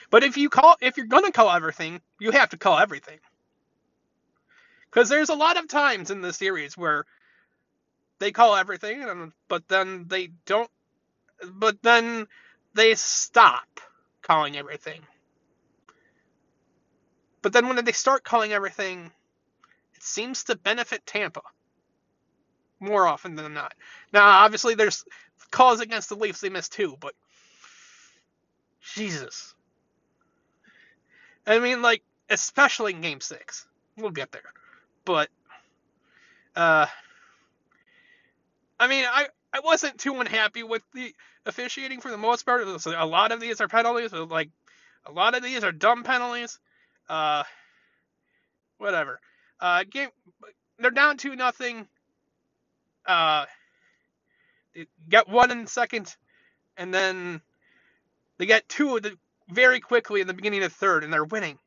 but 0.09 0.23
if 0.23 0.37
you 0.37 0.49
call, 0.49 0.75
if 0.81 0.97
you're 0.97 1.05
gonna 1.05 1.31
call 1.31 1.49
everything, 1.49 2.01
you 2.19 2.31
have 2.31 2.49
to 2.49 2.57
call 2.57 2.77
everything. 2.77 3.19
Because 4.85 5.09
there's 5.09 5.29
a 5.29 5.35
lot 5.35 5.57
of 5.57 5.67
times 5.67 6.09
in 6.09 6.21
the 6.21 6.33
series 6.33 6.77
where 6.77 7.05
they 8.19 8.31
call 8.31 8.55
everything, 8.55 9.03
and, 9.03 9.31
but 9.47 9.67
then 9.67 10.05
they 10.07 10.29
don't. 10.45 10.69
But 11.53 11.81
then 11.81 12.27
they 12.73 12.95
stop 12.95 13.79
calling 14.21 14.57
everything. 14.57 15.01
But 17.41 17.53
then 17.53 17.67
when 17.67 17.83
they 17.83 17.91
start 17.93 18.23
calling 18.23 18.51
everything, 18.51 19.11
it 19.95 20.03
seems 20.03 20.43
to 20.45 20.55
benefit 20.57 21.05
Tampa 21.05 21.41
more 22.79 23.07
often 23.07 23.35
than 23.35 23.53
not. 23.53 23.73
Now, 24.11 24.27
obviously, 24.27 24.75
there's 24.75 25.05
calls 25.51 25.81
against 25.81 26.09
the 26.09 26.15
Leafs 26.15 26.41
they 26.41 26.49
missed 26.49 26.73
two, 26.73 26.95
but 26.99 27.13
Jesus. 28.95 29.53
I 31.45 31.59
mean, 31.59 31.81
like, 31.81 32.03
especially 32.29 32.93
in 32.93 33.01
Game 33.01 33.21
Six. 33.21 33.65
We'll 33.97 34.11
get 34.11 34.31
there, 34.31 34.41
but 35.03 35.29
uh, 36.55 36.85
I 38.79 38.87
mean, 38.87 39.05
I 39.05 39.27
I 39.51 39.59
wasn't 39.59 39.97
too 39.97 40.19
unhappy 40.19 40.63
with 40.63 40.83
the 40.93 41.13
officiating 41.45 41.99
for 41.99 42.11
the 42.11 42.17
most 42.17 42.45
part. 42.45 42.65
A 42.65 43.05
lot 43.05 43.31
of 43.31 43.41
these 43.41 43.59
are 43.59 43.67
penalties, 43.67 44.13
like 44.13 44.49
a 45.05 45.11
lot 45.11 45.35
of 45.35 45.43
these 45.43 45.63
are 45.63 45.71
dumb 45.71 46.03
penalties. 46.03 46.59
Uh, 47.09 47.43
whatever. 48.77 49.19
Uh, 49.59 49.83
game, 49.89 50.09
they're 50.77 50.91
down 50.91 51.17
two 51.17 51.35
nothing. 51.35 51.87
Uh, 53.05 53.45
get 55.09 55.27
one 55.27 55.51
in 55.51 55.63
the 55.63 55.69
second, 55.69 56.15
and 56.77 56.93
then 56.93 57.41
they 58.37 58.45
get 58.45 58.67
two 58.69 58.99
the, 58.99 59.17
very 59.49 59.79
quickly 59.79 60.21
in 60.21 60.27
the 60.27 60.33
beginning 60.33 60.63
of 60.63 60.73
third, 60.73 61.03
and 61.03 61.11
they're 61.11 61.23
winning. 61.23 61.59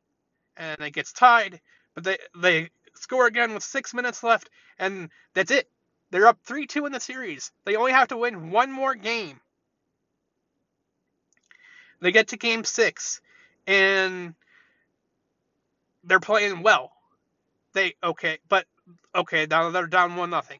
And 0.57 0.81
it 0.81 0.93
gets 0.93 1.13
tied, 1.13 1.59
but 1.95 2.03
they 2.03 2.17
they 2.35 2.69
score 2.95 3.25
again 3.25 3.53
with 3.53 3.63
six 3.63 3.93
minutes 3.93 4.23
left, 4.23 4.49
and 4.77 5.09
that's 5.33 5.51
it. 5.51 5.69
They're 6.11 6.27
up 6.27 6.39
3 6.43 6.67
2 6.67 6.85
in 6.85 6.91
the 6.91 6.99
series. 6.99 7.51
They 7.65 7.75
only 7.75 7.91
have 7.91 8.09
to 8.09 8.17
win 8.17 8.51
one 8.51 8.71
more 8.71 8.93
game. 8.93 9.39
They 12.01 12.11
get 12.11 12.27
to 12.27 12.37
game 12.37 12.65
six, 12.65 13.21
and 13.65 14.35
they're 16.03 16.19
playing 16.19 16.61
well. 16.61 16.91
They 17.73 17.95
okay, 18.03 18.39
but 18.47 18.67
okay, 19.15 19.47
now 19.49 19.71
they're 19.71 19.87
down 19.87 20.15
one 20.15 20.29
nothing. 20.29 20.59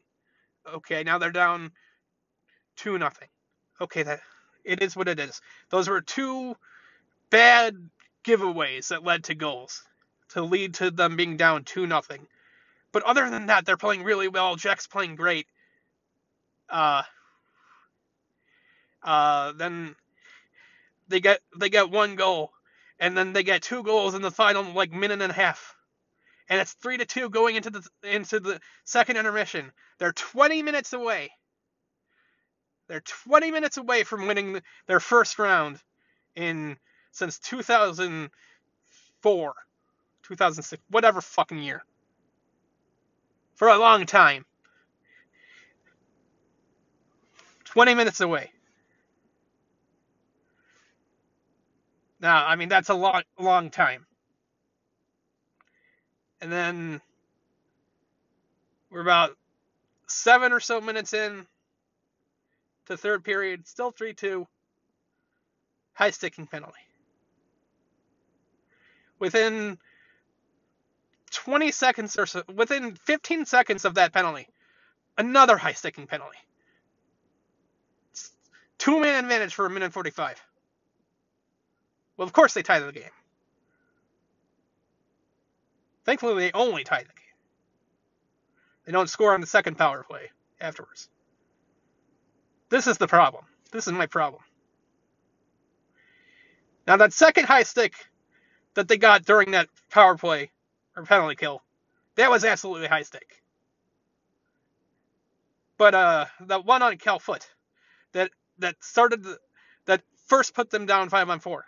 Okay, 0.66 1.04
now 1.04 1.18
they're 1.18 1.30
down 1.30 1.70
two 2.76 2.98
nothing. 2.98 3.28
Okay, 3.80 4.02
that 4.02 4.20
it 4.64 4.82
is 4.82 4.96
what 4.96 5.08
it 5.08 5.18
is. 5.20 5.40
Those 5.70 5.88
were 5.88 6.00
two 6.00 6.56
bad 7.30 7.90
giveaways 8.24 8.88
that 8.88 9.04
led 9.04 9.24
to 9.24 9.34
goals 9.34 9.82
to 10.30 10.42
lead 10.42 10.74
to 10.74 10.90
them 10.90 11.16
being 11.16 11.36
down 11.36 11.64
two 11.64 11.86
nothing. 11.86 12.26
But 12.92 13.02
other 13.02 13.28
than 13.28 13.46
that, 13.46 13.66
they're 13.66 13.76
playing 13.76 14.04
really 14.04 14.28
well. 14.28 14.56
Jack's 14.56 14.86
playing 14.86 15.16
great. 15.16 15.46
Uh, 16.70 17.02
uh, 19.02 19.52
then 19.52 19.94
they 21.08 21.20
get 21.20 21.40
they 21.58 21.68
get 21.68 21.90
one 21.90 22.16
goal, 22.16 22.52
and 22.98 23.16
then 23.16 23.32
they 23.32 23.42
get 23.42 23.62
two 23.62 23.82
goals 23.82 24.14
in 24.14 24.22
the 24.22 24.30
final 24.30 24.62
like 24.72 24.92
minute 24.92 25.20
and 25.20 25.30
a 25.30 25.34
half, 25.34 25.76
and 26.48 26.60
it's 26.60 26.72
three 26.72 26.96
to 26.96 27.04
two 27.04 27.28
going 27.28 27.56
into 27.56 27.70
the 27.70 27.86
into 28.02 28.40
the 28.40 28.60
second 28.84 29.16
intermission. 29.16 29.72
They're 29.98 30.12
20 30.12 30.62
minutes 30.62 30.92
away. 30.92 31.30
They're 32.88 33.00
20 33.00 33.50
minutes 33.50 33.78
away 33.78 34.04
from 34.04 34.26
winning 34.26 34.60
their 34.86 35.00
first 35.00 35.38
round 35.38 35.78
in 36.36 36.76
since 37.12 37.38
2004, 37.38 39.54
2006, 40.22 40.82
whatever 40.90 41.20
fucking 41.20 41.58
year. 41.58 41.84
For 43.54 43.68
a 43.68 43.78
long 43.78 44.06
time. 44.06 44.44
20 47.64 47.94
minutes 47.94 48.20
away. 48.20 48.50
Now, 52.20 52.46
I 52.46 52.56
mean 52.56 52.68
that's 52.68 52.88
a 52.88 52.94
long 52.94 53.22
long 53.38 53.70
time. 53.70 54.06
And 56.40 56.52
then 56.52 57.00
we're 58.90 59.00
about 59.00 59.36
seven 60.06 60.52
or 60.52 60.60
so 60.60 60.80
minutes 60.80 61.14
in 61.14 61.46
to 62.86 62.96
third 62.96 63.24
period, 63.24 63.66
still 63.66 63.90
3 63.90 64.14
2. 64.14 64.46
High 65.94 66.10
sticking 66.10 66.46
penalty. 66.46 66.80
Within 69.18 69.78
20 71.30 71.70
seconds 71.70 72.18
or 72.18 72.26
so, 72.26 72.42
within 72.52 72.94
15 72.96 73.46
seconds 73.46 73.84
of 73.84 73.94
that 73.94 74.12
penalty, 74.12 74.48
another 75.16 75.56
high 75.56 75.72
sticking 75.72 76.06
penalty. 76.06 76.38
Two 78.78 79.00
man 79.00 79.24
advantage 79.24 79.54
for 79.54 79.66
a 79.66 79.70
minute 79.70 79.92
45. 79.92 80.42
Well, 82.16 82.26
of 82.26 82.32
course 82.32 82.54
they 82.54 82.62
tie 82.62 82.80
the 82.80 82.92
game. 82.92 83.04
Thankfully, 86.04 86.34
they 86.34 86.52
only 86.52 86.84
tie 86.84 87.02
the 87.02 87.04
game. 87.04 87.14
They 88.84 88.92
don't 88.92 89.08
score 89.08 89.32
on 89.32 89.40
the 89.40 89.46
second 89.46 89.78
power 89.78 90.02
play 90.02 90.30
afterwards. 90.60 91.08
This 92.70 92.86
is 92.86 92.98
the 92.98 93.06
problem. 93.08 93.44
This 93.72 93.86
is 93.86 93.92
my 93.92 94.06
problem. 94.06 94.42
Now, 96.86 96.96
that 96.98 97.12
second 97.12 97.46
high 97.46 97.62
stick 97.62 97.94
that 98.74 98.88
they 98.88 98.96
got 98.98 99.24
during 99.24 99.52
that 99.52 99.68
power 99.90 100.16
play 100.16 100.50
or 100.96 101.04
penalty 101.04 101.36
kill, 101.36 101.62
that 102.16 102.30
was 102.30 102.44
absolutely 102.44 102.88
high 102.88 103.02
stick. 103.02 103.42
But 105.78 105.94
uh, 105.94 106.26
the 106.40 106.60
one 106.60 106.82
on 106.82 106.96
Cal 106.98 107.18
Foote 107.18 107.48
that 108.12 108.30
that 108.58 108.76
started 108.80 109.24
the, 109.24 109.38
that 109.86 110.02
first 110.26 110.54
put 110.54 110.70
them 110.70 110.86
down 110.86 111.08
five 111.10 111.28
on 111.30 111.40
four. 111.40 111.64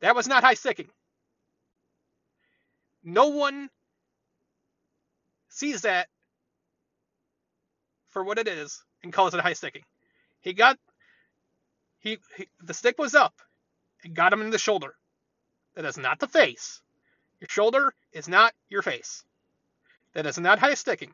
That 0.00 0.14
was 0.14 0.28
not 0.28 0.44
high 0.44 0.54
sticking. 0.54 0.88
No 3.04 3.28
one 3.28 3.70
sees 5.48 5.82
that 5.82 6.08
for 8.08 8.24
what 8.24 8.38
it 8.38 8.48
is 8.48 8.82
and 9.06 9.12
calls 9.12 9.34
it 9.34 9.40
high 9.40 9.54
sticking. 9.54 9.84
He 10.40 10.52
got 10.52 10.78
he, 12.00 12.18
he 12.36 12.48
the 12.62 12.74
stick 12.74 12.98
was 12.98 13.14
up 13.14 13.34
and 14.04 14.14
got 14.14 14.32
him 14.32 14.42
in 14.42 14.50
the 14.50 14.58
shoulder. 14.58 14.94
That 15.74 15.84
is 15.84 15.96
not 15.96 16.18
the 16.18 16.28
face. 16.28 16.82
Your 17.40 17.48
shoulder 17.48 17.94
is 18.12 18.28
not 18.28 18.52
your 18.68 18.82
face. 18.82 19.24
That 20.14 20.26
is 20.26 20.38
not 20.38 20.58
high 20.58 20.74
sticking. 20.74 21.12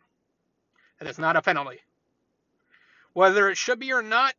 That 0.99 1.09
is 1.09 1.19
not 1.19 1.37
a 1.37 1.43
penalty. 1.43 1.81
Whether 3.13 3.51
it 3.51 3.57
should 3.57 3.79
be 3.79 3.93
or 3.93 4.03
not, 4.03 4.35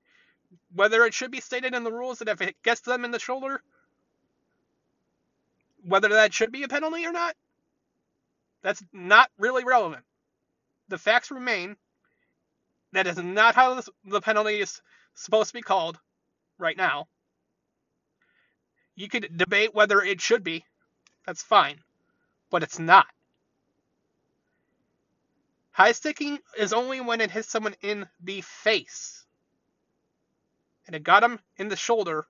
whether 0.74 1.06
it 1.06 1.14
should 1.14 1.32
be 1.32 1.42
stated 1.42 1.74
in 1.74 1.84
the 1.84 1.92
rules 1.92 2.20
that 2.20 2.30
if 2.30 2.42
it 2.42 2.56
gets 2.64 2.82
them 2.82 3.06
in 3.06 3.12
the 3.12 3.20
shoulder, 3.20 3.62
whether 5.86 6.10
that 6.10 6.34
should 6.34 6.52
be 6.52 6.64
a 6.64 6.68
penalty 6.68 7.06
or 7.06 7.12
not, 7.12 7.36
that's 8.62 8.84
not 8.94 9.30
really 9.38 9.64
relevant. 9.64 10.04
The 10.88 10.98
facts 10.98 11.30
remain. 11.30 11.76
That 12.94 13.08
is 13.08 13.18
not 13.18 13.56
how 13.56 13.82
the 14.06 14.22
penalty 14.22 14.62
is 14.62 14.82
supposed 15.16 15.50
to 15.50 15.54
be 15.56 15.62
called 15.62 16.00
right 16.60 16.78
now. 16.78 17.08
You 18.96 19.10
could 19.10 19.36
debate 19.36 19.74
whether 19.74 20.02
it 20.02 20.22
should 20.22 20.44
be. 20.44 20.64
That's 21.26 21.42
fine. 21.42 21.80
But 22.52 22.62
it's 22.62 22.78
not. 22.78 23.08
High 25.72 25.94
sticking 25.94 26.38
is 26.56 26.72
only 26.72 27.02
when 27.02 27.20
it 27.20 27.32
hits 27.32 27.50
someone 27.50 27.76
in 27.82 28.08
the 28.24 28.42
face. 28.42 29.26
And 30.86 30.96
it 30.96 31.04
got 31.04 31.24
him 31.24 31.40
in 31.58 31.70
the 31.70 31.76
shoulder. 31.76 32.28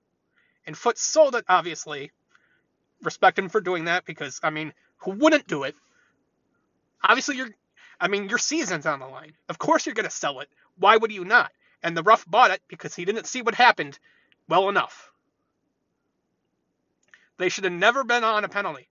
And 0.66 0.76
Foote 0.78 0.96
sold 0.96 1.34
it, 1.34 1.44
obviously. 1.46 2.10
Respect 3.02 3.38
him 3.38 3.50
for 3.50 3.60
doing 3.60 3.84
that 3.84 4.06
because, 4.06 4.40
I 4.42 4.48
mean, 4.48 4.72
who 4.98 5.10
wouldn't 5.10 5.46
do 5.46 5.64
it? 5.64 5.74
Obviously, 7.02 7.36
you're. 7.36 7.50
I 8.00 8.08
mean, 8.08 8.28
your 8.28 8.38
season's 8.38 8.86
on 8.86 9.00
the 9.00 9.06
line. 9.06 9.32
Of 9.48 9.58
course, 9.58 9.86
you're 9.86 9.94
going 9.94 10.08
to 10.08 10.10
sell 10.10 10.40
it. 10.40 10.48
Why 10.76 10.96
would 10.96 11.12
you 11.12 11.24
not? 11.24 11.52
And 11.82 11.96
the 11.96 12.02
ref 12.02 12.24
bought 12.26 12.50
it 12.50 12.62
because 12.68 12.94
he 12.94 13.04
didn't 13.04 13.26
see 13.26 13.42
what 13.42 13.54
happened 13.54 13.98
well 14.48 14.68
enough. 14.68 15.10
They 17.36 17.48
should 17.48 17.64
have 17.64 17.72
never 17.72 18.04
been 18.04 18.24
on 18.24 18.44
a 18.44 18.48
penalty. 18.48 18.88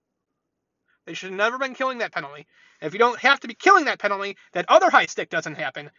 They 1.06 1.14
should 1.14 1.30
have 1.30 1.38
never 1.38 1.58
been 1.58 1.76
killing 1.76 2.00
that 2.00 2.14
penalty. 2.14 2.48
If 2.82 2.94
you 2.94 3.00
don't 3.00 3.20
have 3.20 3.40
to 3.42 3.48
be 3.48 3.54
killing 3.54 3.86
that 3.86 4.00
penalty, 4.00 4.38
that 4.54 4.66
other 4.70 4.90
high 4.90 5.06
stick 5.06 5.30
doesn't 5.30 5.56
happen, 5.56 5.90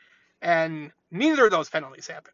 and 0.41 0.93
neither 1.11 1.47
of 1.47 1.51
those 1.51 1.69
penalties 1.71 2.07
happen. 2.07 2.33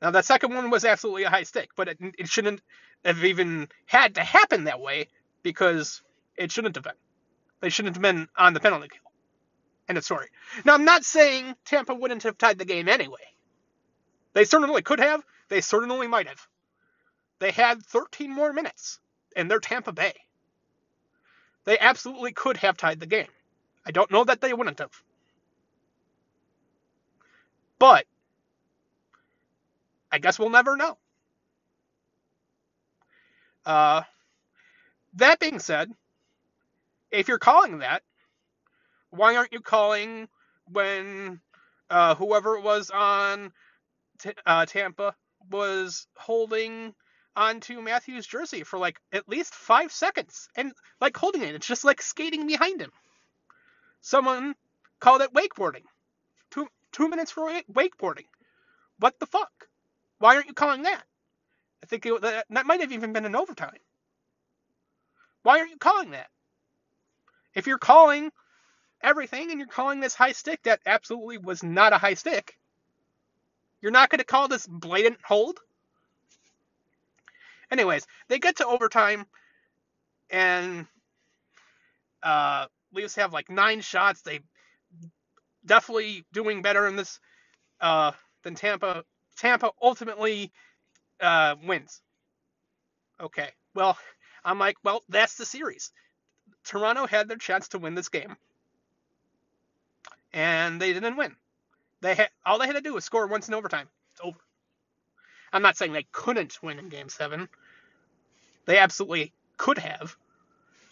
Now, 0.00 0.10
that 0.12 0.24
second 0.24 0.54
one 0.54 0.70
was 0.70 0.84
absolutely 0.84 1.24
a 1.24 1.30
high 1.30 1.42
stick, 1.42 1.70
but 1.76 1.88
it, 1.88 1.98
it 2.18 2.28
shouldn't 2.28 2.60
have 3.04 3.24
even 3.24 3.68
had 3.86 4.14
to 4.14 4.22
happen 4.22 4.64
that 4.64 4.80
way 4.80 5.08
because 5.42 6.02
it 6.36 6.52
shouldn't 6.52 6.76
have 6.76 6.84
been. 6.84 6.92
They 7.60 7.68
shouldn't 7.68 7.96
have 7.96 8.02
been 8.02 8.28
on 8.36 8.54
the 8.54 8.60
penalty 8.60 8.88
kill. 8.88 9.07
End 9.88 9.98
of 9.98 10.04
story. 10.04 10.28
Now, 10.64 10.74
I'm 10.74 10.84
not 10.84 11.04
saying 11.04 11.54
Tampa 11.64 11.94
wouldn't 11.94 12.24
have 12.24 12.36
tied 12.36 12.58
the 12.58 12.64
game 12.64 12.88
anyway. 12.88 13.20
They 14.34 14.44
certainly 14.44 14.82
could 14.82 15.00
have. 15.00 15.22
They 15.48 15.60
certainly 15.60 16.06
might 16.06 16.28
have. 16.28 16.46
They 17.38 17.50
had 17.50 17.84
13 17.86 18.30
more 18.30 18.52
minutes, 18.52 19.00
and 19.34 19.50
they're 19.50 19.60
Tampa 19.60 19.92
Bay. 19.92 20.14
They 21.64 21.78
absolutely 21.78 22.32
could 22.32 22.58
have 22.58 22.76
tied 22.76 23.00
the 23.00 23.06
game. 23.06 23.28
I 23.86 23.90
don't 23.90 24.10
know 24.10 24.24
that 24.24 24.40
they 24.40 24.52
wouldn't 24.52 24.78
have. 24.80 25.02
But 27.78 28.06
I 30.10 30.18
guess 30.18 30.38
we'll 30.38 30.50
never 30.50 30.76
know. 30.76 30.98
Uh, 33.64 34.02
that 35.14 35.38
being 35.40 35.58
said, 35.58 35.90
if 37.10 37.28
you're 37.28 37.38
calling 37.38 37.78
that, 37.78 38.02
why 39.10 39.36
aren't 39.36 39.52
you 39.52 39.60
calling 39.60 40.28
when 40.66 41.40
uh, 41.90 42.14
whoever 42.14 42.56
it 42.56 42.62
was 42.62 42.90
on 42.90 43.52
t- 44.20 44.32
uh, 44.46 44.66
Tampa 44.66 45.14
was 45.50 46.06
holding 46.16 46.94
onto 47.36 47.80
Matthews' 47.80 48.26
jersey 48.26 48.64
for 48.64 48.78
like 48.78 48.98
at 49.12 49.28
least 49.28 49.54
five 49.54 49.92
seconds 49.92 50.48
and 50.56 50.72
like 51.00 51.16
holding 51.16 51.42
it? 51.42 51.54
It's 51.54 51.66
just 51.66 51.84
like 51.84 52.02
skating 52.02 52.46
behind 52.46 52.80
him. 52.80 52.90
Someone 54.00 54.54
called 55.00 55.22
it 55.22 55.32
wakeboarding. 55.32 55.84
Two 56.50 56.68
two 56.92 57.08
minutes 57.08 57.30
for 57.30 57.50
wakeboarding. 57.72 58.26
What 58.98 59.18
the 59.18 59.26
fuck? 59.26 59.50
Why 60.18 60.34
aren't 60.34 60.48
you 60.48 60.54
calling 60.54 60.82
that? 60.82 61.02
I 61.82 61.86
think 61.86 62.04
it, 62.06 62.20
that, 62.22 62.46
that 62.50 62.66
might 62.66 62.80
have 62.80 62.92
even 62.92 63.12
been 63.12 63.24
an 63.24 63.36
overtime. 63.36 63.78
Why 65.42 65.58
aren't 65.58 65.70
you 65.70 65.76
calling 65.78 66.10
that? 66.10 66.28
If 67.54 67.66
you're 67.66 67.78
calling 67.78 68.30
everything 69.02 69.50
and 69.50 69.58
you're 69.58 69.68
calling 69.68 70.00
this 70.00 70.14
high 70.14 70.32
stick 70.32 70.62
that 70.64 70.80
absolutely 70.86 71.38
was 71.38 71.62
not 71.62 71.92
a 71.92 71.98
high 71.98 72.14
stick, 72.14 72.58
you're 73.80 73.92
not 73.92 74.10
going 74.10 74.18
to 74.18 74.24
call 74.24 74.48
this 74.48 74.66
blatant 74.66 75.18
hold? 75.24 75.58
Anyways, 77.70 78.06
they 78.28 78.38
get 78.38 78.56
to 78.56 78.66
overtime 78.66 79.26
and 80.30 80.86
uh, 82.22 82.66
Leafs 82.92 83.16
have 83.16 83.32
like 83.32 83.50
nine 83.50 83.80
shots. 83.80 84.22
They 84.22 84.40
definitely 85.64 86.24
doing 86.32 86.62
better 86.62 86.86
in 86.86 86.96
this 86.96 87.20
uh, 87.80 88.12
than 88.42 88.54
Tampa. 88.54 89.04
Tampa 89.36 89.70
ultimately 89.80 90.52
uh, 91.20 91.56
wins. 91.64 92.00
Okay, 93.20 93.50
well, 93.74 93.98
I'm 94.44 94.58
like, 94.58 94.76
well, 94.84 95.02
that's 95.08 95.34
the 95.34 95.44
series. 95.44 95.92
Toronto 96.64 97.06
had 97.06 97.28
their 97.28 97.36
chance 97.36 97.68
to 97.68 97.78
win 97.78 97.94
this 97.94 98.08
game, 98.08 98.36
and 100.38 100.80
they 100.80 100.92
didn't 100.92 101.16
win. 101.16 101.34
They 102.00 102.14
had 102.14 102.30
all 102.46 102.60
they 102.60 102.66
had 102.66 102.76
to 102.76 102.80
do 102.80 102.94
was 102.94 103.04
score 103.04 103.26
once 103.26 103.48
in 103.48 103.54
overtime. 103.54 103.88
It's 104.12 104.20
over. 104.22 104.38
I'm 105.52 105.62
not 105.62 105.76
saying 105.76 105.92
they 105.92 106.06
couldn't 106.12 106.62
win 106.62 106.78
in 106.78 106.88
Game 106.88 107.08
Seven. 107.08 107.48
They 108.64 108.78
absolutely 108.78 109.32
could 109.56 109.78
have, 109.78 110.16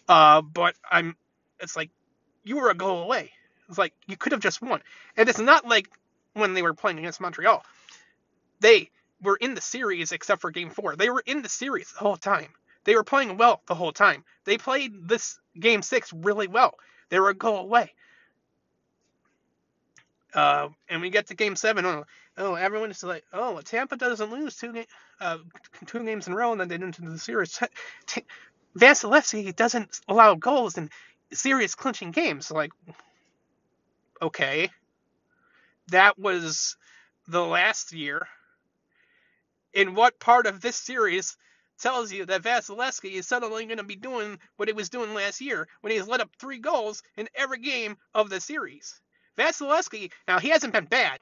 uh, 0.09 0.41
but 0.41 0.75
I'm. 0.91 1.15
It's 1.61 1.77
like 1.77 1.91
you 2.43 2.57
were 2.57 2.69
a 2.69 2.75
goal 2.75 3.03
away. 3.03 3.31
It's 3.69 3.77
like 3.77 3.93
you 4.05 4.17
could 4.17 4.33
have 4.33 4.41
just 4.41 4.61
won, 4.61 4.81
and 5.15 5.29
it's 5.29 5.39
not 5.39 5.65
like 5.65 5.89
when 6.33 6.53
they 6.53 6.61
were 6.61 6.73
playing 6.73 6.99
against 6.99 7.21
Montreal. 7.21 7.63
They 8.59 8.89
were 9.21 9.37
in 9.37 9.53
the 9.53 9.61
series 9.61 10.11
except 10.11 10.41
for 10.41 10.51
Game 10.51 10.71
Four. 10.71 10.97
They 10.97 11.09
were 11.09 11.23
in 11.25 11.41
the 11.41 11.49
series 11.49 11.93
the 11.93 11.99
whole 11.99 12.17
time. 12.17 12.49
They 12.83 12.95
were 12.95 13.05
playing 13.05 13.37
well 13.37 13.61
the 13.65 13.75
whole 13.75 13.93
time. 13.93 14.25
They 14.43 14.57
played 14.57 15.07
this 15.07 15.39
game 15.57 15.81
six 15.81 16.11
really 16.11 16.47
well. 16.47 16.75
They 17.09 17.19
were 17.21 17.29
a 17.29 17.33
goal 17.33 17.59
away. 17.59 17.93
Uh, 20.33 20.69
and 20.89 21.01
we 21.01 21.09
get 21.09 21.27
to 21.27 21.35
game 21.35 21.55
seven. 21.55 21.85
Oh, 21.85 22.03
oh 22.37 22.55
everyone 22.55 22.91
is 22.91 23.03
like, 23.03 23.23
oh, 23.33 23.61
Tampa 23.61 23.97
doesn't 23.97 24.31
lose 24.31 24.55
two, 24.57 24.73
ga- 24.73 24.87
uh, 25.21 25.37
two 25.85 26.03
games 26.03 26.27
in 26.27 26.33
a 26.33 26.35
row 26.35 26.51
and 26.51 26.61
then 26.61 26.67
they 26.67 26.77
didn't 26.77 26.99
into 26.99 27.11
the 27.11 27.19
series. 27.19 27.59
T- 28.07 28.25
Vasilevskiy 28.77 29.55
doesn't 29.55 30.01
allow 30.07 30.35
goals 30.35 30.77
in 30.77 30.89
serious 31.33 31.75
clinching 31.75 32.11
games. 32.11 32.51
Like, 32.51 32.71
okay, 34.21 34.69
that 35.89 36.19
was 36.19 36.77
the 37.27 37.43
last 37.43 37.93
year. 37.93 38.27
In 39.73 39.95
what 39.95 40.19
part 40.19 40.47
of 40.47 40.61
this 40.61 40.75
series 40.75 41.37
tells 41.79 42.11
you 42.11 42.25
that 42.25 42.41
Vasilevskiy 42.41 43.11
is 43.13 43.27
suddenly 43.27 43.65
going 43.65 43.77
to 43.77 43.83
be 43.83 43.95
doing 43.95 44.39
what 44.55 44.67
he 44.67 44.73
was 44.73 44.89
doing 44.89 45.13
last 45.13 45.41
year 45.41 45.67
when 45.81 45.93
he's 45.93 46.07
let 46.07 46.21
up 46.21 46.31
three 46.39 46.59
goals 46.59 47.03
in 47.15 47.29
every 47.35 47.59
game 47.59 47.97
of 48.15 48.29
the 48.29 48.41
series. 48.41 48.99
Vasilevskiy, 49.37 50.11
now 50.27 50.39
he 50.39 50.49
hasn't 50.49 50.73
been 50.73 50.85
bad, 50.85 51.19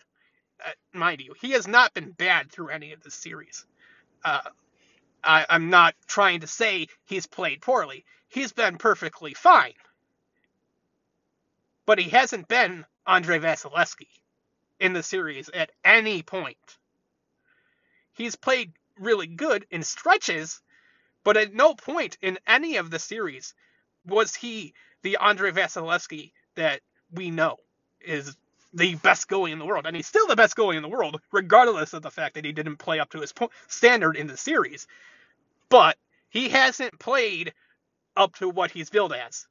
uh, 0.66 0.72
mind 0.94 1.22
you. 1.22 1.34
He 1.42 1.52
has 1.52 1.68
not 1.68 1.94
been 1.94 2.12
bad 2.12 2.52
through 2.52 2.70
any 2.70 2.94
of 2.94 3.04
this 3.04 3.16
series. 3.16 3.66
Uh, 4.24 4.42
I, 5.24 5.46
I'm 5.50 5.70
not 5.70 5.96
trying 6.08 6.42
to 6.42 6.48
say 6.48 6.88
he's 7.06 7.28
played 7.28 7.62
poorly. 7.62 8.06
He's 8.30 8.54
been 8.54 8.78
perfectly 8.78 9.34
fine. 9.34 9.74
But 11.86 12.00
he 12.00 12.10
hasn't 12.10 12.48
been 12.48 12.86
Andrei 13.06 13.40
Vasilevskiy 13.40 14.10
in 14.80 14.94
the 14.94 15.04
series 15.04 15.50
at 15.50 15.72
any 15.84 16.24
point. 16.24 16.78
He's 18.14 18.36
played 18.36 18.74
really 18.98 19.28
good 19.28 19.66
in 19.70 19.84
stretches, 19.84 20.62
but 21.24 21.38
at 21.38 21.54
no 21.54 21.76
point 21.76 22.18
in 22.22 22.40
any 22.48 22.78
of 22.78 22.90
the 22.90 23.00
series 23.00 23.54
was 24.06 24.36
he 24.36 24.74
the 25.02 25.18
Andrei 25.22 25.52
Vasilevskiy 25.52 26.32
that 26.56 26.82
we 27.12 27.30
know 27.30 27.58
is 28.06 28.36
the 28.74 28.96
best 28.96 29.30
goalie 29.30 29.52
in 29.52 29.60
the 29.60 29.66
world. 29.66 29.86
And 29.86 29.96
he's 29.96 30.08
still 30.08 30.28
the 30.28 30.36
best 30.36 30.56
goalie 30.56 30.76
in 30.76 30.82
the 30.82 30.90
world, 30.90 31.20
regardless 31.32 31.94
of 31.94 32.02
the 32.02 32.12
fact 32.12 32.36
that 32.36 32.46
he 32.46 32.52
didn't 32.52 32.78
play 32.78 33.00
up 33.00 33.10
to 33.12 33.22
his 33.22 33.34
standard 33.68 34.18
in 34.18 34.28
the 34.28 34.38
series. 34.38 34.88
But 35.70 35.98
he 36.30 36.50
hasn't 36.50 37.00
played 37.00 37.54
up 38.18 38.36
to 38.36 38.50
what 38.50 38.72
he's 38.72 38.90
billed 38.90 39.14
as, 39.14 39.48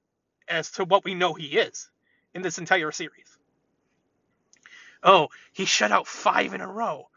as 0.49 0.71
to 0.73 0.85
what 0.85 1.05
we 1.05 1.15
know 1.15 1.35
he 1.35 1.47
is 1.59 1.89
in 2.35 2.43
this 2.43 2.59
entire 2.59 2.93
series. 2.93 3.39
Oh, 5.03 5.29
he 5.53 5.65
shut 5.65 5.93
out 5.93 6.07
five 6.07 6.55
in 6.55 6.61
a 6.61 6.67
row. 6.67 7.09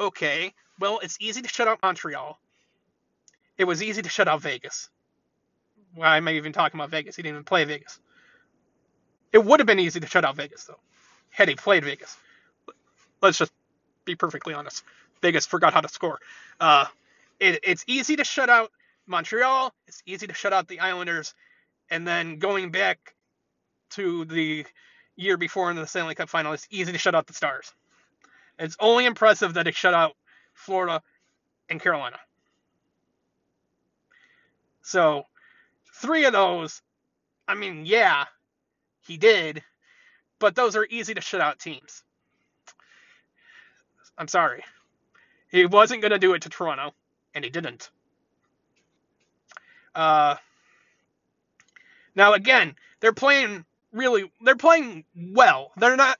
Okay, 0.00 0.54
well, 0.78 1.00
it's 1.00 1.16
easy 1.20 1.42
to 1.42 1.48
shut 1.48 1.68
out 1.68 1.80
Montreal. 1.82 2.38
It 3.56 3.64
was 3.64 3.82
easy 3.82 4.02
to 4.02 4.08
shut 4.08 4.28
out 4.28 4.40
Vegas. 4.42 4.88
Why 5.94 6.16
am 6.16 6.28
I 6.28 6.32
even 6.32 6.52
talking 6.52 6.78
about 6.78 6.90
Vegas? 6.90 7.16
He 7.16 7.22
didn't 7.22 7.36
even 7.36 7.44
play 7.44 7.64
Vegas. 7.64 7.98
It 9.32 9.44
would 9.44 9.60
have 9.60 9.66
been 9.66 9.78
easy 9.78 10.00
to 10.00 10.06
shut 10.06 10.24
out 10.24 10.36
Vegas, 10.36 10.64
though, 10.64 10.78
had 11.30 11.48
he 11.48 11.54
played 11.54 11.84
Vegas. 11.84 12.16
Let's 13.20 13.38
just 13.38 13.52
be 14.04 14.14
perfectly 14.14 14.54
honest. 14.54 14.84
Vegas 15.20 15.46
forgot 15.46 15.74
how 15.74 15.80
to 15.80 15.88
score. 15.88 16.18
Uh, 16.60 16.86
it, 17.40 17.60
it's 17.62 17.84
easy 17.86 18.16
to 18.16 18.24
shut 18.24 18.48
out 18.48 18.70
Montreal. 19.06 19.72
It's 19.86 20.02
easy 20.06 20.26
to 20.26 20.34
shut 20.34 20.52
out 20.52 20.68
the 20.68 20.80
Islanders. 20.80 21.34
And 21.90 22.06
then 22.06 22.38
going 22.38 22.70
back 22.70 23.14
to 23.90 24.24
the 24.24 24.64
year 25.16 25.36
before 25.36 25.70
in 25.70 25.76
the 25.76 25.86
Stanley 25.86 26.14
Cup 26.14 26.28
final, 26.28 26.52
it's 26.52 26.66
easy 26.70 26.92
to 26.92 26.98
shut 26.98 27.14
out 27.14 27.26
the 27.26 27.32
Stars. 27.32 27.72
It's 28.58 28.76
only 28.80 29.06
impressive 29.06 29.54
that 29.54 29.66
it 29.66 29.74
shut 29.74 29.94
out 29.94 30.12
Florida 30.54 31.02
and 31.68 31.80
Carolina. 31.80 32.18
So, 34.82 35.24
three 35.94 36.24
of 36.24 36.32
those, 36.32 36.80
I 37.46 37.54
mean, 37.54 37.84
yeah, 37.84 38.24
he 39.08 39.16
did, 39.16 39.62
but 40.38 40.54
those 40.54 40.76
are 40.76 40.86
easy 40.88 41.14
to 41.14 41.20
shut 41.20 41.40
out 41.40 41.58
teams. 41.58 42.04
I'm 44.16 44.28
sorry. 44.28 44.62
He 45.50 45.66
wasn't 45.66 46.02
going 46.02 46.12
to 46.12 46.18
do 46.18 46.34
it 46.34 46.42
to 46.42 46.48
Toronto, 46.50 46.92
and 47.34 47.44
he 47.44 47.50
didn't. 47.50 47.90
Uh, 49.94 50.36
now 52.14 52.34
again, 52.34 52.76
they're 53.00 53.12
playing 53.12 53.64
really 53.92 54.30
they're 54.42 54.56
playing 54.56 55.04
well. 55.16 55.72
They're 55.76 55.96
not 55.96 56.18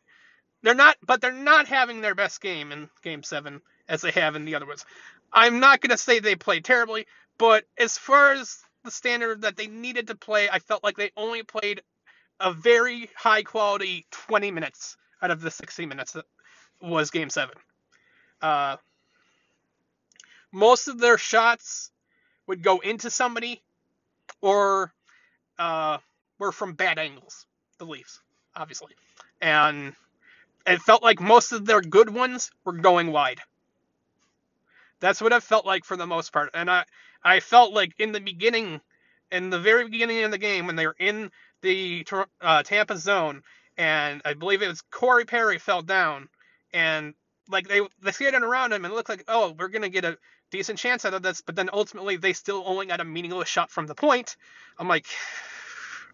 they're 0.63 0.75
not 0.75 0.97
but 1.07 1.21
they're 1.21 1.33
not 1.33 1.69
having 1.69 2.01
their 2.01 2.15
best 2.15 2.41
game 2.41 2.73
in 2.73 2.89
game 3.03 3.23
7 3.23 3.61
as 3.89 4.01
they 4.01 4.11
have 4.13 4.35
in 4.35 4.45
the 4.47 4.55
other 4.55 4.67
ones. 4.67 4.85
I'm 5.33 5.61
not 5.61 5.81
going 5.81 5.91
to 5.91 5.99
say 5.99 6.19
they 6.21 6.37
played 6.37 6.65
terribly, 6.65 7.07
but 7.37 7.65
as 7.77 7.99
far 7.99 8.33
as 8.33 8.59
the 8.85 8.91
standard 8.91 9.43
that 9.43 9.57
they 9.57 9.67
needed 9.67 10.07
to 10.07 10.15
play, 10.15 10.49
I 10.49 10.59
felt 10.59 10.83
like 10.83 10.97
they 10.97 11.11
only 11.17 11.43
played 11.43 11.83
a 12.41 12.53
very 12.53 13.11
high 13.17 13.43
quality 13.43 14.07
20 14.11 14.51
minutes 14.51 14.97
out 15.23 15.31
of 15.31 15.41
the 15.41 15.51
60 15.51 15.87
minutes 15.87 16.13
that 16.13 16.25
was 16.81 17.11
game 17.11 17.31
7. 17.31 17.55
Uh, 18.41 18.77
most 20.53 20.89
of 20.89 20.99
their 20.99 21.19
shots 21.19 21.91
would 22.47 22.63
go 22.63 22.79
into 22.79 23.11
somebody 23.11 23.63
or 24.41 24.93
uh, 25.59 25.99
were 26.39 26.53
from 26.53 26.75
bad 26.75 26.99
angles 26.99 27.47
the 27.79 27.85
Leafs, 27.87 28.21
obviously. 28.55 28.93
And 29.41 29.95
it 30.67 30.81
felt 30.81 31.03
like 31.03 31.21
most 31.21 31.53
of 31.53 31.65
their 31.65 31.81
good 31.81 32.11
ones 32.11 32.51
were 32.65 32.73
going 32.73 33.13
wide. 33.13 33.41
That's 35.01 35.23
what 35.23 35.33
it 35.33 35.43
felt 35.43 35.65
like 35.65 35.85
for 35.85 35.97
the 35.97 36.07
most 36.07 36.33
part. 36.33 36.51
And 36.55 36.71
I, 36.71 36.85
I 37.23 37.41
felt 37.41 37.73
like 37.73 37.95
in 37.99 38.13
the 38.13 38.21
beginning, 38.21 38.81
in 39.31 39.51
the 39.51 39.59
very 39.59 39.89
beginning 39.89 40.23
of 40.25 40.31
the 40.31 40.39
game, 40.39 40.67
when 40.67 40.77
they 40.77 40.87
were 40.87 40.97
in 40.99 41.31
the 41.63 42.07
uh, 42.41 42.63
Tampa 42.63 42.97
zone, 42.97 43.43
and 43.77 44.23
I 44.25 44.35
believe 44.35 44.63
it 44.63 44.69
was 44.69 44.83
Corey 44.91 45.25
Perry 45.25 45.59
fell 45.59 45.83
down, 45.83 46.29
and 46.73 47.15
like 47.51 47.69
they 47.69 47.81
they 48.03 48.13
skated 48.13 48.43
around 48.43 48.73
him 48.73 48.85
and 48.85 48.93
it 48.93 48.95
looked 48.95 49.09
like 49.09 49.25
oh 49.27 49.55
we're 49.59 49.69
gonna 49.69 49.89
get 49.89 50.05
a 50.05 50.19
decent 50.51 50.79
chance 50.79 51.05
out 51.05 51.15
of 51.15 51.23
this, 51.23 51.41
but 51.41 51.57
then 51.57 51.71
ultimately 51.73 52.17
they 52.17 52.33
still 52.33 52.63
only 52.67 52.87
got 52.87 53.01
a 53.01 53.05
meaningless 53.05 53.49
shot 53.49 53.71
from 53.71 53.87
the 53.87 53.95
point. 53.95 54.37
I'm 54.79 54.89
like, 54.89 55.07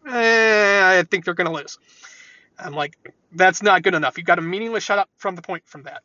eh, 0.08 0.98
I 0.98 1.02
think 1.08 1.24
they're 1.24 1.34
to 1.34 1.50
lose. 1.50 1.78
I'm 2.58 2.74
like, 2.74 2.96
that's 3.32 3.62
not 3.62 3.82
good 3.82 3.94
enough. 3.94 4.16
You 4.16 4.24
got 4.24 4.38
a 4.38 4.42
meaningless 4.42 4.84
shot 4.84 4.98
up 4.98 5.08
from 5.16 5.34
the 5.34 5.42
point 5.42 5.64
from 5.66 5.84
that. 5.84 6.02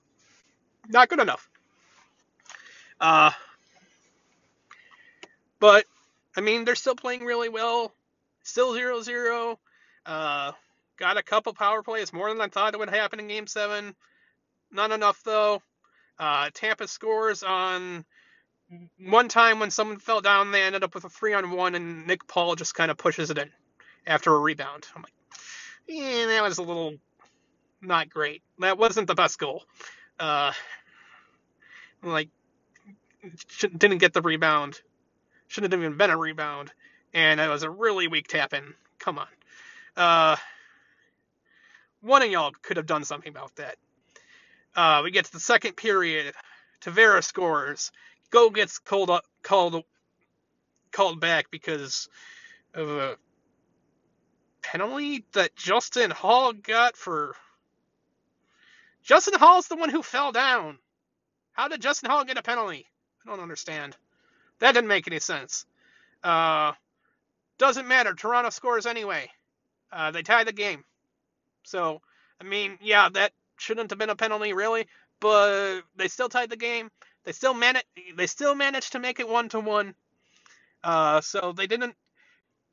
Not 0.88 1.10
good 1.10 1.20
enough. 1.20 1.50
Uh, 3.00 3.32
but, 5.60 5.86
I 6.40 6.42
mean, 6.42 6.64
they're 6.64 6.76
still 6.76 6.96
playing 6.96 7.26
really 7.26 7.50
well. 7.50 7.92
Still 8.44 8.74
0 8.74 9.02
0. 9.02 9.60
Uh, 10.06 10.54
got 10.96 11.18
a 11.18 11.22
couple 11.22 11.54
power 11.54 11.84
plays, 11.84 12.14
more 12.14 12.30
than 12.30 12.40
I 12.40 12.48
thought 12.48 12.74
it 12.74 12.80
would 12.80 12.90
happen 12.90 13.20
in 13.20 13.28
Game 13.28 13.46
7. 13.46 13.94
Not 14.72 14.92
enough, 14.92 15.22
though. 15.26 15.62
Uh, 16.18 16.50
Tampa 16.54 16.88
scores 16.88 17.44
on 17.44 18.06
one 18.98 19.28
time 19.28 19.60
when 19.60 19.70
someone 19.70 20.00
fell 20.00 20.22
down, 20.22 20.54
they 20.54 20.62
ended 20.62 20.82
up 20.82 20.96
with 20.96 21.04
a 21.04 21.10
three 21.10 21.34
on 21.34 21.52
one, 21.52 21.76
and 21.76 22.08
Nick 22.08 22.26
Paul 22.26 22.56
just 22.56 22.74
kind 22.74 22.90
of 22.90 22.96
pushes 22.96 23.30
it 23.32 23.38
in 23.38 23.50
after 24.08 24.34
a 24.34 24.40
rebound. 24.40 24.88
I'm 24.96 25.02
like, 25.02 25.12
yeah, 25.90 26.26
that 26.28 26.42
was 26.42 26.58
a 26.58 26.64
little 26.64 26.94
not 27.82 28.10
great. 28.10 28.44
That 28.60 28.78
wasn't 28.78 29.08
the 29.08 29.16
best 29.16 29.40
goal. 29.40 29.66
Uh, 30.18 30.54
like, 32.02 32.30
didn't 33.78 33.98
get 33.98 34.14
the 34.14 34.22
rebound. 34.22 34.80
Shouldn't 35.50 35.74
have 35.74 35.82
even 35.82 35.98
been 35.98 36.12
a 36.12 36.18
rebound. 36.18 36.72
And 37.14 37.40
it 37.40 37.50
was 37.50 37.64
a 37.64 37.70
really 37.70 38.08
weak 38.08 38.28
tap 38.28 38.54
in. 38.54 38.74
Come 39.00 39.18
on. 39.18 39.28
Uh, 39.98 40.36
one 42.02 42.22
of 42.22 42.30
y'all 42.30 42.52
could 42.62 42.78
have 42.78 42.86
done 42.86 43.04
something 43.04 43.30
about 43.30 43.56
that. 43.56 43.76
Uh, 44.76 45.02
we 45.04 45.12
get 45.12 45.26
to 45.26 45.32
the 45.32 45.40
second 45.40 45.76
period. 45.76 46.34
Tavares 46.82 47.24
scores. 47.24 47.92
Go 48.30 48.52
gets 48.52 48.78
called 48.78 49.10
up, 49.10 49.26
called 49.42 49.84
called 50.92 51.20
back 51.20 51.50
because 51.50 52.08
of 52.76 52.90
a 52.90 53.18
penalty 54.62 55.26
that 55.34 55.56
Justin 55.56 56.12
Holl 56.12 56.54
got 56.54 56.96
for. 56.96 57.36
Justin 59.02 59.40
Holl's 59.40 59.68
the 59.68 59.76
one 59.76 59.90
who 59.90 60.04
fell 60.04 60.32
down. 60.32 60.78
How 61.54 61.68
did 61.68 61.82
Justin 61.82 62.12
Holl 62.12 62.24
get 62.24 62.38
a 62.38 62.44
penalty? 62.44 62.86
I 63.26 63.30
don't 63.30 63.42
understand. 63.42 63.98
That 64.60 64.74
didn't 64.74 64.88
make 64.90 65.08
any 65.08 65.20
sense. 65.20 65.66
Uh, 66.24 66.74
doesn't 67.58 67.88
matter. 67.88 68.14
Toronto 68.14 68.50
scores 68.50 68.86
anyway. 68.86 69.30
Uh, 69.92 70.12
they 70.12 70.24
tie 70.24 70.44
the 70.44 70.54
game. 70.54 70.84
So, 71.64 72.02
I 72.42 72.44
mean, 72.44 72.78
yeah, 72.82 73.10
that 73.14 73.34
shouldn't 73.58 73.92
have 73.92 74.00
been 74.00 74.10
a 74.10 74.16
penalty, 74.16 74.54
really, 74.54 74.88
but 75.20 75.82
they 75.96 76.08
still 76.08 76.30
tied 76.30 76.50
the 76.50 76.58
game. 76.58 76.90
They 77.26 77.32
still 77.32 77.54
managed. 77.54 77.86
They 78.16 78.28
still 78.28 78.56
managed 78.56 78.94
to 78.94 79.00
make 79.00 79.20
it 79.20 79.28
one 79.28 79.50
to 79.50 79.60
one. 79.60 79.94
Uh, 80.84 81.22
so 81.22 81.54
they 81.56 81.68
didn't 81.68 81.96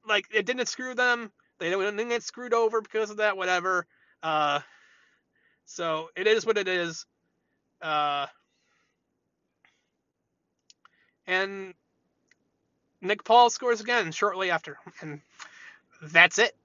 like 0.09 0.27
it 0.33 0.47
didn't 0.47 0.67
screw 0.69 0.95
them. 0.95 1.33
They 1.59 1.71
didn't 1.71 2.09
get 2.09 2.23
screwed 2.23 2.55
over 2.55 2.81
because 2.81 3.11
of 3.11 3.19
that. 3.19 3.37
Whatever. 3.37 3.87
Uh, 4.23 4.61
so 5.67 6.11
it 6.17 6.27
is 6.27 6.47
what 6.47 6.59
it 6.59 6.69
is. 6.69 7.07
Uh, 7.83 8.27
and 11.27 11.75
Nick 13.01 13.25
Paul 13.25 13.51
scores 13.51 13.81
again 13.81 14.13
shortly 14.13 14.51
after, 14.51 14.79
and 15.01 15.21
that's 16.03 16.39
it. 16.39 16.57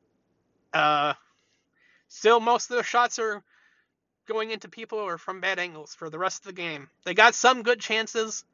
Uh, 0.74 1.14
still, 2.08 2.40
most 2.40 2.70
of 2.72 2.78
the 2.78 2.84
shots 2.84 3.20
are 3.20 3.44
going 4.28 4.52
into 4.52 4.70
people 4.70 5.00
or 5.00 5.18
from 5.18 5.42
bad 5.42 5.60
angles 5.60 5.94
for 5.94 6.10
the 6.10 6.20
rest 6.20 6.42
of 6.42 6.46
the 6.46 6.62
game. 6.62 6.90
They 7.04 7.14
got 7.14 7.36
some 7.36 7.64
good 7.64 7.80
chances. 7.80 8.46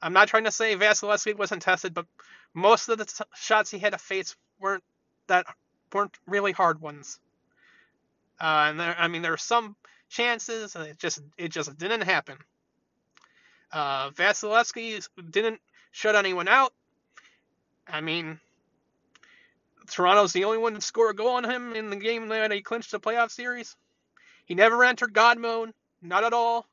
I'm 0.00 0.12
not 0.12 0.28
trying 0.28 0.44
to 0.44 0.52
say 0.52 0.76
Vasilevskiy 0.76 1.36
wasn't 1.36 1.62
tested, 1.62 1.92
but 1.92 2.06
most 2.54 2.88
of 2.88 2.98
the 2.98 3.04
t- 3.04 3.24
shots 3.34 3.70
he 3.70 3.78
had 3.78 3.92
to 3.92 3.98
face 3.98 4.36
weren't 4.60 4.84
that 5.26 5.46
weren't 5.92 6.16
really 6.26 6.52
hard 6.52 6.80
ones. 6.80 7.18
Uh, 8.40 8.66
and 8.70 8.80
there, 8.80 8.96
I 8.96 9.08
mean, 9.08 9.22
there 9.22 9.32
were 9.32 9.36
some 9.36 9.74
chances, 10.08 10.76
and 10.76 10.86
it 10.86 10.98
just 10.98 11.20
it 11.36 11.48
just 11.48 11.76
didn't 11.76 12.02
happen. 12.02 12.38
Uh, 13.72 14.10
Vasilevskiy 14.10 15.06
didn't 15.30 15.60
shut 15.90 16.16
anyone 16.16 16.48
out. 16.48 16.72
I 17.86 18.00
mean, 18.00 18.40
Toronto's 19.90 20.32
the 20.32 20.44
only 20.44 20.58
one 20.58 20.74
to 20.74 20.80
score 20.80 21.10
a 21.10 21.14
goal 21.14 21.30
on 21.30 21.44
him 21.44 21.74
in 21.74 21.90
the 21.90 21.96
game 21.96 22.28
that 22.28 22.52
he 22.52 22.62
clinched 22.62 22.90
the 22.90 23.00
playoff 23.00 23.30
series. 23.30 23.76
He 24.44 24.54
never 24.54 24.84
entered 24.84 25.12
God 25.12 25.38
mode, 25.38 25.72
not 26.02 26.24
at 26.24 26.32
all. 26.32 26.66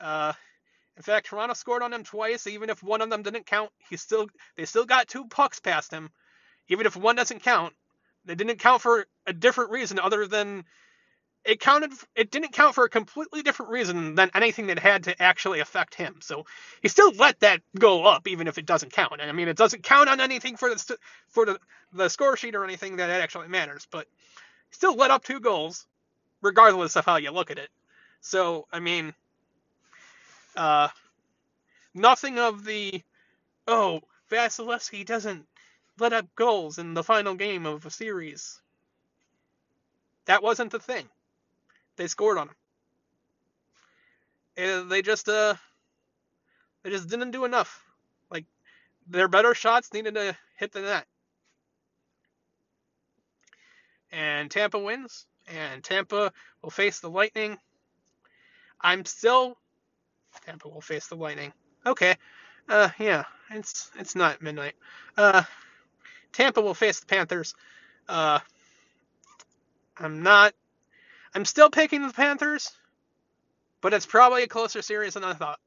Uh, 0.00 0.32
in 0.96 1.02
fact, 1.02 1.26
Toronto 1.26 1.54
scored 1.54 1.82
on 1.82 1.92
him 1.92 2.04
twice. 2.04 2.46
Even 2.46 2.70
if 2.70 2.82
one 2.82 3.00
of 3.00 3.10
them 3.10 3.22
didn't 3.22 3.46
count, 3.46 3.70
he 3.88 3.96
still 3.96 4.28
they 4.56 4.64
still 4.64 4.84
got 4.84 5.08
two 5.08 5.26
pucks 5.26 5.60
past 5.60 5.92
him. 5.92 6.10
Even 6.68 6.86
if 6.86 6.96
one 6.96 7.16
doesn't 7.16 7.42
count, 7.42 7.74
they 8.24 8.34
didn't 8.34 8.58
count 8.58 8.82
for 8.82 9.06
a 9.26 9.32
different 9.32 9.70
reason 9.70 9.98
other 9.98 10.26
than 10.26 10.64
it 11.48 11.60
counted. 11.60 11.92
It 12.14 12.30
didn't 12.30 12.52
count 12.52 12.74
for 12.74 12.84
a 12.84 12.90
completely 12.90 13.40
different 13.42 13.72
reason 13.72 14.14
than 14.14 14.30
anything 14.34 14.66
that 14.66 14.78
had 14.78 15.04
to 15.04 15.20
actually 15.20 15.60
affect 15.60 15.94
him. 15.94 16.16
So 16.20 16.44
he 16.82 16.88
still 16.88 17.10
let 17.12 17.40
that 17.40 17.62
go 17.78 18.04
up, 18.04 18.28
even 18.28 18.46
if 18.48 18.58
it 18.58 18.66
doesn't 18.66 18.92
count. 18.92 19.22
And 19.22 19.30
I 19.30 19.32
mean, 19.32 19.48
it 19.48 19.56
doesn't 19.56 19.82
count 19.82 20.10
on 20.10 20.20
anything 20.20 20.58
for 20.58 20.68
the 20.68 20.98
for 21.28 21.46
the 21.46 21.58
the 21.94 22.10
score 22.10 22.36
sheet 22.36 22.54
or 22.54 22.64
anything 22.64 22.96
that 22.96 23.08
actually 23.08 23.48
matters. 23.48 23.88
But 23.90 24.06
still 24.70 24.94
let 24.94 25.10
up 25.10 25.24
two 25.24 25.40
goals, 25.40 25.86
regardless 26.42 26.96
of 26.96 27.06
how 27.06 27.16
you 27.16 27.30
look 27.30 27.50
at 27.50 27.58
it. 27.58 27.70
So 28.20 28.66
I 28.70 28.80
mean, 28.80 29.14
uh, 30.54 30.88
nothing 31.94 32.38
of 32.38 32.62
the 32.62 33.02
oh 33.66 34.02
Vasilevskiy 34.30 35.06
doesn't 35.06 35.46
let 35.98 36.12
up 36.12 36.26
goals 36.36 36.76
in 36.76 36.92
the 36.92 37.02
final 37.02 37.34
game 37.34 37.64
of 37.64 37.86
a 37.86 37.90
series. 37.90 38.60
That 40.26 40.42
wasn't 40.42 40.72
the 40.72 40.78
thing. 40.78 41.08
They 41.98 42.06
scored 42.06 42.38
on 42.38 42.48
him. 42.48 42.54
And 44.56 44.90
they 44.90 45.02
just 45.02 45.28
uh 45.28 45.54
they 46.82 46.90
just 46.90 47.08
didn't 47.08 47.32
do 47.32 47.44
enough. 47.44 47.84
Like 48.30 48.46
their 49.08 49.28
better 49.28 49.52
shots 49.52 49.92
needed 49.92 50.14
to 50.14 50.36
hit 50.56 50.72
the 50.72 50.80
net. 50.80 51.06
And 54.10 54.50
Tampa 54.50 54.78
wins, 54.78 55.26
and 55.48 55.82
Tampa 55.84 56.32
will 56.62 56.70
face 56.70 57.00
the 57.00 57.10
Lightning. 57.10 57.58
I'm 58.80 59.04
still 59.04 59.58
Tampa 60.46 60.68
will 60.68 60.80
face 60.80 61.08
the 61.08 61.16
Lightning. 61.16 61.52
Okay. 61.84 62.14
Uh 62.68 62.90
yeah, 63.00 63.24
it's 63.50 63.90
it's 63.98 64.14
not 64.14 64.40
midnight. 64.40 64.74
Uh 65.16 65.42
Tampa 66.32 66.60
will 66.60 66.74
face 66.74 67.00
the 67.00 67.06
Panthers. 67.06 67.54
Uh 68.08 68.38
I'm 69.98 70.22
not 70.22 70.54
I'm 71.38 71.44
still 71.44 71.70
picking 71.70 72.04
the 72.04 72.12
Panthers, 72.12 72.72
but 73.80 73.94
it's 73.94 74.06
probably 74.06 74.42
a 74.42 74.48
closer 74.48 74.82
series 74.82 75.14
than 75.14 75.22
I 75.22 75.34
thought. 75.34 75.60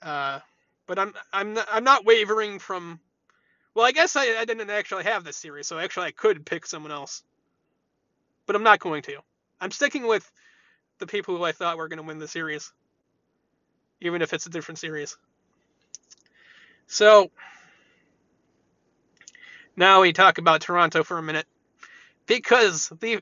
Uh, 0.00 0.38
but 0.86 0.96
I'm 0.96 1.12
I'm 1.32 1.54
not, 1.54 1.66
I'm 1.68 1.82
not 1.82 2.04
wavering 2.04 2.60
from. 2.60 3.00
Well, 3.74 3.84
I 3.84 3.90
guess 3.90 4.14
I, 4.14 4.36
I 4.38 4.44
didn't 4.44 4.70
actually 4.70 5.02
have 5.02 5.24
this 5.24 5.36
series, 5.36 5.66
so 5.66 5.76
actually 5.80 6.06
I 6.06 6.12
could 6.12 6.46
pick 6.46 6.66
someone 6.66 6.92
else. 6.92 7.24
But 8.46 8.54
I'm 8.54 8.62
not 8.62 8.78
going 8.78 9.02
to. 9.02 9.16
I'm 9.60 9.72
sticking 9.72 10.06
with 10.06 10.30
the 11.00 11.08
people 11.08 11.36
who 11.36 11.42
I 11.42 11.50
thought 11.50 11.76
were 11.76 11.88
going 11.88 11.96
to 11.96 12.04
win 12.04 12.20
the 12.20 12.28
series, 12.28 12.72
even 14.00 14.22
if 14.22 14.32
it's 14.32 14.46
a 14.46 14.50
different 14.50 14.78
series. 14.78 15.16
So 16.86 17.32
now 19.74 20.02
we 20.02 20.12
talk 20.12 20.38
about 20.38 20.60
Toronto 20.60 21.02
for 21.02 21.18
a 21.18 21.22
minute 21.24 21.46
because 22.28 22.88
the 23.00 23.18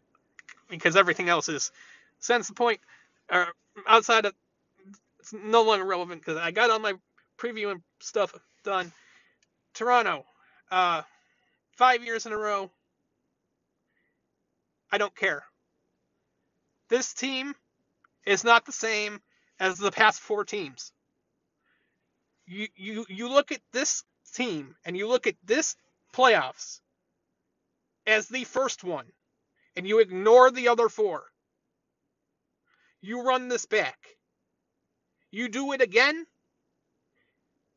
because 0.79 0.97
everything 0.97 1.29
else 1.29 1.49
is 1.49 1.71
sense 2.19 2.49
the 2.49 2.55
point 2.55 2.81
or 3.31 3.49
outside 3.87 4.25
of 4.27 4.35
it's 5.21 5.33
no 5.33 5.63
longer 5.63 5.85
relevant 5.85 6.21
because 6.21 6.37
I 6.37 6.51
got 6.51 6.71
all 6.71 6.81
my 6.81 6.95
preview 7.39 7.71
and 7.71 7.81
stuff 8.01 8.35
done. 8.65 8.93
Toronto, 9.75 10.25
uh, 10.71 11.03
five 11.77 12.05
years 12.05 12.27
in 12.27 12.33
a 12.33 12.37
row. 12.37 12.71
I 14.91 14.99
don't 14.99 15.15
care. 15.15 15.45
This 16.89 17.15
team 17.15 17.55
is 18.27 18.45
not 18.45 18.67
the 18.67 18.73
same 18.73 19.21
as 19.61 19.79
the 19.79 19.93
past 19.93 20.21
four 20.21 20.45
teams. 20.45 20.93
You 22.47 22.67
you 22.75 23.07
you 23.09 23.29
look 23.29 23.53
at 23.53 23.61
this 23.73 24.05
team 24.35 24.75
and 24.85 24.97
you 24.97 25.09
look 25.09 25.27
at 25.27 25.37
this 25.45 25.77
playoffs 26.13 26.81
as 28.07 28.29
the 28.29 28.45
first 28.45 28.83
one 28.83 29.07
and 29.77 29.87
you 29.87 30.01
ignore 30.01 30.51
the 30.51 30.69
other 30.69 30.89
four. 30.89 31.25
You 33.01 33.23
run 33.23 33.49
this 33.49 33.67
back. 33.67 33.99
You 35.31 35.49
do 35.49 35.73
it 35.73 35.81
again. 35.81 36.27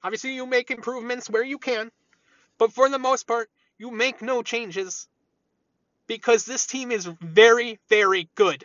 Obviously, 0.03 0.35
you 0.35 0.45
make 0.45 0.69
improvements 0.69 1.29
where 1.29 1.43
you 1.43 1.57
can, 1.57 1.91
but 2.57 2.71
for 2.71 2.89
the 2.89 2.99
most 2.99 3.25
part, 3.25 3.49
you 3.77 3.89
make 3.91 4.21
no 4.21 4.43
changes 4.43 5.07
because 6.07 6.45
this 6.45 6.67
team 6.67 6.91
is 6.91 7.09
very, 7.21 7.79
very 7.89 8.29
good. 8.35 8.63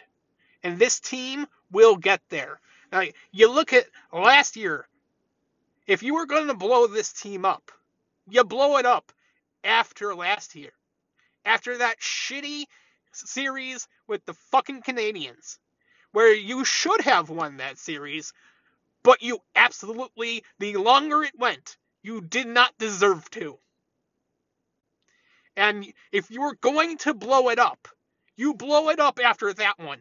And 0.63 0.79
this 0.79 1.01
team 1.01 1.47
will 1.71 1.97
get 1.97 2.21
there. 2.29 2.61
Now, 2.93 3.05
you 3.33 3.51
look 3.51 3.73
at 3.73 3.87
last 4.13 4.57
year, 4.57 4.87
if 5.87 6.03
you 6.03 6.15
were 6.15 6.27
going 6.27 6.49
to 6.49 6.55
blow 6.55 6.87
this 6.87 7.13
team 7.13 7.45
up, 7.45 7.73
you 8.29 8.45
blow 8.45 8.77
it 8.77 8.87
up 8.87 9.13
after 9.65 10.15
last 10.15 10.55
year. 10.55 10.73
After 11.45 11.79
that 11.79 12.01
shitty 12.01 12.65
series 13.13 13.87
with 14.07 14.25
the 14.25 14.35
fucking 14.51 14.83
Canadiens, 14.83 15.59
where 16.13 16.35
you 16.35 16.65
should 16.65 17.01
have 17.03 17.31
won 17.31 17.59
that 17.59 17.79
series, 17.79 18.33
but 19.03 19.23
you 19.23 19.39
absolutely, 19.55 20.45
the 20.59 20.77
longer 20.77 21.23
it 21.23 21.39
went, 21.39 21.77
you 22.03 22.21
did 22.21 22.47
not 22.47 22.77
deserve 22.79 23.29
to. 23.31 23.59
And 25.57 25.93
if 26.13 26.31
you're 26.31 26.55
going 26.61 26.99
to 26.99 27.15
blow 27.15 27.49
it 27.51 27.59
up, 27.59 27.89
you 28.37 28.55
blow 28.55 28.89
it 28.89 29.01
up 29.01 29.19
after 29.23 29.53
that 29.53 29.79
one. 29.79 30.01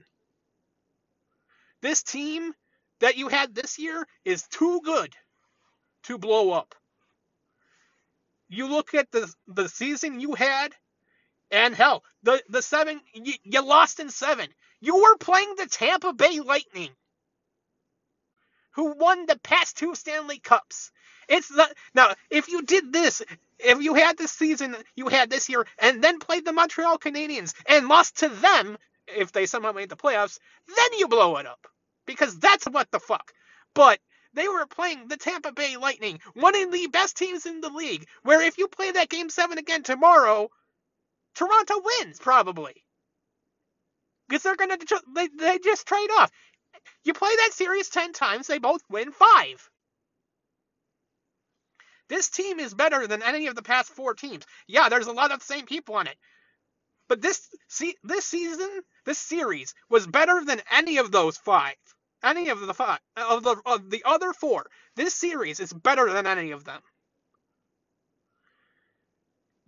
This 1.81 2.03
team 2.03 2.53
that 2.99 3.17
you 3.17 3.27
had 3.27 3.55
this 3.55 3.79
year 3.79 4.05
is 4.25 4.47
too 4.47 4.81
good 4.83 5.15
to 6.03 6.17
blow 6.17 6.51
up. 6.51 6.75
You 8.47 8.67
look 8.67 8.93
at 8.93 9.11
the 9.11 9.31
the 9.47 9.69
season 9.69 10.19
you 10.19 10.33
had 10.33 10.73
and 11.51 11.75
hell, 11.75 12.03
the 12.23 12.41
the 12.49 12.61
seven 12.61 13.01
you, 13.13 13.33
you 13.43 13.61
lost 13.61 13.99
in 13.99 14.09
seven. 14.09 14.47
You 14.81 14.95
were 14.97 15.17
playing 15.17 15.55
the 15.57 15.65
Tampa 15.65 16.13
Bay 16.13 16.39
Lightning, 16.39 16.91
who 18.71 18.93
won 18.93 19.25
the 19.25 19.37
past 19.39 19.77
two 19.77 19.95
Stanley 19.95 20.39
Cups. 20.39 20.91
It's 21.27 21.49
the 21.49 21.67
now 21.93 22.13
if 22.29 22.47
you 22.49 22.63
did 22.63 22.91
this, 22.93 23.21
if 23.59 23.81
you 23.81 23.93
had 23.93 24.17
this 24.17 24.31
season 24.31 24.75
you 24.95 25.07
had 25.07 25.29
this 25.29 25.49
year, 25.49 25.65
and 25.77 26.03
then 26.03 26.19
played 26.19 26.45
the 26.45 26.53
Montreal 26.53 26.97
Canadiens 26.97 27.53
and 27.67 27.87
lost 27.87 28.17
to 28.19 28.29
them, 28.29 28.77
if 29.07 29.31
they 29.31 29.45
somehow 29.45 29.71
made 29.71 29.89
the 29.89 29.97
playoffs, 29.97 30.39
then 30.67 30.99
you 30.99 31.07
blow 31.07 31.37
it 31.37 31.45
up 31.45 31.67
because 32.05 32.37
that's 32.39 32.65
what 32.65 32.89
the 32.91 32.99
fuck. 32.99 33.33
But 33.73 33.99
they 34.33 34.47
were 34.47 34.65
playing 34.65 35.07
the 35.07 35.17
Tampa 35.17 35.51
Bay 35.51 35.77
Lightning, 35.77 36.19
one 36.33 36.55
of 36.55 36.71
the 36.71 36.87
best 36.87 37.17
teams 37.17 37.45
in 37.45 37.61
the 37.61 37.69
league. 37.69 38.05
Where 38.23 38.41
if 38.41 38.57
you 38.57 38.67
play 38.67 38.91
that 38.91 39.09
game 39.09 39.29
seven 39.29 39.57
again 39.57 39.83
tomorrow, 39.83 40.49
Toronto 41.35 41.81
wins 41.83 42.19
probably 42.19 42.83
because 44.27 44.43
they're 44.43 44.55
gonna 44.55 44.77
they, 45.15 45.27
they 45.27 45.59
just 45.59 45.87
trade 45.87 46.09
off. 46.19 46.31
You 47.03 47.13
play 47.13 47.35
that 47.35 47.53
series 47.53 47.89
ten 47.89 48.13
times, 48.13 48.47
they 48.47 48.59
both 48.59 48.81
win 48.89 49.11
five. 49.11 49.69
This 52.09 52.29
team 52.29 52.59
is 52.59 52.73
better 52.73 53.07
than 53.07 53.23
any 53.23 53.47
of 53.47 53.55
the 53.55 53.61
past 53.61 53.91
four 53.91 54.13
teams. 54.15 54.45
Yeah, 54.67 54.89
there's 54.89 55.07
a 55.07 55.11
lot 55.13 55.31
of 55.31 55.39
the 55.39 55.45
same 55.45 55.65
people 55.65 55.95
on 55.95 56.07
it, 56.07 56.17
but 57.07 57.21
this 57.21 57.47
see 57.67 57.95
this 58.03 58.25
season, 58.25 58.69
this 59.05 59.19
series 59.19 59.75
was 59.89 60.07
better 60.07 60.43
than 60.43 60.61
any 60.71 60.97
of 60.97 61.11
those 61.11 61.37
five. 61.37 61.75
Any 62.23 62.49
of 62.49 62.59
the 62.59 62.73
five 62.73 62.99
of 63.15 63.43
the 63.43 63.55
of 63.65 63.89
the 63.89 64.03
other 64.05 64.33
four. 64.33 64.65
This 64.95 65.13
series 65.13 65.59
is 65.59 65.71
better 65.71 66.11
than 66.11 66.27
any 66.27 66.51
of 66.51 66.65
them. 66.65 66.81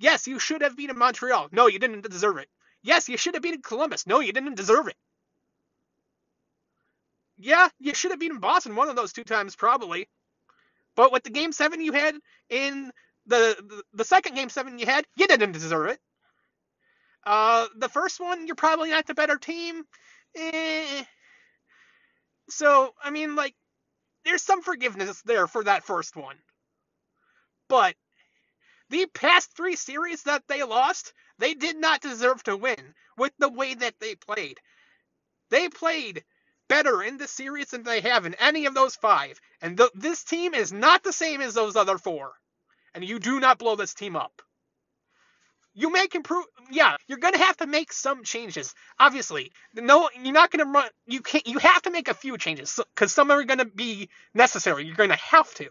Yes, 0.02 0.26
you 0.26 0.40
should 0.40 0.64
have 0.64 0.76
beaten 0.76 0.98
Montreal. 0.98 1.50
No, 1.52 1.68
you 1.68 1.78
didn't 1.78 2.10
deserve 2.10 2.38
it. 2.38 2.50
Yes, 2.82 3.08
you 3.08 3.18
should 3.18 3.36
have 3.36 3.44
beaten 3.44 3.62
Columbus. 3.62 4.08
No, 4.08 4.20
you 4.20 4.34
didn't 4.34 4.56
deserve 4.56 4.88
it. 4.88 4.96
Yeah, 7.38 7.70
you 7.78 7.94
should 7.94 8.10
have 8.10 8.20
beaten 8.20 8.40
Boston 8.40 8.76
one 8.76 8.90
of 8.90 8.96
those 8.96 9.14
two 9.14 9.24
times, 9.24 9.56
probably. 9.56 10.10
But 10.96 11.12
with 11.12 11.24
the 11.24 11.30
game 11.30 11.52
seven 11.52 11.82
you 11.82 11.92
had 11.92 12.16
in 12.50 12.92
the 13.28 13.56
the, 13.60 13.84
the 13.94 14.04
second 14.04 14.34
game 14.34 14.50
seven 14.50 14.80
you 14.80 14.88
had, 14.88 15.06
you 15.16 15.28
didn't 15.28 15.52
deserve 15.52 15.90
it. 15.90 16.00
Uh, 17.24 17.68
the 17.76 17.90
first 17.90 18.20
one, 18.20 18.48
you're 18.48 18.56
probably 18.56 18.90
not 18.90 19.06
the 19.06 19.14
better 19.14 19.38
team. 19.38 19.84
Eh. 20.36 21.04
So, 22.50 22.96
I 23.04 23.12
mean, 23.12 23.36
like, 23.36 23.54
there's 24.26 24.42
some 24.42 24.64
forgiveness 24.64 25.22
there 25.22 25.46
for 25.46 25.64
that 25.64 25.84
first 25.84 26.16
one. 26.16 26.38
But 27.70 27.96
the 28.92 29.08
past 29.16 29.56
three 29.58 29.78
series 29.78 30.24
that 30.26 30.44
they 30.50 30.64
lost, 30.64 31.14
they 31.40 31.56
did 31.56 31.78
not 31.78 32.02
deserve 32.02 32.44
to 32.46 32.58
win 32.58 32.96
with 33.18 33.34
the 33.40 33.50
way 33.50 33.76
that 33.76 33.96
they 34.02 34.16
played. 34.16 34.60
They 35.52 35.70
played 35.70 36.24
better 36.70 37.04
in 37.04 37.18
the 37.18 37.28
series 37.28 37.70
than 37.72 37.84
they 37.84 38.02
have 38.02 38.26
in 38.26 38.36
any 38.36 38.66
of 38.68 38.76
those 38.76 38.96
five. 38.96 39.40
And 39.62 39.78
th- 39.78 39.92
this 39.96 40.24
team 40.24 40.54
is 40.56 40.74
not 40.74 41.04
the 41.04 41.14
same 41.14 41.42
as 41.42 41.54
those 41.56 41.76
other 41.76 41.98
four. 42.00 42.34
And 42.96 43.06
you 43.06 43.20
do 43.20 43.40
not 43.40 43.60
blow 43.60 43.76
this 43.76 43.94
team 43.96 44.16
up. 44.16 44.34
you 45.76 45.92
make 45.92 46.16
improve. 46.16 46.46
Yeah, 46.72 46.98
you're 47.08 47.20
gonna 47.20 47.40
have 47.40 47.58
to 47.60 47.68
make 47.68 47.94
some 47.94 48.26
changes. 48.26 48.76
Obviously, 49.00 49.54
no, 49.76 50.10
you're 50.22 50.34
not 50.34 50.52
gonna 50.52 50.72
run. 50.72 50.90
You 51.08 51.22
can't. 51.22 51.48
You 51.48 51.60
have 51.60 51.84
to 51.84 51.92
make 51.92 52.10
a 52.10 52.16
few 52.16 52.38
changes 52.40 52.80
because 52.96 53.14
some 53.14 53.32
are 53.32 53.44
gonna 53.46 53.66
be 53.66 54.10
necessary. 54.36 54.86
You're 54.86 54.98
gonna 54.98 55.18
have 55.18 55.54
to, 55.56 55.70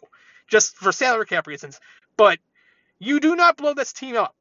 just 0.49 0.77
for 0.77 0.93
salary 0.93 1.27
cap 1.27 1.49
reasons. 1.49 1.81
But 2.19 2.41
you 3.01 3.21
do 3.21 3.35
not 3.37 3.57
blow 3.57 3.75
this 3.75 3.93
team 3.93 4.17
up 4.17 4.35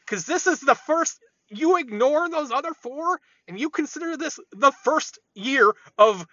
because 0.00 0.26
this 0.26 0.46
is 0.46 0.60
the 0.60 0.76
first. 0.76 1.20
You 1.48 1.78
ignore 1.78 2.30
those 2.30 2.52
other 2.52 2.74
four, 2.74 3.20
and 3.48 3.58
you 3.58 3.70
consider 3.70 4.16
this 4.16 4.38
the 4.52 4.72
first 4.84 5.18
year 5.34 5.72
of 5.98 6.26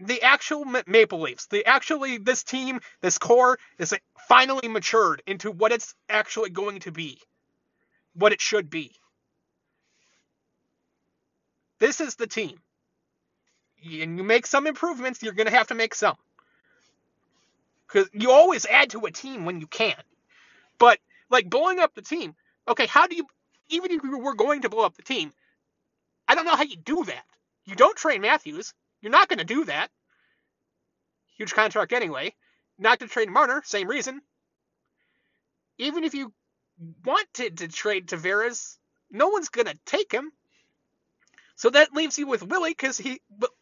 the 0.00 0.22
actual 0.22 0.64
Maple 0.86 1.20
Leafs, 1.20 1.46
the 1.46 1.66
actually 1.66 2.18
this 2.18 2.44
team, 2.44 2.80
this 3.02 3.18
core 3.18 3.58
is 3.78 3.94
finally 4.28 4.68
matured 4.68 5.22
into 5.26 5.50
what 5.50 5.72
it's 5.72 5.94
actually 6.08 6.50
going 6.50 6.80
to 6.80 6.92
be, 6.92 7.20
what 8.14 8.32
it 8.32 8.40
should 8.40 8.70
be. 8.70 8.94
This 11.80 12.00
is 12.00 12.16
the 12.16 12.26
team. 12.26 12.58
And 13.84 14.18
you 14.18 14.24
make 14.24 14.46
some 14.46 14.66
improvements, 14.66 15.22
you're 15.22 15.32
going 15.34 15.48
to 15.48 15.56
have 15.56 15.68
to 15.68 15.74
make 15.74 15.94
some. 15.94 16.16
Because 17.88 18.08
you 18.12 18.30
always 18.30 18.66
add 18.66 18.90
to 18.90 19.06
a 19.06 19.10
team 19.10 19.44
when 19.44 19.60
you 19.60 19.66
can. 19.66 19.96
But, 20.78 20.98
like, 21.30 21.48
blowing 21.50 21.78
up 21.78 21.94
the 21.94 22.02
team, 22.02 22.34
okay, 22.68 22.86
how 22.86 23.06
do 23.06 23.16
you, 23.16 23.26
even 23.68 23.90
if 23.90 24.02
you 24.04 24.18
were 24.18 24.34
going 24.34 24.62
to 24.62 24.68
blow 24.68 24.84
up 24.84 24.96
the 24.96 25.02
team, 25.02 25.32
I 26.28 26.34
don't 26.34 26.44
know 26.44 26.56
how 26.56 26.64
you 26.64 26.76
do 26.76 27.04
that. 27.04 27.24
You 27.64 27.74
don't 27.74 27.96
train 27.96 28.20
Matthews. 28.20 28.74
You're 29.00 29.12
not 29.12 29.28
going 29.28 29.38
to 29.38 29.44
do 29.44 29.64
that. 29.64 29.88
Huge 31.36 31.52
contract 31.54 31.92
anyway. 31.92 32.34
Not 32.78 33.00
to 33.00 33.08
trade 33.08 33.30
Marner, 33.30 33.62
same 33.64 33.88
reason. 33.88 34.20
Even 35.78 36.04
if 36.04 36.14
you 36.14 36.32
wanted 37.04 37.58
to 37.58 37.68
trade 37.68 38.06
Tavares, 38.08 38.76
no 39.10 39.28
one's 39.28 39.48
going 39.48 39.66
to 39.66 39.78
take 39.86 40.12
him. 40.12 40.32
So 41.56 41.70
that 41.70 41.92
leaves 41.92 42.18
you 42.18 42.26
with 42.26 42.44
Willie 42.44 42.70
because 42.70 42.98
he 42.98 43.20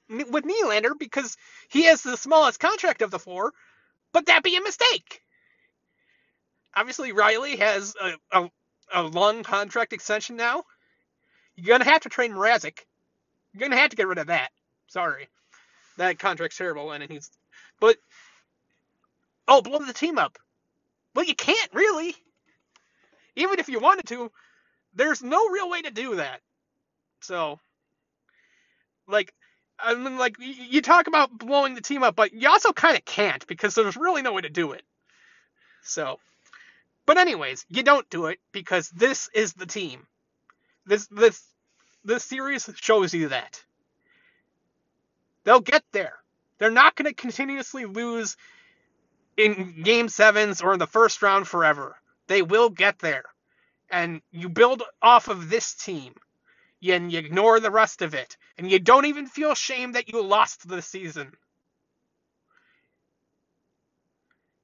with 0.09 0.45
Nylander 0.45 0.99
because 0.99 1.37
he 1.71 1.85
has 1.85 2.03
the 2.03 2.17
smallest 2.17 2.61
contract 2.61 3.01
of 3.01 3.11
the 3.11 3.19
four, 3.19 3.53
but 4.17 4.25
that 4.25 4.43
be 4.43 4.57
a 4.57 4.63
mistake. 4.63 5.21
Obviously, 6.75 7.13
Rielly 7.13 7.59
has 7.59 7.95
a, 8.01 8.15
a, 8.33 8.51
a 8.95 9.03
long 9.03 9.43
contract 9.43 9.93
extension 9.93 10.37
now. 10.37 10.65
You're 11.55 11.77
gonna 11.77 11.91
have 11.91 12.01
to 12.01 12.09
trade 12.09 12.31
Mrazek. 12.31 12.79
You're 13.53 13.69
gonna 13.69 13.79
have 13.79 13.91
to 13.91 13.97
get 13.97 14.07
rid 14.07 14.17
of 14.17 14.29
that. 14.29 14.49
Sorry, 14.87 15.29
that 15.99 16.19
contract's 16.19 16.57
terrible, 16.57 16.93
and 16.93 17.05
he's. 17.05 17.31
But 17.79 17.99
oh, 19.49 19.61
blow 19.61 19.81
the 19.81 19.93
team 19.93 20.17
up. 20.17 20.39
Well, 21.15 21.27
you 21.27 21.35
can't 21.35 21.75
really. 21.75 22.17
Even 23.37 23.59
if 23.59 23.69
you 23.69 23.81
wanted 23.81 24.07
to, 24.07 24.33
there's 24.95 25.23
no 25.23 25.51
real 25.51 25.69
way 25.69 25.83
to 25.83 25.91
do 25.91 26.17
that. 26.17 26.41
So, 27.21 27.61
like, 29.07 29.35
I 29.79 29.95
mean, 29.95 30.19
like 30.19 30.37
you 30.39 30.81
talk 30.83 31.07
about 31.07 31.37
blowing 31.37 31.75
the 31.75 31.81
team 31.81 32.03
up, 32.03 32.17
but 32.17 32.33
you 32.33 32.49
also 32.49 32.73
kind 32.73 32.97
of 32.97 33.05
can't 33.05 33.47
because 33.47 33.75
there's 33.75 33.97
really 33.97 34.23
no 34.23 34.33
way 34.33 34.43
to 34.43 34.49
do 34.49 34.73
it. 34.73 34.83
So, 35.83 36.19
but 37.05 37.19
anyways, 37.19 37.67
you 37.69 37.83
don't 37.83 38.09
do 38.11 38.27
it 38.27 38.39
because 38.53 38.89
this 38.91 39.29
is 39.35 39.53
the 39.53 39.67
team. 39.67 40.07
This 40.87 41.07
this 41.09 41.43
this 42.05 42.25
series 42.25 42.71
shows 42.77 43.13
you 43.13 43.29
that. 43.29 43.63
They'll 45.45 45.61
get 45.61 45.85
there. 45.93 46.15
They're 46.59 46.71
not 46.71 46.97
going 46.97 47.09
to 47.09 47.15
continuously 47.15 47.85
lose 47.85 48.37
in 49.37 49.83
game 49.83 50.09
sevens 50.09 50.63
or 50.63 50.73
in 50.73 50.79
the 50.79 50.87
first 50.87 51.23
round 51.23 51.47
forever. 51.47 51.97
They 52.27 52.43
will 52.43 52.71
get 52.71 52.99
there. 52.99 53.25
And 53.91 54.23
you 54.33 54.49
build 54.49 54.83
off 55.03 55.29
of 55.29 55.49
this 55.49 55.75
team. 55.75 56.15
And 56.93 57.13
you 57.13 57.19
ignore 57.19 57.61
the 57.61 57.71
rest 57.71 58.03
of 58.03 58.15
it. 58.15 58.37
And 58.59 58.71
you 58.71 58.79
don't 58.79 59.07
even 59.07 59.27
feel 59.27 59.55
shame 59.55 59.93
that 59.93 60.09
you 60.13 60.23
lost 60.23 60.69
the 60.69 60.83
season. 60.83 61.33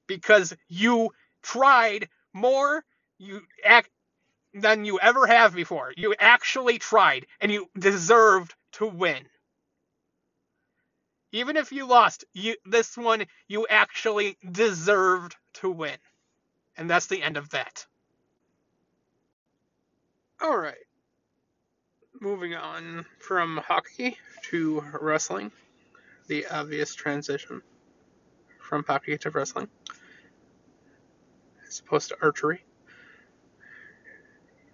Because 0.07 0.55
you 0.67 1.11
tried 1.41 2.09
more 2.33 2.83
you 3.17 3.41
than 4.53 4.85
you 4.85 4.99
ever 4.99 5.27
have 5.27 5.55
before. 5.55 5.93
You 5.97 6.15
actually 6.19 6.79
tried 6.79 7.25
and 7.41 7.51
you 7.51 7.69
deserved 7.77 8.53
to 8.73 8.87
win. 8.87 9.23
Even 11.31 11.57
if 11.57 11.71
you 11.71 11.87
lost, 11.87 12.25
you 12.33 12.55
this 12.65 12.95
one 12.95 13.25
you 13.47 13.65
actually 13.69 14.37
deserved 14.51 15.35
to 15.55 15.71
win. 15.71 15.97
And 16.77 16.89
that's 16.89 17.07
the 17.07 17.23
end 17.23 17.37
of 17.37 17.49
that. 17.51 17.85
All 20.41 20.57
right. 20.57 20.75
Moving 22.23 22.55
on 22.55 23.05
from 23.19 23.57
hockey 23.57 24.17
to 24.43 24.81
wrestling. 25.01 25.51
The 26.27 26.47
obvious 26.47 26.95
transition 26.95 27.61
from 28.61 28.85
hockey 28.87 29.17
to 29.17 29.29
wrestling. 29.29 29.67
As 31.67 31.81
opposed 31.81 32.07
to 32.11 32.17
archery. 32.21 32.63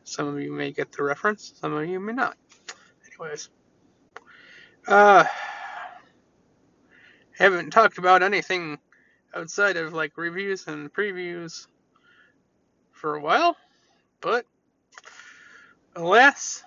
Some 0.03 0.27
of 0.27 0.39
you 0.39 0.51
may 0.51 0.71
get 0.71 0.91
the 0.91 1.01
reference, 1.01 1.53
some 1.59 1.73
of 1.73 1.89
you 1.89 1.99
may 1.99 2.13
not. 2.13 2.37
Anyways. 3.07 3.49
Uh 4.87 5.23
haven't 7.35 7.71
talked 7.71 7.97
about 7.97 8.21
anything 8.21 8.77
outside 9.33 9.75
of 9.75 9.91
like 9.91 10.19
reviews 10.19 10.67
and 10.67 10.93
previews 10.93 11.65
for 12.91 13.15
a 13.15 13.21
while, 13.21 13.57
but 14.21 14.45
alas, 15.95 16.63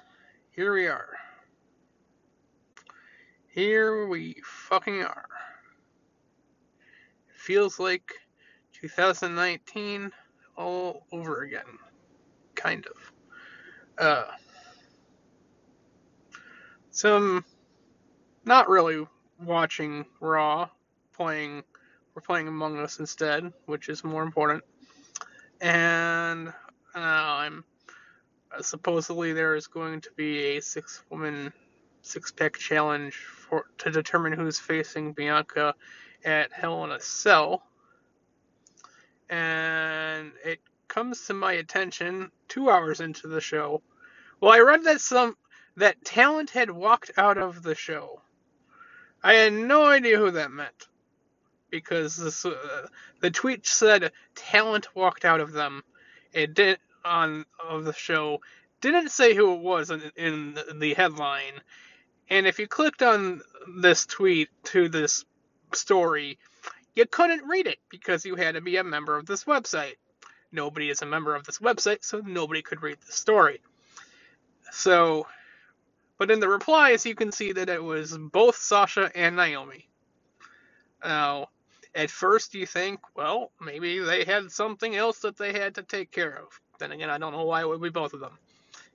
here 0.53 0.75
we 0.75 0.87
are. 0.87 1.09
Here 3.49 4.07
we 4.07 4.37
fucking 4.45 5.03
are. 5.03 5.27
Feels 7.35 7.81
like 7.81 8.13
2019 8.75 10.11
all 10.57 11.07
over 11.11 11.43
again. 11.43 11.79
Kind 12.55 12.87
of. 12.87 13.13
Uh, 13.99 14.31
some 16.91 17.45
not 18.45 18.69
really 18.69 19.07
watching 19.43 20.05
Raw, 20.21 20.69
playing 21.15 21.63
we're 22.15 22.21
playing 22.21 22.47
Among 22.47 22.79
Us 22.79 23.01
instead, 23.01 23.51
which 23.65 23.89
is 23.89 24.05
more 24.05 24.23
important. 24.23 24.63
And 25.63 26.49
uh, 26.49 26.53
I'm 26.95 27.65
supposedly 28.61 29.33
there 29.33 29.55
is 29.55 29.67
going 29.67 30.01
to 30.03 30.11
be 30.17 30.57
a 30.57 30.61
six 30.61 31.03
woman 31.11 31.53
six 32.03 32.33
pack 32.33 32.59
challenge 32.59 33.15
for 33.15 33.67
to 33.79 33.91
determine 33.91 34.33
who's 34.33 34.59
facing 34.59 35.13
Bianca 35.13 35.75
at 36.25 36.53
Hell 36.53 36.85
in 36.85 36.91
a 36.91 37.01
Cell. 37.01 37.63
And 39.31 40.33
it 40.45 40.61
comes 40.89 41.27
to 41.27 41.35
my 41.35 41.55
attention 41.55 42.31
two 42.49 42.69
hours 42.69 43.01
into 43.01 43.29
the 43.29 43.41
show. 43.41 43.83
Well, 44.41 44.53
I 44.53 44.59
read 44.59 44.85
that 44.85 45.01
some 45.01 45.37
that 45.77 46.05
talent 46.05 46.51
had 46.51 46.71
walked 46.71 47.13
out 47.17 47.39
of 47.39 47.63
the 47.63 47.75
show. 47.75 48.21
I 49.23 49.35
had 49.35 49.53
no 49.53 49.87
idea 49.87 50.19
who 50.19 50.33
that 50.33 50.51
meant 50.51 50.89
because 51.71 52.17
this, 52.17 52.45
uh, 52.45 52.87
the 53.21 53.31
tweet 53.31 53.67
said 53.67 54.13
talent 54.35 54.95
walked 54.95 55.25
out 55.25 55.41
of 55.41 55.53
them. 55.53 55.83
It 56.33 56.53
did 56.55 56.79
on 57.05 57.45
of 57.63 57.85
the 57.85 57.93
show 57.93 58.41
didn't 58.81 59.11
say 59.11 59.35
who 59.35 59.55
it 59.55 59.61
was 59.61 59.91
in, 59.91 60.03
in 60.17 60.59
the 60.79 60.95
headline. 60.95 61.61
And 62.29 62.47
if 62.47 62.59
you 62.59 62.67
clicked 62.67 63.03
on 63.03 63.43
this 63.81 64.07
tweet 64.07 64.49
to 64.65 64.89
this 64.89 65.25
story, 65.73 66.39
you 66.95 67.07
couldn't 67.07 67.49
read 67.49 67.67
it 67.67 67.79
because 67.89 68.25
you 68.25 68.35
had 68.35 68.55
to 68.55 68.61
be 68.61 68.77
a 68.77 68.85
member 68.85 69.17
of 69.17 69.27
this 69.27 69.45
website. 69.45 69.97
Nobody 70.51 70.91
is 70.91 71.03
a 71.03 71.07
member 71.07 71.35
of 71.35 71.45
this 71.45 71.59
website, 71.59 72.05
so 72.05 72.21
nobody 72.25 72.63
could 72.63 72.83
read 72.83 72.99
the 73.07 73.13
story. 73.13 73.61
So 74.71 75.27
but 76.23 76.31
in 76.31 76.39
the 76.39 76.49
replies, 76.49 77.05
you 77.05 77.17
can 77.17 77.33
see 77.33 77.51
that 77.51 77.69
it 77.69 77.83
was 77.83 78.17
both 78.17 78.55
Sasha 78.55 79.11
and 79.13 79.35
Naomi. 79.35 79.89
Now, 81.05 81.49
at 81.95 82.11
first 82.11 82.55
you 82.55 82.67
think, 82.67 83.01
well, 83.15 83.51
maybe 83.61 83.99
they 83.99 84.25
had 84.25 84.51
something 84.51 84.97
else 84.97 85.21
that 85.21 85.37
they 85.37 85.53
had 85.53 85.75
to 85.77 85.83
take 85.83 86.11
care 86.11 86.39
of. 86.39 86.61
Then 86.79 86.93
again, 86.93 87.11
I 87.11 87.19
don't 87.19 87.33
know 87.33 87.45
why 87.45 87.61
it 87.61 87.69
would 87.69 87.83
be 87.83 87.91
both 87.91 88.15
of 88.15 88.21
them 88.21 88.39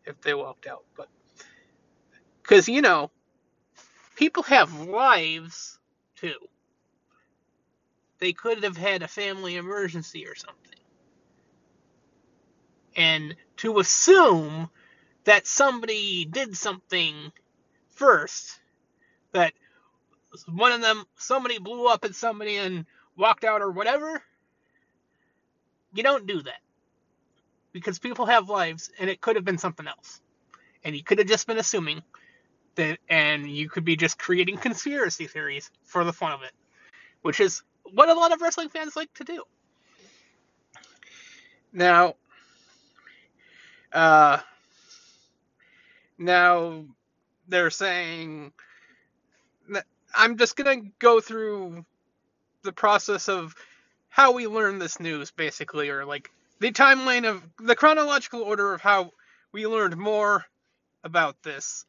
if 0.06 0.20
they 0.22 0.34
walked 0.34 0.68
out. 0.68 0.84
But 0.96 1.08
because 2.42 2.68
you 2.68 2.82
know, 2.82 3.12
people 4.16 4.44
have 4.44 4.88
lives 4.88 5.80
too. 6.16 6.36
They 8.20 8.34
could 8.34 8.64
have 8.64 8.78
had 8.78 9.04
a 9.04 9.08
family 9.08 9.58
emergency 9.58 10.28
or 10.28 10.36
something. 10.36 10.58
And 12.96 13.36
to 13.58 13.80
assume 13.80 14.70
that 15.26 15.46
somebody 15.46 16.26
did 16.26 16.58
something 16.58 17.32
first, 17.90 18.60
that 19.34 19.54
one 20.48 20.72
of 20.74 20.82
them, 20.82 21.06
somebody 21.18 21.60
blew 21.60 21.88
up 21.88 22.06
at 22.06 22.16
somebody 22.16 22.58
and 22.58 22.86
walked 23.18 23.44
out 23.46 23.62
or 23.62 23.72
whatever, 23.72 24.22
you 25.94 26.04
don't 26.04 26.28
do 26.28 26.42
that. 26.44 26.54
because 27.74 28.00
people 28.00 28.26
have 28.26 28.50
lives 28.50 28.92
and 29.00 29.10
it 29.10 29.22
could 29.22 29.36
have 29.36 29.46
been 29.46 29.58
something 29.58 29.88
else. 29.88 30.22
And 30.84 30.96
you 30.96 31.04
could 31.04 31.20
have 31.20 31.28
just 31.28 31.48
been 31.48 31.58
assuming 31.58 32.04
that, 32.76 33.00
and 33.10 33.50
you 33.50 33.70
could 33.70 33.86
be 33.86 33.96
just 33.96 34.20
creating 34.20 34.58
conspiracy 34.58 35.28
theories 35.28 35.72
for 35.84 36.04
the 36.04 36.14
fun 36.14 36.32
of 36.34 36.44
it, 36.44 36.52
which 37.22 37.40
is 37.40 37.64
what 37.94 38.10
a 38.10 38.14
lot 38.14 38.34
of 38.34 38.42
wrestling 38.42 38.70
fans 38.70 38.96
like 38.96 39.14
to 39.16 39.24
do. 39.24 39.44
Now, 41.74 42.16
uh, 43.94 44.40
now 46.18 46.86
they're 47.48 47.70
saying 47.72 48.54
I'm 50.18 50.38
just 50.38 50.56
gonna 50.58 50.82
go 51.00 51.22
through 51.22 51.86
the 52.64 52.74
process 52.74 53.30
of 53.30 53.56
how 54.10 54.34
we 54.34 54.48
learned 54.48 54.82
this 54.82 55.00
news, 55.00 55.32
basically, 55.32 55.90
or 55.90 56.06
like 56.06 56.32
the 56.60 56.72
timeline 56.72 57.30
of 57.30 57.44
the 57.60 57.76
chronological 57.76 58.42
order 58.42 58.74
of 58.74 58.82
how 58.82 59.12
we 59.52 59.68
learned 59.68 59.98
more 59.98 60.46
about 61.04 61.42
this. 61.44 61.86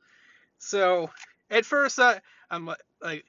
So, 0.59 1.11
at 1.51 1.64
first, 1.64 1.99
I, 1.99 2.20
I'm 2.51 2.66
like, 3.03 3.24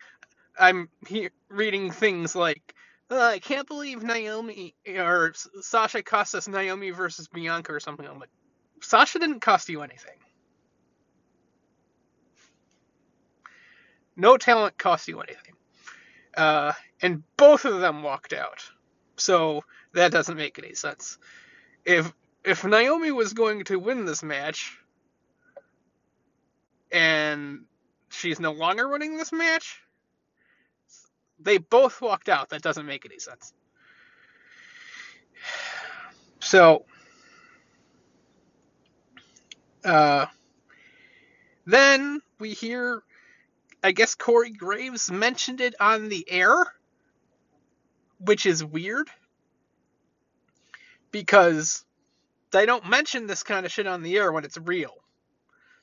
I'm 0.59 0.89
he- 1.07 1.29
reading 1.49 1.91
things 1.91 2.35
like, 2.35 2.75
uh, 3.11 3.19
I 3.19 3.39
can't 3.39 3.67
believe 3.67 4.03
Naomi 4.03 4.75
or 4.87 5.33
Sasha 5.61 6.03
cost 6.03 6.35
us 6.35 6.47
Naomi 6.47 6.91
versus 6.91 7.27
Bianca 7.27 7.73
or 7.73 7.79
something. 7.79 8.05
I'm 8.07 8.19
like, 8.19 8.29
Sasha 8.81 9.19
didn't 9.19 9.41
cost 9.41 9.69
you 9.69 9.81
anything. 9.81 10.17
No 14.15 14.37
talent 14.37 14.77
costs 14.77 15.07
you 15.07 15.19
anything. 15.21 15.53
Uh, 16.35 16.73
and 17.01 17.23
both 17.37 17.65
of 17.65 17.79
them 17.79 18.03
walked 18.03 18.33
out. 18.33 18.63
So 19.17 19.63
that 19.93 20.11
doesn't 20.11 20.37
make 20.37 20.59
any 20.59 20.75
sense. 20.75 21.17
If 21.85 22.13
if 22.43 22.63
Naomi 22.63 23.11
was 23.11 23.33
going 23.33 23.65
to 23.65 23.77
win 23.77 24.05
this 24.05 24.23
match 24.23 24.77
and 26.91 27.65
she's 28.09 28.39
no 28.39 28.51
longer 28.51 28.87
winning 28.87 29.17
this 29.17 29.31
match, 29.33 29.81
they 31.39 31.57
both 31.57 32.01
walked 32.01 32.29
out. 32.29 32.49
That 32.49 32.61
doesn't 32.61 32.85
make 32.85 33.05
any 33.05 33.19
sense. 33.19 33.53
So 36.41 36.85
uh, 39.83 40.25
then 41.65 42.21
we 42.39 42.53
hear 42.53 43.03
I 43.83 43.91
guess 43.91 44.15
Corey 44.15 44.51
Graves 44.51 45.09
mentioned 45.09 45.61
it 45.61 45.75
on 45.79 46.09
the 46.09 46.29
air, 46.29 46.65
which 48.19 48.45
is 48.45 48.63
weird 48.63 49.09
because 51.11 51.85
they 52.51 52.65
don't 52.65 52.89
mention 52.89 53.27
this 53.27 53.43
kind 53.43 53.65
of 53.65 53.71
shit 53.71 53.87
on 53.87 54.03
the 54.03 54.17
air 54.17 54.31
when 54.31 54.43
it's 54.43 54.57
real. 54.57 54.95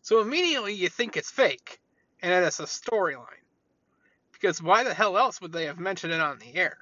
So 0.03 0.20
immediately 0.20 0.74
you 0.74 0.88
think 0.88 1.16
it's 1.16 1.30
fake 1.30 1.80
and 2.20 2.32
that 2.32 2.44
it's 2.44 2.61
a 2.61 2.64
storyline. 2.64 3.24
Because 4.32 4.62
why 4.62 4.84
the 4.84 4.92
hell 4.92 5.16
else 5.16 5.40
would 5.40 5.53
they 5.53 5.64
have 5.64 5.78
mentioned 5.78 6.12
it 6.12 6.20
on 6.20 6.38
the 6.38 6.55
air? 6.55 6.76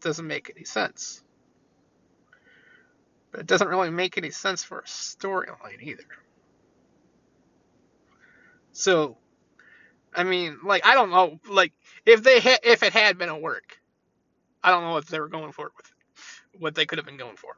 Doesn't 0.00 0.26
make 0.26 0.52
any 0.54 0.64
sense. 0.64 1.22
But 3.32 3.40
it 3.40 3.46
doesn't 3.46 3.68
really 3.68 3.90
make 3.90 4.16
any 4.16 4.30
sense 4.30 4.62
for 4.62 4.78
a 4.78 4.84
storyline 4.84 5.82
either. 5.82 6.04
So, 8.78 9.16
I 10.14 10.22
mean, 10.22 10.58
like 10.62 10.86
I 10.86 10.94
don't 10.94 11.10
know, 11.10 11.40
like 11.50 11.72
if 12.06 12.22
they 12.22 12.38
ha- 12.38 12.60
if 12.62 12.84
it 12.84 12.92
had 12.92 13.18
been 13.18 13.28
a 13.28 13.36
work, 13.36 13.76
I 14.62 14.70
don't 14.70 14.84
know 14.84 14.92
what 14.92 15.08
they 15.08 15.18
were 15.18 15.28
going 15.28 15.50
for 15.50 15.72
with 15.76 15.86
it, 15.86 16.60
what 16.60 16.76
they 16.76 16.86
could 16.86 16.96
have 16.98 17.04
been 17.04 17.16
going 17.16 17.34
for. 17.34 17.56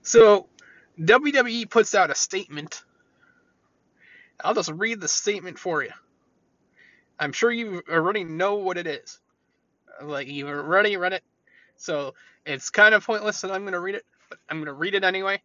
So, 0.00 0.48
WWE 0.98 1.68
puts 1.68 1.94
out 1.94 2.08
a 2.08 2.14
statement. 2.14 2.84
I'll 4.42 4.54
just 4.54 4.72
read 4.72 4.98
the 4.98 5.08
statement 5.08 5.58
for 5.58 5.82
you. 5.82 5.92
I'm 7.18 7.32
sure 7.32 7.52
you 7.52 7.82
already 7.90 8.24
know 8.24 8.54
what 8.54 8.78
it 8.78 8.86
is. 8.86 9.20
Like 10.02 10.26
you've 10.26 10.48
already 10.48 10.96
read 10.96 11.12
it, 11.12 11.22
so 11.76 12.14
it's 12.46 12.70
kind 12.70 12.94
of 12.94 13.04
pointless 13.04 13.42
that 13.42 13.52
I'm 13.52 13.60
going 13.60 13.74
to 13.74 13.80
read 13.80 13.96
it, 13.96 14.06
but 14.30 14.38
I'm 14.48 14.56
going 14.56 14.68
to 14.68 14.72
read 14.72 14.94
it 14.94 15.04
anyway. 15.04 15.42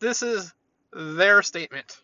This 0.00 0.20
is 0.20 0.52
their 0.94 1.42
statement. 1.42 1.98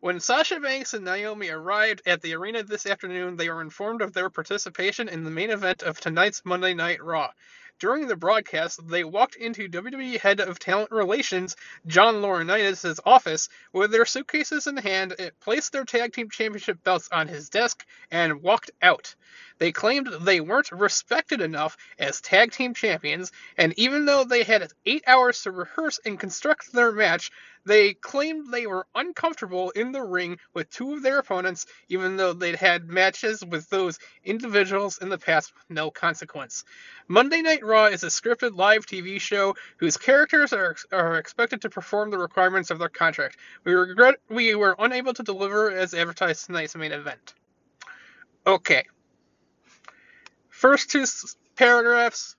When 0.00 0.18
Sasha 0.18 0.58
Banks 0.58 0.94
and 0.94 1.04
Naomi 1.04 1.50
arrived 1.50 2.02
at 2.06 2.22
the 2.22 2.34
arena 2.34 2.64
this 2.64 2.86
afternoon, 2.86 3.36
they 3.36 3.48
were 3.48 3.62
informed 3.62 4.02
of 4.02 4.12
their 4.12 4.30
participation 4.30 5.08
in 5.08 5.22
the 5.22 5.30
main 5.30 5.50
event 5.50 5.82
of 5.82 6.00
tonight's 6.00 6.42
Monday 6.44 6.74
Night 6.74 7.00
Raw. 7.00 7.30
During 7.78 8.06
the 8.06 8.16
broadcast, 8.16 8.86
they 8.88 9.02
walked 9.02 9.34
into 9.34 9.68
WWE 9.68 10.20
Head 10.20 10.40
of 10.40 10.58
Talent 10.58 10.90
Relations 10.92 11.56
John 11.86 12.22
Laurinaitis' 12.22 13.00
office 13.04 13.48
with 13.72 13.90
their 13.90 14.04
suitcases 14.04 14.66
in 14.66 14.76
hand, 14.76 15.16
placed 15.40 15.72
their 15.72 15.84
tag 15.84 16.12
team 16.12 16.30
championship 16.30 16.84
belts 16.84 17.08
on 17.10 17.28
his 17.28 17.48
desk, 17.48 17.84
and 18.10 18.42
walked 18.42 18.70
out. 18.82 19.14
They 19.58 19.72
claimed 19.72 20.08
they 20.20 20.40
weren't 20.40 20.70
respected 20.70 21.40
enough 21.40 21.76
as 21.98 22.20
tag 22.20 22.52
team 22.52 22.74
champions, 22.74 23.32
and 23.56 23.72
even 23.76 24.04
though 24.04 24.24
they 24.24 24.44
had 24.44 24.72
eight 24.86 25.04
hours 25.06 25.42
to 25.42 25.50
rehearse 25.50 25.98
and 26.04 26.20
construct 26.20 26.72
their 26.72 26.92
match, 26.92 27.30
they 27.64 27.94
claimed 27.94 28.52
they 28.52 28.66
were 28.66 28.86
uncomfortable 28.94 29.70
in 29.70 29.92
the 29.92 30.02
ring 30.02 30.38
with 30.54 30.70
two 30.70 30.94
of 30.94 31.02
their 31.02 31.18
opponents, 31.18 31.66
even 31.88 32.16
though 32.16 32.32
they'd 32.32 32.56
had 32.56 32.88
matches 32.88 33.44
with 33.44 33.68
those 33.70 33.98
individuals 34.24 34.98
in 34.98 35.08
the 35.08 35.18
past 35.18 35.54
with 35.54 35.64
no 35.68 35.90
consequence. 35.90 36.64
Monday 37.08 37.42
Night 37.42 37.64
Raw 37.64 37.86
is 37.86 38.02
a 38.02 38.08
scripted 38.08 38.56
live 38.56 38.86
TV 38.86 39.20
show 39.20 39.54
whose 39.76 39.96
characters 39.96 40.52
are, 40.52 40.76
are 40.90 41.18
expected 41.18 41.62
to 41.62 41.70
perform 41.70 42.10
the 42.10 42.18
requirements 42.18 42.70
of 42.70 42.78
their 42.78 42.88
contract. 42.88 43.36
We 43.64 43.74
regret 43.74 44.16
we 44.28 44.54
were 44.54 44.74
unable 44.78 45.14
to 45.14 45.22
deliver 45.22 45.70
as 45.70 45.94
advertised 45.94 46.46
tonight's 46.46 46.74
main 46.74 46.92
event. 46.92 47.34
Okay. 48.46 48.84
First 50.48 50.90
two 50.90 51.04
paragraphs, 51.56 52.36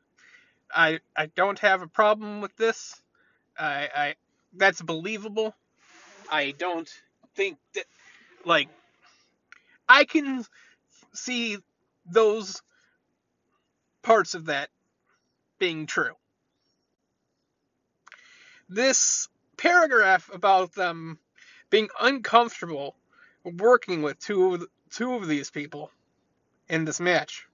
I 0.74 0.99
I 1.15 1.28
don't 1.28 1.59
have 1.59 1.82
a 1.82 1.88
problem 1.88 2.41
with 2.41 2.55
this. 2.57 2.99
I, 3.57 3.89
I 3.95 4.15
that's 4.56 4.82
believable. 4.82 5.56
I 6.32 6.51
don't 6.51 6.89
think 7.36 7.58
that 7.76 7.86
like 8.45 8.70
I 9.88 10.06
can 10.06 10.43
see 11.14 11.58
those 12.06 12.62
parts 14.01 14.34
of 14.34 14.45
that 14.45 14.70
being 15.60 15.86
true. 15.86 16.14
This 18.70 19.28
paragraph 19.58 20.30
about 20.34 20.74
them 20.74 21.20
being 21.70 21.89
uncomfortable 22.01 22.95
working 23.43 24.01
with 24.01 24.20
two 24.20 24.56
of, 24.56 24.66
two 24.91 25.14
of 25.16 25.28
these 25.28 25.49
people 25.51 25.91
in 26.70 26.86
this 26.86 26.99
match, 26.99 27.47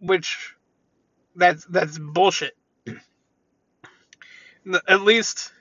which 0.00 0.54
that's 1.36 1.64
that's 1.66 1.98
bullshit 1.98 2.57
at 4.88 5.02
least 5.02 5.52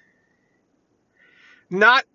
not 1.70 2.06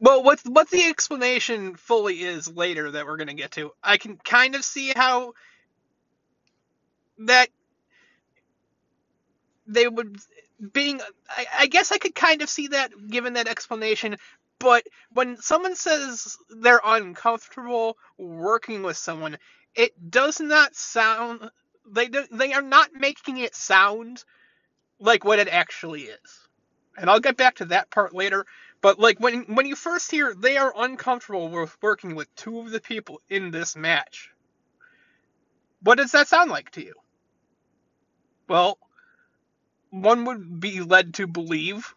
well 0.00 0.22
what's 0.22 0.42
what 0.44 0.70
the 0.70 0.84
explanation 0.84 1.76
fully 1.76 2.22
is 2.22 2.48
later 2.48 2.92
that 2.92 3.06
we're 3.06 3.16
going 3.18 3.28
to 3.28 3.34
get 3.34 3.52
to 3.52 3.72
i 3.82 3.96
can 3.96 4.16
kind 4.18 4.54
of 4.54 4.64
see 4.64 4.92
how 4.96 5.32
that 7.18 7.48
they 9.66 9.88
would 9.88 10.18
being 10.72 11.00
I, 11.30 11.46
I 11.60 11.66
guess 11.68 11.92
i 11.92 11.98
could 11.98 12.14
kind 12.14 12.42
of 12.42 12.50
see 12.50 12.68
that 12.68 12.92
given 13.08 13.34
that 13.34 13.48
explanation 13.48 14.16
but 14.60 14.84
when 15.12 15.36
someone 15.38 15.76
says 15.76 16.36
they're 16.50 16.80
uncomfortable 16.84 17.96
working 18.18 18.82
with 18.84 18.96
someone 18.98 19.38
it 19.74 19.92
does 20.10 20.40
not 20.40 20.74
sound 20.76 21.50
they 21.92 22.08
they 22.30 22.52
are 22.52 22.62
not 22.62 22.94
making 22.94 23.38
it 23.38 23.54
sound 23.54 24.24
like 25.00 25.24
what 25.24 25.38
it 25.38 25.48
actually 25.48 26.02
is. 26.02 26.48
And 26.96 27.08
I'll 27.08 27.20
get 27.20 27.36
back 27.36 27.56
to 27.56 27.66
that 27.66 27.90
part 27.90 28.14
later. 28.14 28.46
But 28.80 28.98
like 28.98 29.20
when 29.20 29.42
when 29.54 29.66
you 29.66 29.76
first 29.76 30.10
hear 30.10 30.34
they 30.34 30.56
are 30.56 30.72
uncomfortable 30.76 31.48
with 31.48 31.76
working 31.82 32.14
with 32.14 32.34
two 32.36 32.60
of 32.60 32.70
the 32.70 32.80
people 32.80 33.20
in 33.28 33.50
this 33.50 33.76
match, 33.76 34.30
what 35.82 35.98
does 35.98 36.12
that 36.12 36.28
sound 36.28 36.50
like 36.50 36.70
to 36.72 36.84
you? 36.84 36.94
Well, 38.48 38.78
one 39.90 40.24
would 40.24 40.60
be 40.60 40.80
led 40.80 41.14
to 41.14 41.26
believe 41.26 41.94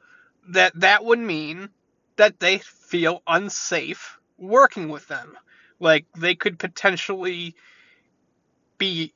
that 0.50 0.74
that 0.80 1.06
would 1.06 1.20
mean 1.20 1.70
that 2.18 2.40
they 2.40 2.58
feel 2.60 3.22
unsafe 3.28 4.18
working 4.38 4.90
with 4.90 5.08
them. 5.08 5.38
Like 5.80 6.06
they 6.18 6.36
could 6.36 6.60
potentially 6.60 7.56
be 8.78 9.14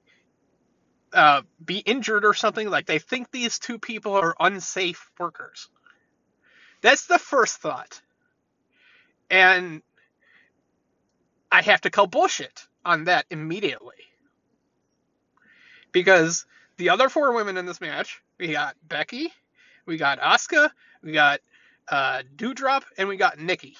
uh, 1.16 1.42
be 1.64 1.78
injured 1.78 2.26
or 2.26 2.34
something. 2.34 2.70
Like 2.70 2.86
they 2.86 3.00
think 3.00 3.32
these 3.32 3.58
two 3.58 3.80
people 3.80 4.14
are 4.14 4.36
unsafe 4.40 5.10
workers. 5.18 5.70
That's 6.82 7.08
the 7.08 7.18
first 7.18 7.58
thought. 7.58 8.02
And 9.32 9.82
I 11.52 11.62
have 11.62 11.82
to 11.82 11.90
call 11.90 12.08
bullshit 12.08 12.68
on 12.84 13.06
that 13.06 13.26
immediately. 13.32 13.96
Because 15.92 16.46
the 16.78 16.90
other 16.90 17.08
four 17.08 17.34
women 17.34 17.58
in 17.58 17.66
this 17.66 17.80
match, 17.80 18.22
we 18.38 18.52
got 18.52 18.76
Becky, 18.88 19.32
we 19.86 19.98
got 19.98 20.20
Asuka, 20.20 20.70
we 21.02 21.14
got 21.14 21.40
uh, 21.88 22.24
Doudrop, 22.36 22.84
and 22.98 23.08
we 23.08 23.16
got 23.16 23.40
Nikki. 23.40 23.78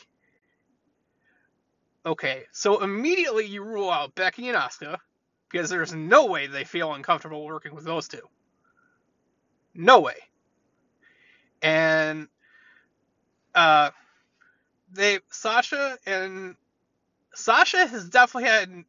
Okay, 2.06 2.44
so 2.52 2.82
immediately 2.82 3.46
you 3.46 3.64
rule 3.64 3.90
out 3.90 4.16
Becky 4.16 4.48
and 4.48 4.58
Asuka 4.58 5.00
because 5.56 5.70
there's 5.70 5.94
no 5.94 6.26
way 6.26 6.48
they 6.48 6.66
feel 6.66 6.94
uncomfortable 6.94 7.46
working 7.46 7.74
with 7.74 7.86
those 7.86 8.10
two. 8.10 8.28
No 9.74 10.02
way. 10.02 10.18
And 11.62 12.28
uh, 13.56 13.92
they 14.92 15.20
Sasha 15.32 15.98
and 16.06 16.58
Sasha 17.36 17.88
has 17.88 18.10
definitely 18.10 18.50
had 18.50 18.84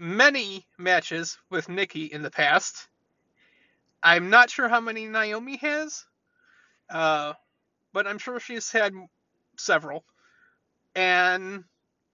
many 0.00 0.66
matches 0.76 1.38
with 1.50 1.68
Nikki 1.68 2.06
in 2.06 2.22
the 2.22 2.32
past. 2.32 2.88
I'm 4.02 4.28
not 4.28 4.50
sure 4.50 4.68
how 4.68 4.80
many 4.80 5.06
Naomi 5.06 5.56
has, 5.58 6.04
uh, 6.90 7.34
but 7.92 8.08
I'm 8.08 8.18
sure 8.18 8.40
she's 8.40 8.72
had 8.72 8.92
several. 9.56 10.04
And 10.96 11.62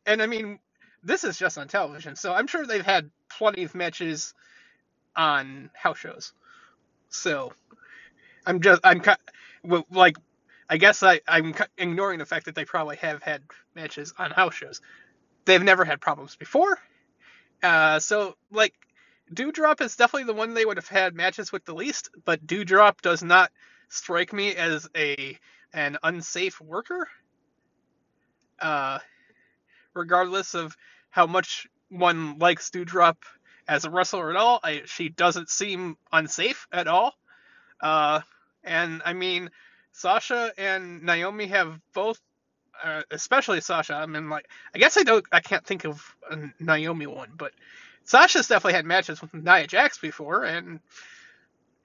and 0.04 0.20
I 0.20 0.26
mean, 0.26 0.58
this 1.02 1.24
is 1.24 1.38
just 1.38 1.58
on 1.58 1.68
television, 1.68 2.16
so 2.16 2.32
I'm 2.32 2.46
sure 2.46 2.66
they've 2.66 2.84
had 2.84 3.10
plenty 3.28 3.64
of 3.64 3.74
matches 3.74 4.34
on 5.16 5.70
house 5.74 5.98
shows. 5.98 6.32
So 7.08 7.52
I'm 8.46 8.60
just 8.60 8.80
I'm 8.84 9.02
like 9.90 10.16
I 10.68 10.76
guess 10.76 11.02
I 11.02 11.20
I'm 11.28 11.54
ignoring 11.76 12.18
the 12.18 12.26
fact 12.26 12.46
that 12.46 12.54
they 12.54 12.64
probably 12.64 12.96
have 12.96 13.22
had 13.22 13.42
matches 13.74 14.14
on 14.18 14.30
house 14.30 14.54
shows. 14.54 14.80
They've 15.44 15.62
never 15.62 15.84
had 15.84 16.00
problems 16.00 16.36
before. 16.36 16.78
Uh, 17.62 17.98
so 18.00 18.36
like 18.50 18.74
Doudrop 19.32 19.80
is 19.80 19.96
definitely 19.96 20.24
the 20.24 20.34
one 20.34 20.54
they 20.54 20.64
would 20.64 20.76
have 20.76 20.88
had 20.88 21.14
matches 21.14 21.52
with 21.52 21.64
the 21.64 21.74
least, 21.74 22.10
but 22.24 22.46
Doudrop 22.46 23.00
does 23.00 23.22
not 23.22 23.50
strike 23.88 24.32
me 24.32 24.54
as 24.54 24.88
a 24.96 25.38
an 25.72 25.98
unsafe 26.02 26.60
worker. 26.60 27.08
Uh, 28.60 28.98
regardless 29.94 30.54
of 30.54 30.76
how 31.10 31.26
much 31.26 31.66
one 31.88 32.38
likes 32.38 32.70
Doudrop 32.70 33.16
as 33.68 33.84
a 33.84 33.90
wrestler 33.90 34.30
at 34.30 34.36
all, 34.36 34.60
I, 34.62 34.82
she 34.86 35.08
doesn't 35.08 35.48
seem 35.50 35.96
unsafe 36.12 36.66
at 36.72 36.88
all. 36.88 37.14
Uh, 37.80 38.20
and 38.64 39.02
I 39.04 39.12
mean, 39.12 39.50
Sasha 39.92 40.52
and 40.56 41.02
Naomi 41.02 41.46
have 41.46 41.78
both, 41.92 42.20
uh, 42.82 43.02
especially 43.10 43.60
Sasha. 43.60 43.94
I 43.94 44.06
mean, 44.06 44.30
like, 44.30 44.48
I 44.74 44.78
guess 44.78 44.96
I 44.96 45.02
don't, 45.02 45.24
I 45.30 45.40
can't 45.40 45.64
think 45.64 45.84
of 45.84 46.02
a 46.30 46.38
Naomi 46.58 47.06
one, 47.06 47.30
but 47.36 47.52
Sasha's 48.04 48.48
definitely 48.48 48.74
had 48.74 48.86
matches 48.86 49.20
with 49.20 49.34
Nia 49.34 49.66
Jax 49.66 49.98
before, 49.98 50.44
and 50.44 50.80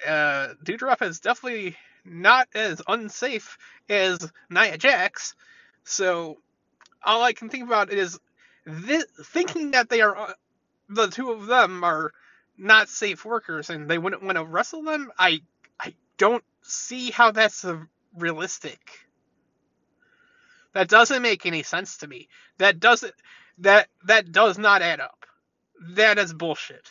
uh, 0.05 0.49
Doudrop 0.64 1.01
is 1.01 1.20
definitely 1.20 1.76
not 2.05 2.47
as 2.55 2.82
unsafe 2.88 3.58
as 3.89 4.32
Nia 4.49 4.78
Jax. 4.78 5.36
So 5.84 6.38
all 7.04 7.24
I 7.24 7.34
can 7.34 7.50
think 7.50 7.64
about 7.66 7.91
is 7.91 8.20
this, 8.66 9.06
thinking 9.26 9.72
that 9.72 9.89
they 9.89 10.02
are 10.02 10.36
the 10.89 11.08
two 11.08 11.32
of 11.32 11.48
them 11.48 11.84
are 11.84 12.12
not 12.58 12.89
safe 12.89 13.26
workers 13.26 13.70
and 13.70 13.89
they 13.89 13.98
wouldn't 13.98 14.24
want 14.24 14.38
to 14.38 14.45
wrestle 14.45 14.84
them. 14.84 15.12
I 15.18 15.41
I 15.80 15.93
don't 16.18 16.43
see 16.62 17.12
how 17.12 17.32
that's 17.32 17.66
realistic. 18.16 18.80
That 20.74 20.89
doesn't 20.89 21.22
make 21.22 21.45
any 21.45 21.64
sense 21.64 21.98
to 21.98 22.08
me. 22.08 22.30
That 22.58 22.80
doesn't 22.80 23.14
that 23.60 23.88
that 24.06 24.32
does 24.32 24.58
not 24.58 24.82
add 24.82 25.00
up. 25.00 25.26
That 25.91 26.18
is 26.18 26.34
bullshit. 26.34 26.89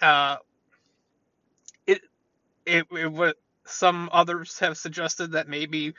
Uh, 0.00 0.36
it 1.86 2.02
it, 2.66 2.86
it 2.92 3.12
what 3.12 3.36
some 3.64 4.08
others 4.12 4.58
have 4.58 4.76
suggested 4.76 5.32
that 5.32 5.48
maybe 5.48 5.94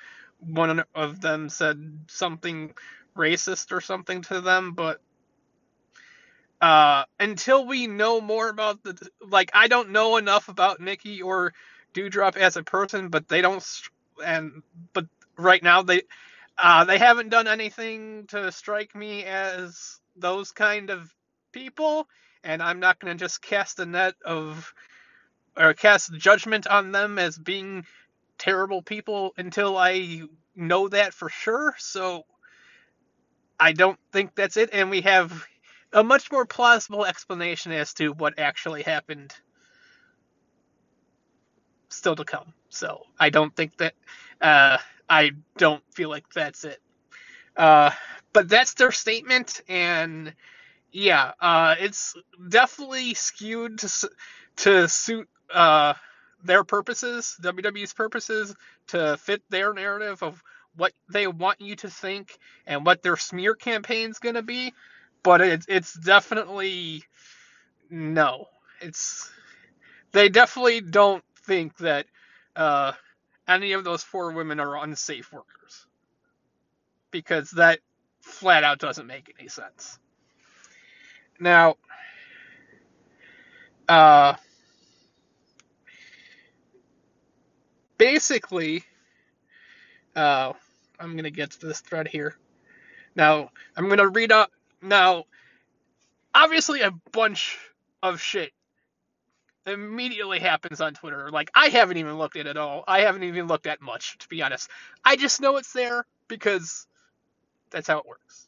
one 0.45 0.83
of 0.95 1.21
them 1.21 1.49
said 1.49 1.99
something 2.07 2.73
racist 3.17 3.71
or 3.71 3.81
something 3.81 4.21
to 4.23 4.41
them, 4.41 4.73
but 4.73 5.01
uh, 6.61 7.03
until 7.19 7.67
we 7.67 7.87
know 7.87 8.21
more 8.21 8.49
about 8.49 8.81
the 8.83 8.97
like, 9.21 9.51
I 9.53 9.67
don't 9.67 9.91
know 9.91 10.17
enough 10.17 10.47
about 10.47 10.79
Nikki 10.79 11.21
or 11.21 11.53
Doudrop 11.93 12.37
as 12.37 12.55
a 12.57 12.63
person, 12.63 13.09
but 13.09 13.27
they 13.27 13.41
don't 13.41 13.65
and 14.23 14.63
but 14.93 15.05
right 15.37 15.61
now 15.61 15.83
they 15.83 16.03
uh, 16.57 16.85
they 16.85 16.97
haven't 16.97 17.29
done 17.29 17.47
anything 17.47 18.27
to 18.27 18.51
strike 18.51 18.95
me 18.95 19.25
as 19.25 19.99
those 20.15 20.51
kind 20.51 20.89
of 20.89 21.13
people, 21.51 22.07
and 22.43 22.61
I'm 22.63 22.79
not 22.79 22.99
going 22.99 23.17
to 23.17 23.21
just 23.23 23.41
cast 23.41 23.79
a 23.79 23.85
net 23.85 24.15
of 24.25 24.73
or 25.57 25.73
cast 25.73 26.13
judgment 26.15 26.67
on 26.67 26.91
them 26.91 27.19
as 27.19 27.37
being 27.37 27.85
terrible 28.43 28.81
people 28.81 29.33
until 29.37 29.77
I 29.77 30.21
know 30.53 30.89
that 30.89 31.13
for 31.13 31.29
sure. 31.29 31.73
So 31.77 32.25
I 33.57 33.71
don't 33.71 33.97
think 34.11 34.35
that's 34.35 34.57
it, 34.57 34.71
and 34.73 34.89
we 34.89 35.01
have 35.01 35.45
a 35.93 36.03
much 36.03 36.29
more 36.29 36.45
plausible 36.45 37.05
explanation 37.05 37.71
as 37.71 37.93
to 37.95 38.11
what 38.11 38.37
actually 38.37 38.83
happened 38.83 39.33
still 41.87 42.15
to 42.17 42.25
come. 42.25 42.53
So 42.67 43.03
I 43.17 43.29
don't 43.29 43.55
think 43.55 43.77
that 43.77 43.93
uh, 44.41 44.77
I 45.09 45.31
don't 45.57 45.83
feel 45.93 46.09
like 46.09 46.25
that's 46.33 46.65
it. 46.65 46.81
Uh, 47.55 47.91
but 48.33 48.49
that's 48.49 48.73
their 48.73 48.91
statement, 48.91 49.61
and 49.69 50.33
yeah, 50.91 51.31
uh, 51.39 51.75
it's 51.79 52.15
definitely 52.49 53.13
skewed 53.13 53.77
to 53.79 54.09
to 54.57 54.89
suit 54.89 55.29
uh, 55.53 55.93
their 56.43 56.63
purposes, 56.63 57.37
WWE's 57.41 57.93
purposes, 57.93 58.55
to 58.87 59.17
fit 59.17 59.41
their 59.49 59.73
narrative 59.73 60.21
of 60.23 60.41
what 60.75 60.93
they 61.09 61.27
want 61.27 61.61
you 61.61 61.75
to 61.77 61.89
think 61.89 62.37
and 62.65 62.85
what 62.85 63.03
their 63.03 63.17
smear 63.17 63.55
campaign's 63.55 64.19
going 64.19 64.35
to 64.35 64.41
be. 64.41 64.73
But 65.23 65.41
it's 65.41 65.65
it's 65.69 65.93
definitely 65.93 67.03
no. 67.89 68.47
It's 68.81 69.31
they 70.11 70.29
definitely 70.29 70.81
don't 70.81 71.23
think 71.45 71.77
that 71.77 72.05
uh, 72.55 72.93
any 73.47 73.73
of 73.73 73.83
those 73.83 74.03
four 74.03 74.31
women 74.31 74.59
are 74.59 74.83
unsafe 74.83 75.31
workers 75.31 75.85
because 77.11 77.51
that 77.51 77.79
flat 78.21 78.63
out 78.63 78.79
doesn't 78.79 79.07
make 79.07 79.33
any 79.39 79.47
sense. 79.47 79.99
Now, 81.39 81.75
uh, 83.87 84.35
basically, 87.97 88.83
uh, 90.15 90.53
I'm 90.99 91.15
gonna 91.15 91.29
get 91.29 91.51
to 91.51 91.65
this 91.67 91.81
thread 91.81 92.07
here. 92.07 92.35
Now, 93.15 93.49
I'm 93.75 93.89
gonna 93.89 94.07
read 94.07 94.31
up. 94.31 94.51
Now, 94.81 95.25
obviously, 96.33 96.81
a 96.81 96.91
bunch 97.11 97.57
of 98.01 98.21
shit 98.21 98.51
immediately 99.65 100.39
happens 100.39 100.81
on 100.81 100.93
Twitter. 100.93 101.29
Like, 101.31 101.49
I 101.55 101.69
haven't 101.69 101.97
even 101.97 102.17
looked 102.17 102.35
at 102.35 102.47
it 102.47 102.57
all. 102.57 102.83
I 102.87 103.01
haven't 103.01 103.23
even 103.23 103.47
looked 103.47 103.67
at 103.67 103.81
much, 103.81 104.17
to 104.19 104.27
be 104.27 104.41
honest. 104.41 104.69
I 105.05 105.15
just 105.15 105.41
know 105.41 105.57
it's 105.57 105.73
there 105.73 106.05
because 106.27 106.87
that's 107.69 107.87
how 107.87 107.99
it 107.99 108.05
works. 108.05 108.47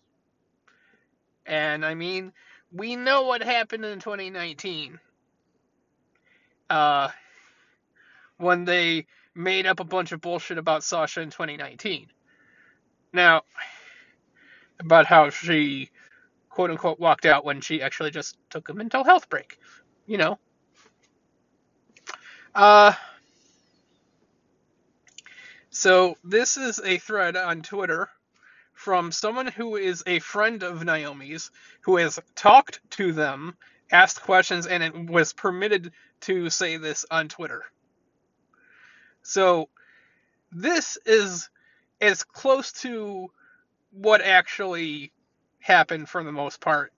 And 1.46 1.86
I 1.86 1.94
mean, 1.94 2.34
we 2.72 2.96
know 2.96 3.24
what 3.24 3.42
happened 3.44 3.86
in 3.86 4.00
2019. 4.00 5.00
Uh, 6.70 7.10
when 8.38 8.66
they 8.66 9.06
made 9.36 9.66
up 9.66 9.80
a 9.80 9.84
bunch 9.86 10.12
of 10.12 10.22
bullshit 10.22 10.57
about 10.57 10.84
Sasha 10.84 11.22
in 11.22 11.30
2019. 11.30 12.07
Now, 13.14 13.44
about 14.80 15.06
how 15.06 15.30
she 15.30 15.90
quote 16.49 16.72
unquote 16.72 16.99
walked 16.99 17.26
out 17.26 17.45
when 17.45 17.62
she 17.62 17.82
actually 17.82 18.12
just 18.12 18.38
took 18.49 18.70
a 18.70 18.74
mental 18.74 19.03
health 19.03 19.30
break. 19.30 19.60
You 20.07 20.18
know. 20.18 20.40
Uh 22.53 22.94
so 25.70 26.16
this 26.24 26.56
is 26.56 26.80
a 26.80 26.98
thread 26.98 27.36
on 27.36 27.62
Twitter 27.62 28.10
from 28.74 29.12
someone 29.12 29.48
who 29.48 29.76
is 29.76 30.03
a 30.07 30.20
friend 30.20 30.64
of 30.64 30.84
Naomi's 30.86 31.52
who 31.82 31.98
has 31.98 32.20
talked 32.36 32.80
to 32.91 33.12
them, 33.12 33.57
asked 33.91 34.22
questions, 34.22 34.68
and 34.68 34.84
it 34.84 34.95
was 34.95 35.34
permitted 35.34 35.91
to 36.22 36.49
say 36.49 36.78
this 36.78 37.06
on 37.12 37.28
Twitter. 37.28 37.64
So 39.26 39.69
this 40.52 40.97
is 41.06 41.49
as 41.99 42.23
close 42.23 42.72
to 42.84 43.31
what 43.91 44.22
actually 44.22 45.11
happened 45.60 46.07
for 46.07 46.23
the 46.23 46.31
most 46.31 46.61
part 46.61 46.93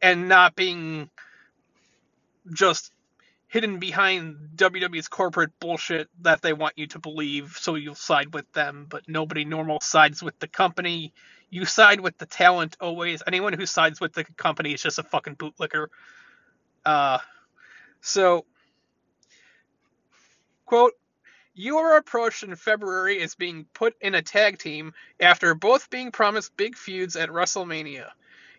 and 0.00 0.28
not 0.28 0.56
being 0.56 1.10
just 2.52 2.92
hidden 3.48 3.78
behind 3.78 4.36
WWE's 4.56 5.08
corporate 5.08 5.50
bullshit 5.60 6.08
that 6.22 6.40
they 6.40 6.54
want 6.54 6.78
you 6.78 6.86
to 6.86 6.98
believe, 6.98 7.58
so 7.60 7.74
you'll 7.74 7.94
side 7.94 8.32
with 8.32 8.50
them, 8.52 8.86
but 8.88 9.06
nobody 9.06 9.44
normal 9.44 9.80
sides 9.80 10.22
with 10.22 10.38
the 10.38 10.48
company. 10.48 11.12
You 11.50 11.66
side 11.66 12.00
with 12.00 12.16
the 12.16 12.24
talent 12.24 12.78
always. 12.80 13.22
Anyone 13.26 13.52
who 13.52 13.66
sides 13.66 14.00
with 14.00 14.14
the 14.14 14.24
company 14.24 14.72
is 14.72 14.80
just 14.80 14.98
a 14.98 15.02
fucking 15.02 15.36
bootlicker. 15.36 15.88
Uh, 16.86 17.18
so, 18.00 18.46
quote, 20.72 20.94
your 21.52 21.98
approach 21.98 22.42
in 22.42 22.56
February 22.56 23.20
is 23.20 23.34
being 23.34 23.66
put 23.74 23.94
in 24.00 24.14
a 24.14 24.22
tag 24.22 24.56
team 24.56 24.94
after 25.20 25.54
both 25.54 25.90
being 25.90 26.10
promised 26.10 26.56
big 26.56 26.78
feuds 26.78 27.14
at 27.14 27.28
WrestleMania. 27.28 28.06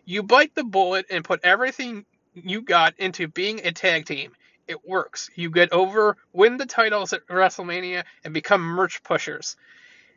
You 0.04 0.22
bite 0.22 0.54
the 0.54 0.62
bullet 0.62 1.06
and 1.10 1.24
put 1.24 1.40
everything 1.42 2.06
you 2.32 2.62
got 2.62 2.94
into 2.98 3.26
being 3.26 3.66
a 3.66 3.72
tag 3.72 4.06
team. 4.06 4.30
It 4.68 4.86
works. 4.88 5.28
You 5.34 5.50
get 5.50 5.72
over, 5.72 6.16
win 6.32 6.56
the 6.56 6.66
titles 6.66 7.12
at 7.12 7.26
WrestleMania, 7.26 8.04
and 8.22 8.32
become 8.32 8.60
merch 8.60 9.02
pushers. 9.02 9.56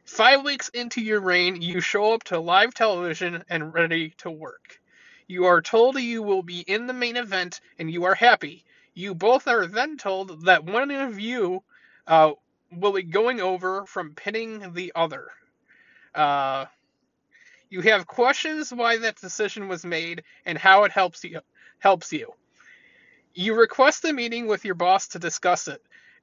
Five 0.05 0.43
weeks 0.43 0.69
into 0.69 1.01
your 1.01 1.19
reign, 1.19 1.63
you 1.63 1.81
show 1.81 2.13
up 2.13 2.25
to 2.25 2.37
live 2.37 2.75
television 2.75 3.43
and 3.49 3.73
ready 3.73 4.11
to 4.17 4.29
work. 4.29 4.79
You 5.25 5.45
are 5.45 5.63
told 5.63 5.99
you 5.99 6.21
will 6.21 6.43
be 6.43 6.59
in 6.59 6.85
the 6.85 6.93
main 6.93 7.17
event, 7.17 7.59
and 7.79 7.89
you 7.89 8.03
are 8.03 8.13
happy. 8.13 8.65
You 8.93 9.15
both 9.15 9.47
are 9.47 9.65
then 9.65 9.97
told 9.97 10.45
that 10.45 10.63
one 10.63 10.91
of 10.91 11.19
you 11.19 11.63
uh, 12.07 12.31
will 12.71 12.93
be 12.93 13.03
going 13.03 13.41
over 13.41 13.85
from 13.85 14.15
pinning 14.15 14.73
the 14.73 14.91
other. 14.95 15.27
Uh, 16.15 16.65
you 17.69 17.81
have 17.81 18.07
questions 18.07 18.71
why 18.71 18.97
that 18.97 19.19
decision 19.19 19.67
was 19.67 19.85
made 19.85 20.23
and 20.45 20.57
how 20.57 20.83
it 20.85 20.91
helps 20.91 21.23
you. 21.23 21.41
Helps 21.79 22.11
you. 22.13 22.33
You 23.33 23.55
request 23.55 24.05
a 24.05 24.13
meeting 24.13 24.47
with 24.47 24.65
your 24.65 24.75
boss 24.75 25.09
to 25.09 25.19
discuss 25.19 25.67
it. 25.67 25.81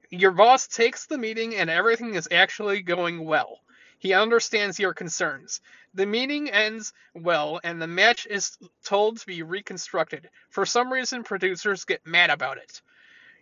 Your 0.09 0.31
boss 0.31 0.67
takes 0.67 1.05
the 1.05 1.17
meeting 1.17 1.55
and 1.55 1.69
everything 1.69 2.15
is 2.15 2.27
actually 2.31 2.81
going 2.81 3.23
well. 3.23 3.59
He 3.99 4.13
understands 4.13 4.77
your 4.79 4.93
concerns. 4.93 5.61
The 5.93 6.05
meeting 6.05 6.49
ends 6.49 6.93
well 7.13 7.59
and 7.63 7.81
the 7.81 7.87
match 7.87 8.27
is 8.29 8.57
told 8.83 9.19
to 9.19 9.25
be 9.25 9.43
reconstructed. 9.43 10.29
For 10.49 10.65
some 10.65 10.91
reason, 10.91 11.23
producers 11.23 11.85
get 11.85 12.05
mad 12.05 12.29
about 12.29 12.57
it. 12.57 12.81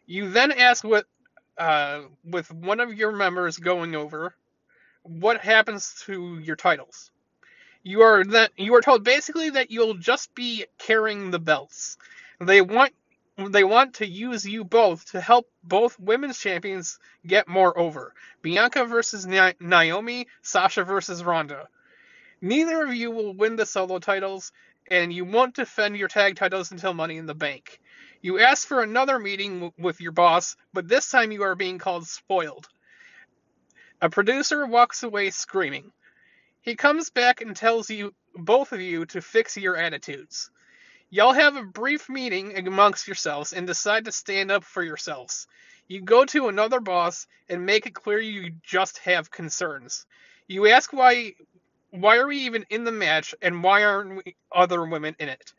You 0.05 0.29
then 0.29 0.51
ask 0.51 0.83
what 0.83 1.05
uh, 1.57 2.01
with 2.23 2.51
one 2.51 2.79
of 2.79 2.93
your 2.93 3.11
members 3.11 3.57
going 3.57 3.95
over, 3.95 4.35
what 5.03 5.41
happens 5.41 6.01
to 6.05 6.39
your 6.39 6.55
titles? 6.55 7.11
You 7.83 8.01
are 8.01 8.23
that 8.23 8.51
you 8.57 8.73
are 8.75 8.81
told 8.81 9.03
basically 9.03 9.49
that 9.51 9.69
you'll 9.69 9.95
just 9.95 10.33
be 10.35 10.65
carrying 10.77 11.31
the 11.31 11.39
belts. 11.39 11.97
They 12.39 12.61
want 12.61 12.93
they 13.37 13.63
want 13.63 13.95
to 13.95 14.07
use 14.07 14.45
you 14.45 14.63
both 14.63 15.11
to 15.11 15.19
help 15.19 15.49
both 15.63 15.99
women's 15.99 16.39
champions 16.39 16.99
get 17.25 17.47
more 17.47 17.77
over. 17.77 18.13
Bianca 18.41 18.85
versus 18.85 19.25
Naomi, 19.25 20.27
Sasha 20.41 20.83
versus 20.83 21.23
Ronda. 21.23 21.67
Neither 22.41 22.83
of 22.83 22.93
you 22.93 23.09
will 23.11 23.33
win 23.33 23.55
the 23.55 23.65
solo 23.65 23.99
titles, 23.99 24.51
and 24.89 25.11
you 25.11 25.25
won't 25.25 25.55
defend 25.55 25.97
your 25.97 26.09
tag 26.09 26.35
titles 26.35 26.71
until 26.71 26.93
Money 26.93 27.17
in 27.17 27.25
the 27.25 27.33
Bank. 27.33 27.79
You 28.23 28.39
ask 28.39 28.65
for 28.65 28.81
another 28.81 29.19
meeting 29.19 29.73
with 29.77 29.99
your 29.99 30.13
boss, 30.13 30.55
but 30.71 30.87
this 30.87 31.11
time 31.11 31.33
you 31.33 31.43
are 31.43 31.55
being 31.55 31.77
called 31.77 32.07
spoiled. 32.07 32.69
A 34.01 34.09
producer 34.09 34.65
walks 34.65 35.03
away 35.03 35.29
screaming. 35.29 35.91
He 36.61 36.77
comes 36.77 37.09
back 37.09 37.41
and 37.41 37.53
tells 37.53 37.89
you, 37.89 38.15
both 38.33 38.71
of 38.71 38.79
you, 38.79 39.05
to 39.07 39.21
fix 39.21 39.57
your 39.57 39.75
attitudes. 39.75 40.49
Y'all 41.09 41.33
have 41.33 41.57
a 41.57 41.63
brief 41.63 42.07
meeting 42.07 42.65
amongst 42.65 43.07
yourselves 43.09 43.51
and 43.51 43.67
decide 43.67 44.05
to 44.05 44.13
stand 44.13 44.51
up 44.51 44.63
for 44.63 44.81
yourselves. 44.81 45.45
You 45.89 45.99
go 45.99 46.23
to 46.23 46.47
another 46.47 46.79
boss 46.79 47.27
and 47.49 47.65
make 47.65 47.87
it 47.87 47.93
clear 47.93 48.19
you 48.19 48.51
just 48.63 48.99
have 48.99 49.31
concerns. 49.31 50.05
You 50.47 50.67
ask 50.67 50.93
why 50.93 51.33
why 51.89 52.17
are 52.17 52.27
we 52.27 52.37
even 52.45 52.65
in 52.69 52.85
the 52.85 52.91
match 52.93 53.35
and 53.41 53.61
why 53.61 53.83
aren't 53.83 54.25
we 54.25 54.35
other 54.49 54.85
women 54.85 55.13
in 55.19 55.27
it? 55.27 55.53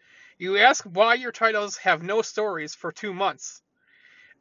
You 0.45 0.59
ask 0.59 0.85
why 0.85 1.15
your 1.15 1.33
titles 1.33 1.79
have 1.79 2.03
no 2.03 2.21
stories 2.21 2.75
for 2.75 2.93
two 2.93 3.15
months. 3.15 3.63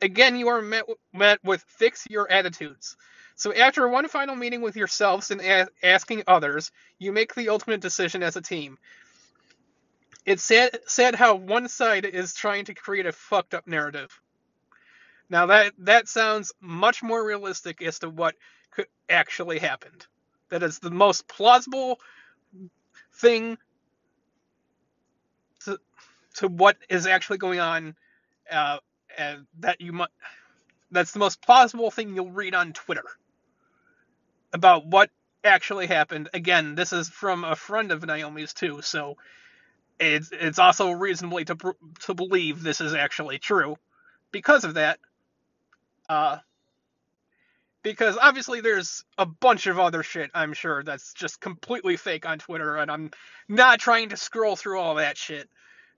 Again, 0.01 0.35
you 0.35 0.49
are 0.49 0.61
met, 0.61 0.83
met 1.13 1.41
with 1.45 1.63
fix 1.65 2.05
your 2.09 2.29
attitudes. 2.29 2.97
So 3.35 3.53
after 3.53 3.87
one 3.87 4.09
final 4.09 4.35
meeting 4.35 4.59
with 4.59 4.75
yourselves 4.75 5.31
and 5.31 5.39
a- 5.39 5.69
asking 5.81 6.23
others, 6.27 6.73
you 6.99 7.13
make 7.13 7.33
the 7.33 7.47
ultimate 7.47 7.79
decision 7.79 8.21
as 8.21 8.35
a 8.35 8.41
team. 8.41 8.77
It's 10.25 10.43
sad, 10.43 10.77
sad 10.87 11.15
how 11.15 11.35
one 11.35 11.69
side 11.69 12.03
is 12.03 12.33
trying 12.33 12.65
to 12.65 12.73
create 12.73 13.05
a 13.05 13.13
fucked 13.13 13.53
up 13.53 13.65
narrative. 13.65 14.11
Now 15.29 15.45
that 15.45 15.71
that 15.77 16.09
sounds 16.09 16.51
much 16.59 17.01
more 17.01 17.25
realistic 17.25 17.81
as 17.81 17.99
to 17.99 18.09
what 18.09 18.35
could 18.71 18.87
actually 19.07 19.59
happened. 19.59 20.05
That 20.49 20.63
is 20.63 20.79
the 20.79 20.91
most 20.91 21.29
plausible 21.29 22.01
thing 23.13 23.57
to 26.35 26.47
what 26.47 26.77
is 26.89 27.07
actually 27.07 27.37
going 27.37 27.59
on, 27.59 27.95
uh, 28.51 28.77
that 29.59 29.81
you 29.81 29.93
might. 29.93 30.09
That's 30.91 31.11
the 31.11 31.19
most 31.19 31.41
plausible 31.41 31.91
thing 31.91 32.15
you'll 32.15 32.31
read 32.31 32.53
on 32.53 32.73
Twitter 32.73 33.05
about 34.53 34.85
what 34.85 35.09
actually 35.43 35.87
happened. 35.87 36.29
Again, 36.33 36.75
this 36.75 36.93
is 36.93 37.09
from 37.09 37.43
a 37.43 37.55
friend 37.55 37.91
of 37.91 38.05
Naomi's 38.05 38.53
too, 38.53 38.81
so 38.81 39.17
it's 39.99 40.31
it's 40.31 40.59
also 40.59 40.91
reasonably 40.91 41.45
to 41.45 41.75
to 42.01 42.13
believe 42.13 42.61
this 42.61 42.81
is 42.81 42.93
actually 42.93 43.39
true 43.39 43.77
because 44.31 44.63
of 44.63 44.75
that. 44.75 44.99
Uh, 46.09 46.37
because 47.81 48.17
obviously 48.21 48.61
there's 48.61 49.03
a 49.17 49.25
bunch 49.25 49.67
of 49.67 49.79
other 49.79 50.03
shit 50.03 50.31
I'm 50.33 50.53
sure 50.53 50.83
that's 50.83 51.13
just 51.13 51.41
completely 51.41 51.97
fake 51.97 52.25
on 52.25 52.39
Twitter, 52.39 52.77
and 52.77 52.89
I'm 52.89 53.11
not 53.47 53.79
trying 53.79 54.09
to 54.09 54.17
scroll 54.17 54.55
through 54.55 54.79
all 54.79 54.95
that 54.95 55.17
shit 55.17 55.49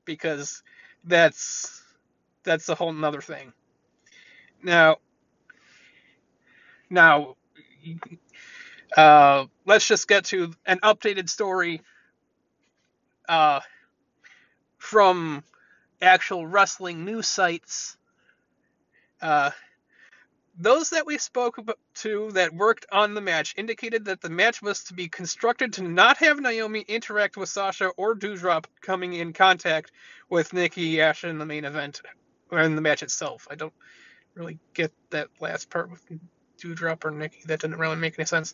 because 0.05 0.63
that's 1.03 1.83
that's 2.43 2.69
a 2.69 2.75
whole 2.75 2.93
nother 2.93 3.21
thing. 3.21 3.53
Now, 4.63 4.97
now, 6.89 7.35
uh, 8.95 9.45
let's 9.65 9.87
just 9.87 10.07
get 10.07 10.25
to 10.25 10.53
an 10.65 10.79
updated 10.83 11.29
story 11.29 11.81
uh, 13.27 13.59
from 14.77 15.43
actual 16.01 16.45
wrestling 16.45 17.05
news 17.05 17.27
sites. 17.27 17.97
Uh, 19.21 19.51
those 20.57 20.91
that 20.91 21.05
we 21.05 21.17
spoke 21.17 21.57
to 21.95 22.31
that 22.31 22.53
worked 22.53 22.85
on 22.91 23.13
the 23.13 23.21
match 23.21 23.53
indicated 23.57 24.05
that 24.05 24.21
the 24.21 24.29
match 24.29 24.61
was 24.61 24.83
to 24.85 24.93
be 24.93 25.07
constructed 25.07 25.73
to 25.73 25.83
not 25.83 26.17
have 26.17 26.39
Naomi 26.39 26.81
interact 26.81 27.37
with 27.37 27.49
Sasha 27.49 27.87
or 27.97 28.15
Doudrop 28.15 28.65
coming 28.81 29.13
in 29.13 29.33
contact 29.33 29.91
with 30.29 30.53
Nikki 30.53 31.01
Ash 31.01 31.23
in 31.23 31.37
the 31.37 31.45
main 31.45 31.65
event 31.65 32.01
or 32.51 32.61
in 32.61 32.75
the 32.75 32.81
match 32.81 33.03
itself. 33.03 33.47
I 33.49 33.55
don't 33.55 33.73
really 34.33 34.59
get 34.73 34.93
that 35.09 35.27
last 35.39 35.69
part 35.69 35.91
with 35.91 36.01
Doudrop 36.61 37.03
or 37.03 37.11
Nikki. 37.11 37.41
That 37.45 37.59
didn't 37.59 37.79
really 37.79 37.97
make 37.97 38.17
any 38.17 38.25
sense. 38.25 38.53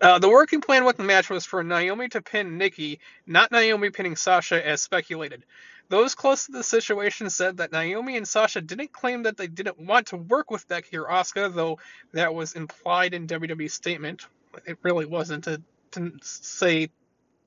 Uh, 0.00 0.18
the 0.18 0.28
working 0.28 0.60
plan 0.60 0.84
with 0.84 0.96
the 0.96 1.04
match 1.04 1.30
was 1.30 1.44
for 1.44 1.62
Naomi 1.62 2.08
to 2.08 2.22
pin 2.22 2.58
Nikki, 2.58 3.00
not 3.26 3.52
Naomi 3.52 3.90
pinning 3.90 4.16
Sasha 4.16 4.64
as 4.66 4.82
speculated. 4.82 5.44
Those 5.88 6.14
close 6.14 6.46
to 6.46 6.52
the 6.52 6.64
situation 6.64 7.30
said 7.30 7.58
that 7.58 7.72
Naomi 7.72 8.16
and 8.16 8.26
Sasha 8.26 8.60
didn't 8.60 8.92
claim 8.92 9.22
that 9.22 9.36
they 9.36 9.46
didn't 9.46 9.78
want 9.78 10.08
to 10.08 10.16
work 10.16 10.50
with 10.50 10.66
Becky 10.66 10.96
or 10.96 11.06
Asuka, 11.06 11.54
though 11.54 11.78
that 12.12 12.34
was 12.34 12.54
implied 12.54 13.14
in 13.14 13.28
WWE's 13.28 13.74
statement. 13.74 14.26
It 14.66 14.78
really 14.82 15.06
wasn't 15.06 15.44
to, 15.44 15.62
to 15.92 16.12
say 16.22 16.90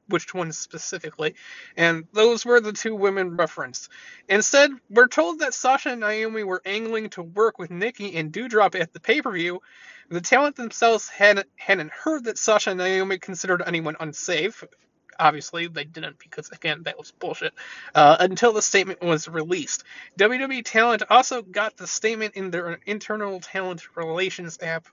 which 0.08 0.34
one 0.34 0.52
specifically, 0.52 1.36
and 1.78 2.06
those 2.14 2.46
were 2.46 2.60
the 2.60 2.74
two 2.74 2.96
women 2.96 3.38
referenced. 3.38 3.90
Instead, 4.28 4.72
we're 4.90 5.08
told 5.08 5.40
that 5.40 5.54
Sasha 5.54 5.90
and 5.90 6.00
Naomi 6.00 6.44
were 6.44 6.62
angling 6.66 7.10
to 7.12 7.22
work 7.22 7.60
with 7.60 7.70
Nikki 7.70 8.16
and 8.16 8.32
Doudrop 8.32 8.80
at 8.80 8.92
the 8.92 9.00
pay-per-view. 9.00 9.62
The 10.10 10.22
talent 10.22 10.56
themselves 10.56 11.10
hadn't, 11.10 11.48
hadn't 11.58 11.92
heard 11.92 12.24
that 12.24 12.40
Sasha 12.40 12.72
and 12.72 12.80
Naomi 12.80 13.20
considered 13.20 13.62
anyone 13.66 13.96
unsafe, 14.00 14.64
obviously 15.20 15.68
they 15.68 15.84
didn't 15.84 16.18
because 16.20 16.50
again 16.50 16.84
that 16.84 16.98
was 16.98 17.12
bullshit 17.12 17.54
uh, 17.96 18.18
until 18.20 18.54
the 18.54 18.62
statement 18.62 19.02
was 19.02 19.28
released 19.28 19.84
wwe 20.18 20.64
talent 20.64 21.04
also 21.10 21.42
got 21.42 21.78
the 21.78 21.88
statement 21.88 22.36
in 22.36 22.52
their 22.52 22.80
internal 22.86 23.40
talent 23.40 23.96
relations 23.96 24.58
app 24.62 24.88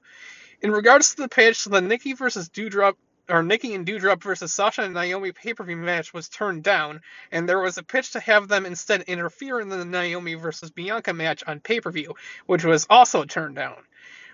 in 0.60 0.70
regards 0.70 1.14
to 1.14 1.22
the 1.22 1.28
pitch 1.28 1.64
the 1.64 1.80
nikki 1.80 2.12
versus 2.12 2.48
doudrop 2.48 2.94
or 3.28 3.42
Nikki 3.42 3.74
and 3.74 3.86
Doudrop 3.86 4.22
versus 4.22 4.52
Sasha 4.52 4.82
and 4.82 4.94
Naomi 4.94 5.32
pay-per-view 5.32 5.76
match 5.76 6.14
was 6.14 6.28
turned 6.28 6.62
down, 6.62 7.00
and 7.32 7.48
there 7.48 7.58
was 7.58 7.78
a 7.78 7.82
pitch 7.82 8.12
to 8.12 8.20
have 8.20 8.48
them 8.48 8.66
instead 8.66 9.02
interfere 9.02 9.60
in 9.60 9.68
the 9.68 9.84
Naomi 9.84 10.34
versus 10.34 10.70
Bianca 10.70 11.12
match 11.12 11.42
on 11.46 11.60
pay-per-view, 11.60 12.14
which 12.46 12.64
was 12.64 12.86
also 12.88 13.24
turned 13.24 13.56
down. 13.56 13.76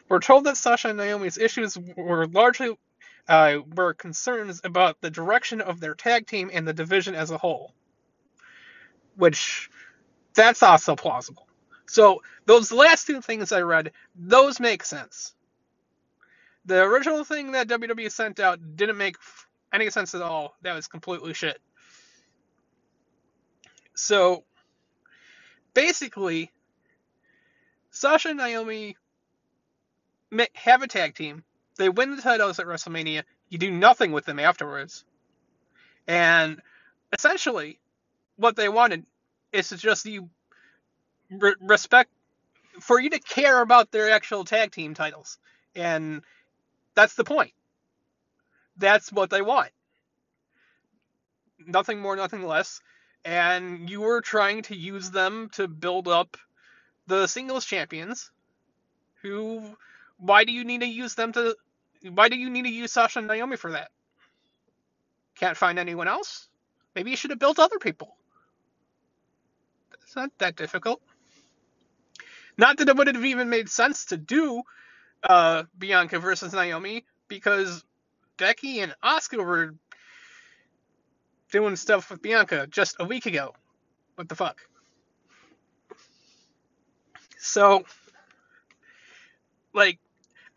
We're 0.09 0.21
told 0.21 0.45
that 0.45 0.57
Sasha 0.57 0.89
and 0.89 0.99
Naomi's 0.99 1.39
issues 1.39 1.79
were 1.79 2.27
largely 2.27 2.77
uh, 3.29 3.59
were 3.75 3.95
concerns 3.95 4.61
about 4.65 5.01
the 5.01 5.11
direction 5.11 5.61
of 5.61 5.81
their 5.81 5.95
tag 5.95 6.27
team 6.27 6.51
and 6.53 6.67
the 6.67 6.73
division 6.73 7.15
as 7.15 7.31
a 7.31 7.39
whole. 7.39 7.73
Which, 9.17 9.71
that's 10.35 10.63
also 10.63 10.97
plausible. 10.97 11.47
So 11.87 12.23
those 12.47 12.73
last 12.73 13.07
two 13.07 13.21
things 13.21 13.53
I 13.53 13.61
read, 13.61 13.93
those 14.15 14.59
make 14.59 14.85
sense. 14.85 15.35
The 16.65 16.83
original 16.83 17.25
thing 17.25 17.53
that 17.53 17.69
WWE 17.69 18.11
sent 18.11 18.41
out 18.41 18.77
didn't 18.77 18.97
make 18.97 19.17
any 19.73 19.91
sense 19.91 20.15
at 20.15 20.23
all. 20.23 20.55
That 20.63 20.75
was 20.75 20.87
completely 20.87 21.35
shit. 21.35 21.61
So 23.95 24.45
basically, 25.75 26.51
Sasha 27.91 28.31
and 28.31 28.39
Naomi 28.39 28.97
have 30.55 30.83
a 30.83 30.89
tag 30.89 31.15
team. 31.15 31.45
They 31.79 31.89
win 31.89 32.17
the 32.17 32.23
titles 32.23 32.59
at 32.59 32.67
WrestleMania. 32.67 33.23
You 33.49 33.59
do 33.59 33.71
nothing 33.71 34.13
with 34.13 34.25
them 34.25 34.39
afterwards. 34.39 35.05
And 36.07 36.61
essentially, 37.13 37.79
what 38.37 38.57
they 38.57 38.69
wanted 38.69 39.05
is 39.53 39.69
to 39.69 39.77
just 39.77 40.05
you 40.07 40.29
re- 41.31 41.55
respect 41.61 42.11
for 42.81 43.01
you 43.01 43.11
to 43.11 43.21
care 43.21 43.61
about 43.61 43.91
their 43.91 44.11
actual 44.11 44.45
tag 44.45 44.73
team 44.73 44.95
titles. 44.95 45.39
And 45.75 46.23
that's 46.95 47.15
the 47.15 47.25
point. 47.25 47.53
That's 48.77 49.13
what 49.13 49.31
they 49.31 49.43
want. 49.43 49.71
Nothing 51.67 52.01
more, 52.01 52.17
nothing 52.17 52.47
less. 52.47 52.81
And 53.25 53.89
you 53.89 54.01
were 54.01 54.21
trying 54.21 54.63
to 54.63 54.77
use 54.77 55.11
them 55.11 55.51
to 55.55 55.69
build 55.69 56.09
up 56.09 56.37
the 57.07 57.27
singles 57.27 57.65
champions 57.65 58.31
who 59.23 59.77
why 60.23 60.45
do 60.45 60.53
you 60.53 60.65
need 60.65 60.81
to 60.81 60.87
use 60.87 61.15
them 61.15 61.33
to 61.33 61.57
why 62.15 62.29
do 62.29 62.37
you 62.37 62.49
need 62.49 62.63
to 62.63 62.69
use 62.69 62.93
Sasha 62.93 63.19
and 63.19 63.29
Naomi 63.29 63.57
for 63.57 63.73
that? 63.73 63.91
Can't 65.37 65.57
find 65.57 65.79
anyone 65.79 66.09
else? 66.09 66.49
Maybe 66.95 67.11
you 67.11 67.17
should 67.17 67.31
have 67.31 67.39
built 67.39 67.59
other 67.59 67.79
people. 67.79 68.17
It's 70.03 70.15
not 70.15 70.31
that 70.39 70.57
difficult. 70.57 71.01
Not 72.57 72.77
that 72.79 72.89
it 72.89 72.97
would 72.97 73.09
have 73.09 73.25
even 73.25 73.49
made 73.49 73.69
sense 73.69 74.07
to 74.07 74.17
do 74.17 74.63
uh, 75.25 75.65
Bianca 75.77 76.19
versus 76.21 76.53
Naomi 76.53 77.05
because 77.29 77.85
Becky 78.37 78.81
and 78.81 78.95
Asuka 79.03 79.45
were 79.45 79.75
doing 81.51 81.77
stuff 81.77 82.11
with 82.11 82.23
Bianca 82.23 82.67
just 82.69 82.97
a 83.01 83.05
week 83.05 83.27
ago. 83.27 83.55
What 84.17 84.29
the 84.29 84.37
fuck? 84.37 84.61
So, 87.39 87.85
like, 89.75 89.99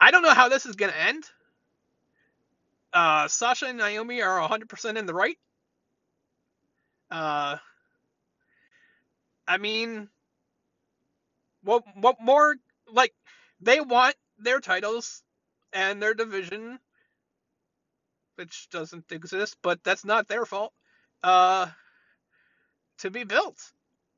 I 0.06 0.11
don't 0.11 0.22
know 0.22 0.36
how 0.36 0.49
this 0.49 0.68
is 0.68 0.76
going 0.76 0.91
to 0.91 1.02
end. 1.02 1.23
Uh, 2.94 3.27
Sasha 3.27 3.65
and 3.65 3.80
Naomi 3.80 4.22
are 4.22 4.48
100% 4.48 4.98
in 4.98 5.07
the 5.07 5.15
right. 5.15 5.38
Uh, 7.10 7.57
I 9.48 9.57
mean, 9.57 10.07
what 11.64 11.84
what 11.95 12.22
more 12.22 12.56
like 12.94 13.15
they 13.60 13.82
want 13.82 14.15
their 14.38 14.60
titles 14.60 15.23
and 15.73 15.99
their 15.99 16.14
division, 16.14 16.77
which 18.36 18.69
doesn't 18.69 19.11
exist, 19.11 19.57
but 19.64 19.84
that's 19.84 20.06
not 20.06 20.27
their 20.27 20.45
fault. 20.45 20.72
Uh, 21.23 21.65
to 22.99 23.10
be 23.10 23.23
built, 23.23 23.57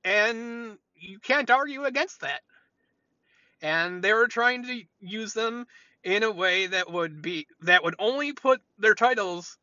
and 0.04 0.78
you 0.96 1.20
can't 1.20 1.50
argue 1.50 1.86
against 1.86 2.20
that. 2.22 2.42
And 3.62 4.04
they 4.04 4.14
were 4.14 4.28
trying 4.28 4.64
to 4.64 4.82
use 5.00 5.34
them 5.34 5.66
in 6.04 6.24
a 6.24 6.32
way 6.32 6.68
that 6.68 6.92
would 6.92 7.22
be 7.22 7.48
that 7.62 7.84
would 7.84 7.96
only 8.00 8.34
put 8.34 8.62
their 8.78 8.96
titles 8.96 9.58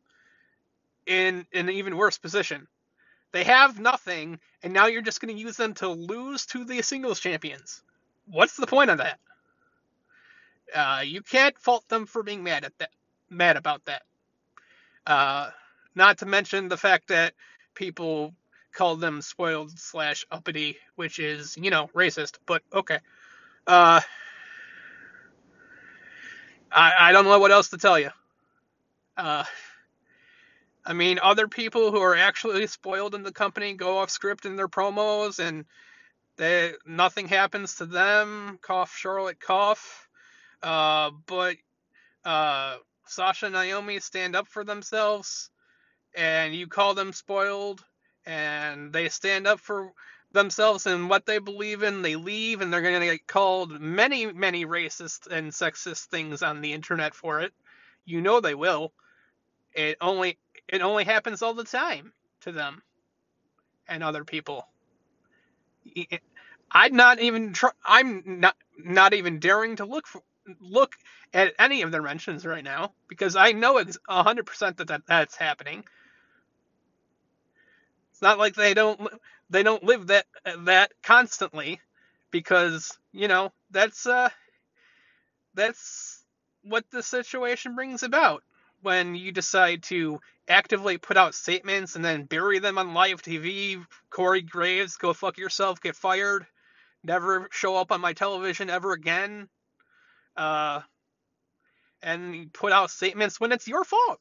in, 1.05 1.45
in 1.51 1.69
an 1.69 1.75
even 1.75 1.97
worse 1.97 2.17
position. 2.17 2.67
They 3.31 3.43
have 3.43 3.79
nothing, 3.79 4.39
and 4.63 4.73
now 4.73 4.87
you're 4.87 5.01
just 5.01 5.19
going 5.19 5.35
to 5.35 5.41
use 5.41 5.57
them 5.57 5.73
to 5.75 5.89
lose 5.89 6.45
to 6.47 6.63
the 6.63 6.81
singles 6.81 7.19
champions. 7.19 7.83
What's 8.27 8.55
the 8.55 8.67
point 8.67 8.89
of 8.91 8.99
that? 8.99 9.19
Uh, 10.73 11.01
you 11.05 11.21
can't 11.21 11.57
fault 11.59 11.87
them 11.89 12.05
for 12.05 12.23
being 12.23 12.43
mad 12.43 12.63
at 12.63 12.77
that, 12.79 12.91
mad 13.29 13.57
about 13.57 13.83
that. 13.85 14.03
Uh, 15.05 15.49
not 15.95 16.19
to 16.19 16.25
mention 16.25 16.67
the 16.67 16.77
fact 16.77 17.09
that 17.09 17.33
people 17.73 18.33
call 18.73 18.95
them 18.95 19.21
spoiled 19.21 19.77
slash 19.77 20.25
uppity, 20.31 20.77
which 20.95 21.19
is 21.19 21.57
you 21.57 21.69
know 21.69 21.89
racist, 21.93 22.37
but 22.45 22.61
okay. 22.73 22.99
Uh, 23.67 24.01
I 26.71 26.93
I 26.99 27.11
don't 27.11 27.25
know 27.25 27.39
what 27.39 27.51
else 27.51 27.69
to 27.69 27.77
tell 27.77 27.99
you. 27.99 28.09
Uh, 29.17 29.43
I 30.85 30.93
mean, 30.93 31.19
other 31.21 31.47
people 31.47 31.91
who 31.91 32.01
are 32.01 32.15
actually 32.15 32.67
spoiled 32.67 33.15
in 33.15 33.23
the 33.23 33.31
company 33.31 33.73
go 33.73 33.99
off 33.99 34.09
script 34.09 34.45
in 34.45 34.55
their 34.55 34.67
promos, 34.67 35.39
and 35.39 35.65
they 36.37 36.73
nothing 36.85 37.27
happens 37.27 37.75
to 37.75 37.85
them. 37.85 38.59
Cough, 38.61 38.95
Charlotte, 38.97 39.39
cough. 39.39 40.07
Uh, 40.63 41.11
but 41.27 41.57
uh, 42.25 42.77
Sasha 43.07 43.47
and 43.47 43.53
Naomi 43.53 43.99
stand 43.99 44.35
up 44.35 44.47
for 44.47 44.63
themselves, 44.63 45.49
and 46.15 46.55
you 46.55 46.67
call 46.67 46.93
them 46.95 47.13
spoiled, 47.13 47.83
and 48.25 48.93
they 48.93 49.09
stand 49.09 49.47
up 49.47 49.59
for 49.59 49.91
themselves 50.33 50.85
and 50.85 51.09
what 51.09 51.25
they 51.25 51.39
believe 51.39 51.83
in. 51.83 52.01
They 52.01 52.15
leave, 52.15 52.61
and 52.61 52.71
they're 52.73 52.81
going 52.81 52.99
to 53.01 53.05
get 53.07 53.27
called 53.27 53.79
many, 53.79 54.27
many 54.31 54.65
racist 54.65 55.27
and 55.27 55.51
sexist 55.51 56.05
things 56.05 56.43
on 56.43 56.61
the 56.61 56.73
internet 56.73 57.15
for 57.15 57.41
it. 57.41 57.53
You 58.05 58.21
know 58.21 58.39
they 58.41 58.55
will. 58.55 58.93
It 59.73 59.97
only 60.01 60.37
it 60.67 60.81
only 60.81 61.03
happens 61.05 61.41
all 61.41 61.53
the 61.53 61.63
time 61.65 62.13
to 62.41 62.51
them 62.51 62.81
and 63.87 64.03
other 64.03 64.25
people. 64.25 64.67
I'm 66.71 66.95
not 66.95 67.19
even 67.19 67.53
try, 67.53 67.71
I'm 67.85 68.23
not 68.41 68.55
not 68.77 69.13
even 69.13 69.39
daring 69.39 69.77
to 69.77 69.85
look 69.85 70.07
for, 70.07 70.21
look 70.61 70.95
at 71.33 71.53
any 71.59 71.83
of 71.83 71.91
their 71.91 72.01
mentions 72.03 72.45
right 72.45 72.63
now 72.63 72.93
because 73.07 73.35
I 73.35 73.53
know 73.53 73.77
it's 73.77 73.97
100% 74.09 74.77
that, 74.77 74.87
that 74.87 75.03
that's 75.07 75.35
happening. 75.37 75.83
It's 78.11 78.21
not 78.21 78.39
like 78.39 78.55
they 78.55 78.73
don't 78.73 79.01
they 79.49 79.63
don't 79.63 79.83
live 79.83 80.07
that 80.07 80.25
that 80.59 80.91
constantly 81.03 81.79
because, 82.31 82.97
you 83.11 83.27
know, 83.27 83.51
that's 83.71 84.05
uh 84.07 84.29
that's 85.53 86.23
what 86.63 86.85
the 86.91 87.03
situation 87.03 87.75
brings 87.75 88.03
about 88.03 88.43
when 88.81 89.15
you 89.15 89.31
decide 89.31 89.83
to 89.83 90.19
actively 90.47 90.97
put 90.97 91.17
out 91.17 91.33
statements 91.33 91.95
and 91.95 92.05
then 92.05 92.23
bury 92.25 92.59
them 92.59 92.77
on 92.77 92.93
live 92.93 93.21
TV. 93.21 93.83
Corey 94.09 94.41
Graves, 94.41 94.97
go 94.97 95.13
fuck 95.13 95.37
yourself, 95.37 95.81
get 95.81 95.95
fired, 95.95 96.45
never 97.03 97.47
show 97.51 97.77
up 97.77 97.91
on 97.91 98.01
my 98.01 98.13
television 98.13 98.69
ever 98.69 98.93
again. 98.93 99.47
Uh, 100.37 100.81
and 102.01 102.51
put 102.53 102.71
out 102.71 102.91
statements 102.91 103.39
when 103.39 103.51
it's 103.51 103.67
your 103.67 103.83
fault. 103.83 104.19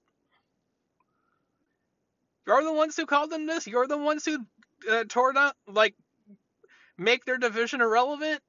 You're 2.47 2.65
the 2.65 2.73
ones 2.73 2.97
who 2.97 3.07
called 3.07 3.31
them 3.31 3.47
this. 3.47 3.67
You're 3.67 3.87
the 3.87 3.99
ones 3.99 4.25
who 4.25 4.39
uh, 4.91 5.05
down, 5.33 5.53
like, 5.67 5.95
make 6.99 7.25
their 7.25 7.39
division 7.39 7.81
irrelevant. 7.81 8.41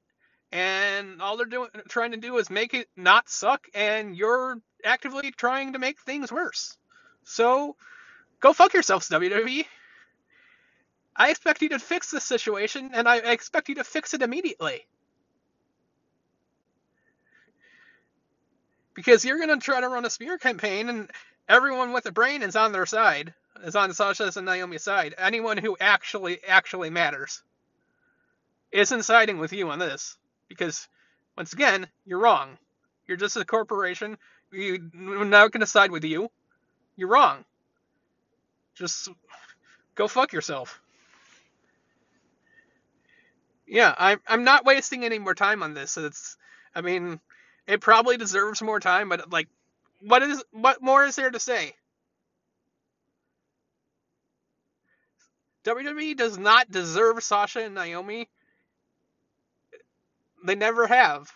And 0.52 1.20
all 1.20 1.36
they're 1.36 1.46
doing, 1.46 1.70
trying 1.88 2.12
to 2.12 2.16
do 2.16 2.38
is 2.38 2.50
make 2.50 2.72
it 2.72 2.88
not 2.96 3.28
suck. 3.28 3.66
And 3.74 4.16
you're 4.16 4.58
actively 4.84 5.32
trying 5.32 5.72
to 5.72 5.78
make 5.78 6.00
things 6.00 6.30
worse. 6.30 6.76
So, 7.24 7.76
go 8.40 8.52
fuck 8.52 8.72
yourselves, 8.74 9.08
WWE. 9.08 9.64
I 11.16 11.30
expect 11.30 11.62
you 11.62 11.70
to 11.70 11.78
fix 11.78 12.10
this 12.10 12.24
situation, 12.24 12.90
and 12.92 13.08
I 13.08 13.16
expect 13.16 13.68
you 13.68 13.76
to 13.76 13.84
fix 13.84 14.12
it 14.14 14.22
immediately. 14.22 14.86
Because 18.94 19.24
you're 19.24 19.38
going 19.38 19.58
to 19.58 19.64
try 19.64 19.80
to 19.80 19.88
run 19.88 20.04
a 20.04 20.10
smear 20.10 20.38
campaign, 20.38 20.88
and 20.88 21.10
everyone 21.48 21.92
with 21.92 22.06
a 22.06 22.12
brain 22.12 22.42
is 22.42 22.56
on 22.56 22.72
their 22.72 22.86
side, 22.86 23.34
is 23.64 23.76
on 23.76 23.92
Sasha's 23.92 24.36
and 24.36 24.46
Naomi's 24.46 24.82
side. 24.82 25.14
Anyone 25.18 25.58
who 25.58 25.76
actually, 25.80 26.42
actually 26.46 26.90
matters 26.90 27.42
isn't 28.72 29.04
siding 29.04 29.38
with 29.38 29.52
you 29.52 29.70
on 29.70 29.78
this. 29.78 30.16
Because, 30.48 30.86
once 31.36 31.52
again, 31.52 31.86
you're 32.04 32.20
wrong. 32.20 32.58
You're 33.06 33.16
just 33.16 33.36
a 33.36 33.44
corporation. 33.44 34.16
We're 34.52 35.24
not 35.24 35.52
going 35.52 35.60
to 35.60 35.66
side 35.66 35.90
with 35.90 36.04
you. 36.04 36.30
You're 36.96 37.08
wrong. 37.08 37.44
Just 38.74 39.08
go 39.94 40.06
fuck 40.08 40.32
yourself. 40.32 40.80
Yeah, 43.66 43.94
I'm 43.98 44.20
I'm 44.28 44.44
not 44.44 44.64
wasting 44.64 45.04
any 45.04 45.18
more 45.18 45.34
time 45.34 45.62
on 45.62 45.74
this. 45.74 45.96
It's 45.96 46.36
I 46.74 46.82
mean, 46.82 47.18
it 47.66 47.80
probably 47.80 48.16
deserves 48.16 48.62
more 48.62 48.78
time, 48.78 49.08
but 49.08 49.32
like 49.32 49.48
what 50.00 50.22
is 50.22 50.42
what 50.52 50.82
more 50.82 51.04
is 51.04 51.16
there 51.16 51.30
to 51.30 51.40
say? 51.40 51.74
WWE 55.64 56.16
does 56.16 56.38
not 56.38 56.70
deserve 56.70 57.22
Sasha 57.22 57.64
and 57.64 57.74
Naomi. 57.74 58.28
They 60.44 60.54
never 60.54 60.86
have 60.86 61.30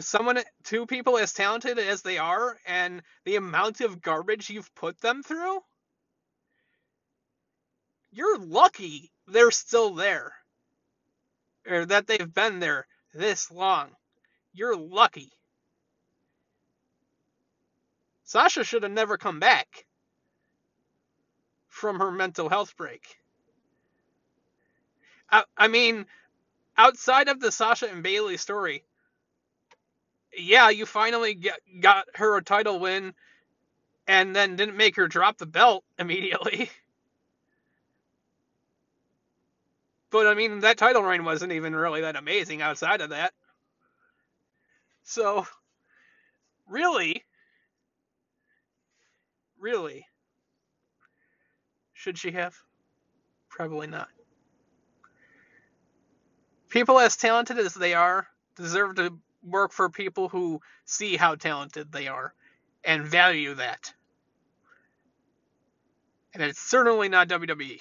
someone 0.00 0.38
two 0.64 0.86
people 0.86 1.18
as 1.18 1.32
talented 1.32 1.78
as 1.78 2.00
they 2.02 2.16
are 2.16 2.56
and 2.66 3.02
the 3.24 3.36
amount 3.36 3.82
of 3.82 4.00
garbage 4.00 4.48
you've 4.48 4.74
put 4.74 4.98
them 5.02 5.22
through 5.22 5.58
you're 8.10 8.38
lucky 8.38 9.12
they're 9.26 9.50
still 9.50 9.94
there 9.94 10.32
or 11.68 11.86
that 11.86 12.06
they've 12.06 12.32
been 12.32 12.60
there 12.60 12.86
this 13.14 13.50
long. 13.50 13.90
You're 14.52 14.76
lucky. 14.76 15.30
Sasha 18.32 18.64
should 18.64 18.82
have 18.82 18.92
never 18.92 19.18
come 19.18 19.40
back 19.40 19.84
from 21.68 21.98
her 21.98 22.10
mental 22.10 22.48
health 22.48 22.74
break. 22.78 23.18
I, 25.30 25.44
I 25.54 25.68
mean, 25.68 26.06
outside 26.78 27.28
of 27.28 27.40
the 27.40 27.52
Sasha 27.52 27.90
and 27.90 28.02
Bayley 28.02 28.38
story, 28.38 28.84
yeah, 30.34 30.70
you 30.70 30.86
finally 30.86 31.34
get, 31.34 31.60
got 31.80 32.06
her 32.14 32.38
a 32.38 32.42
title 32.42 32.80
win 32.80 33.12
and 34.08 34.34
then 34.34 34.56
didn't 34.56 34.78
make 34.78 34.96
her 34.96 35.08
drop 35.08 35.36
the 35.36 35.44
belt 35.44 35.84
immediately. 35.98 36.70
But 40.08 40.26
I 40.26 40.32
mean, 40.32 40.60
that 40.60 40.78
title 40.78 41.02
reign 41.02 41.26
wasn't 41.26 41.52
even 41.52 41.76
really 41.76 42.00
that 42.00 42.16
amazing 42.16 42.62
outside 42.62 43.02
of 43.02 43.10
that. 43.10 43.34
So, 45.02 45.46
really, 46.66 47.26
really, 49.62 50.06
should 51.94 52.18
she 52.18 52.32
have? 52.32 52.54
Probably 53.48 53.86
not. 53.86 54.08
People 56.68 56.98
as 56.98 57.16
talented 57.16 57.58
as 57.58 57.72
they 57.72 57.94
are 57.94 58.26
deserve 58.56 58.96
to 58.96 59.16
work 59.42 59.72
for 59.72 59.88
people 59.88 60.28
who 60.28 60.60
see 60.84 61.16
how 61.16 61.36
talented 61.36 61.92
they 61.92 62.08
are 62.08 62.34
and 62.84 63.04
value 63.04 63.54
that. 63.54 63.92
And 66.34 66.42
it's 66.42 66.60
certainly 66.60 67.08
not 67.08 67.28
WWE. 67.28 67.80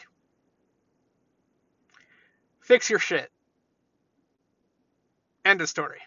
Fix 2.59 2.89
your 2.89 2.99
shit. 2.99 3.31
End 5.43 5.61
of 5.61 5.69
story. 5.69 5.99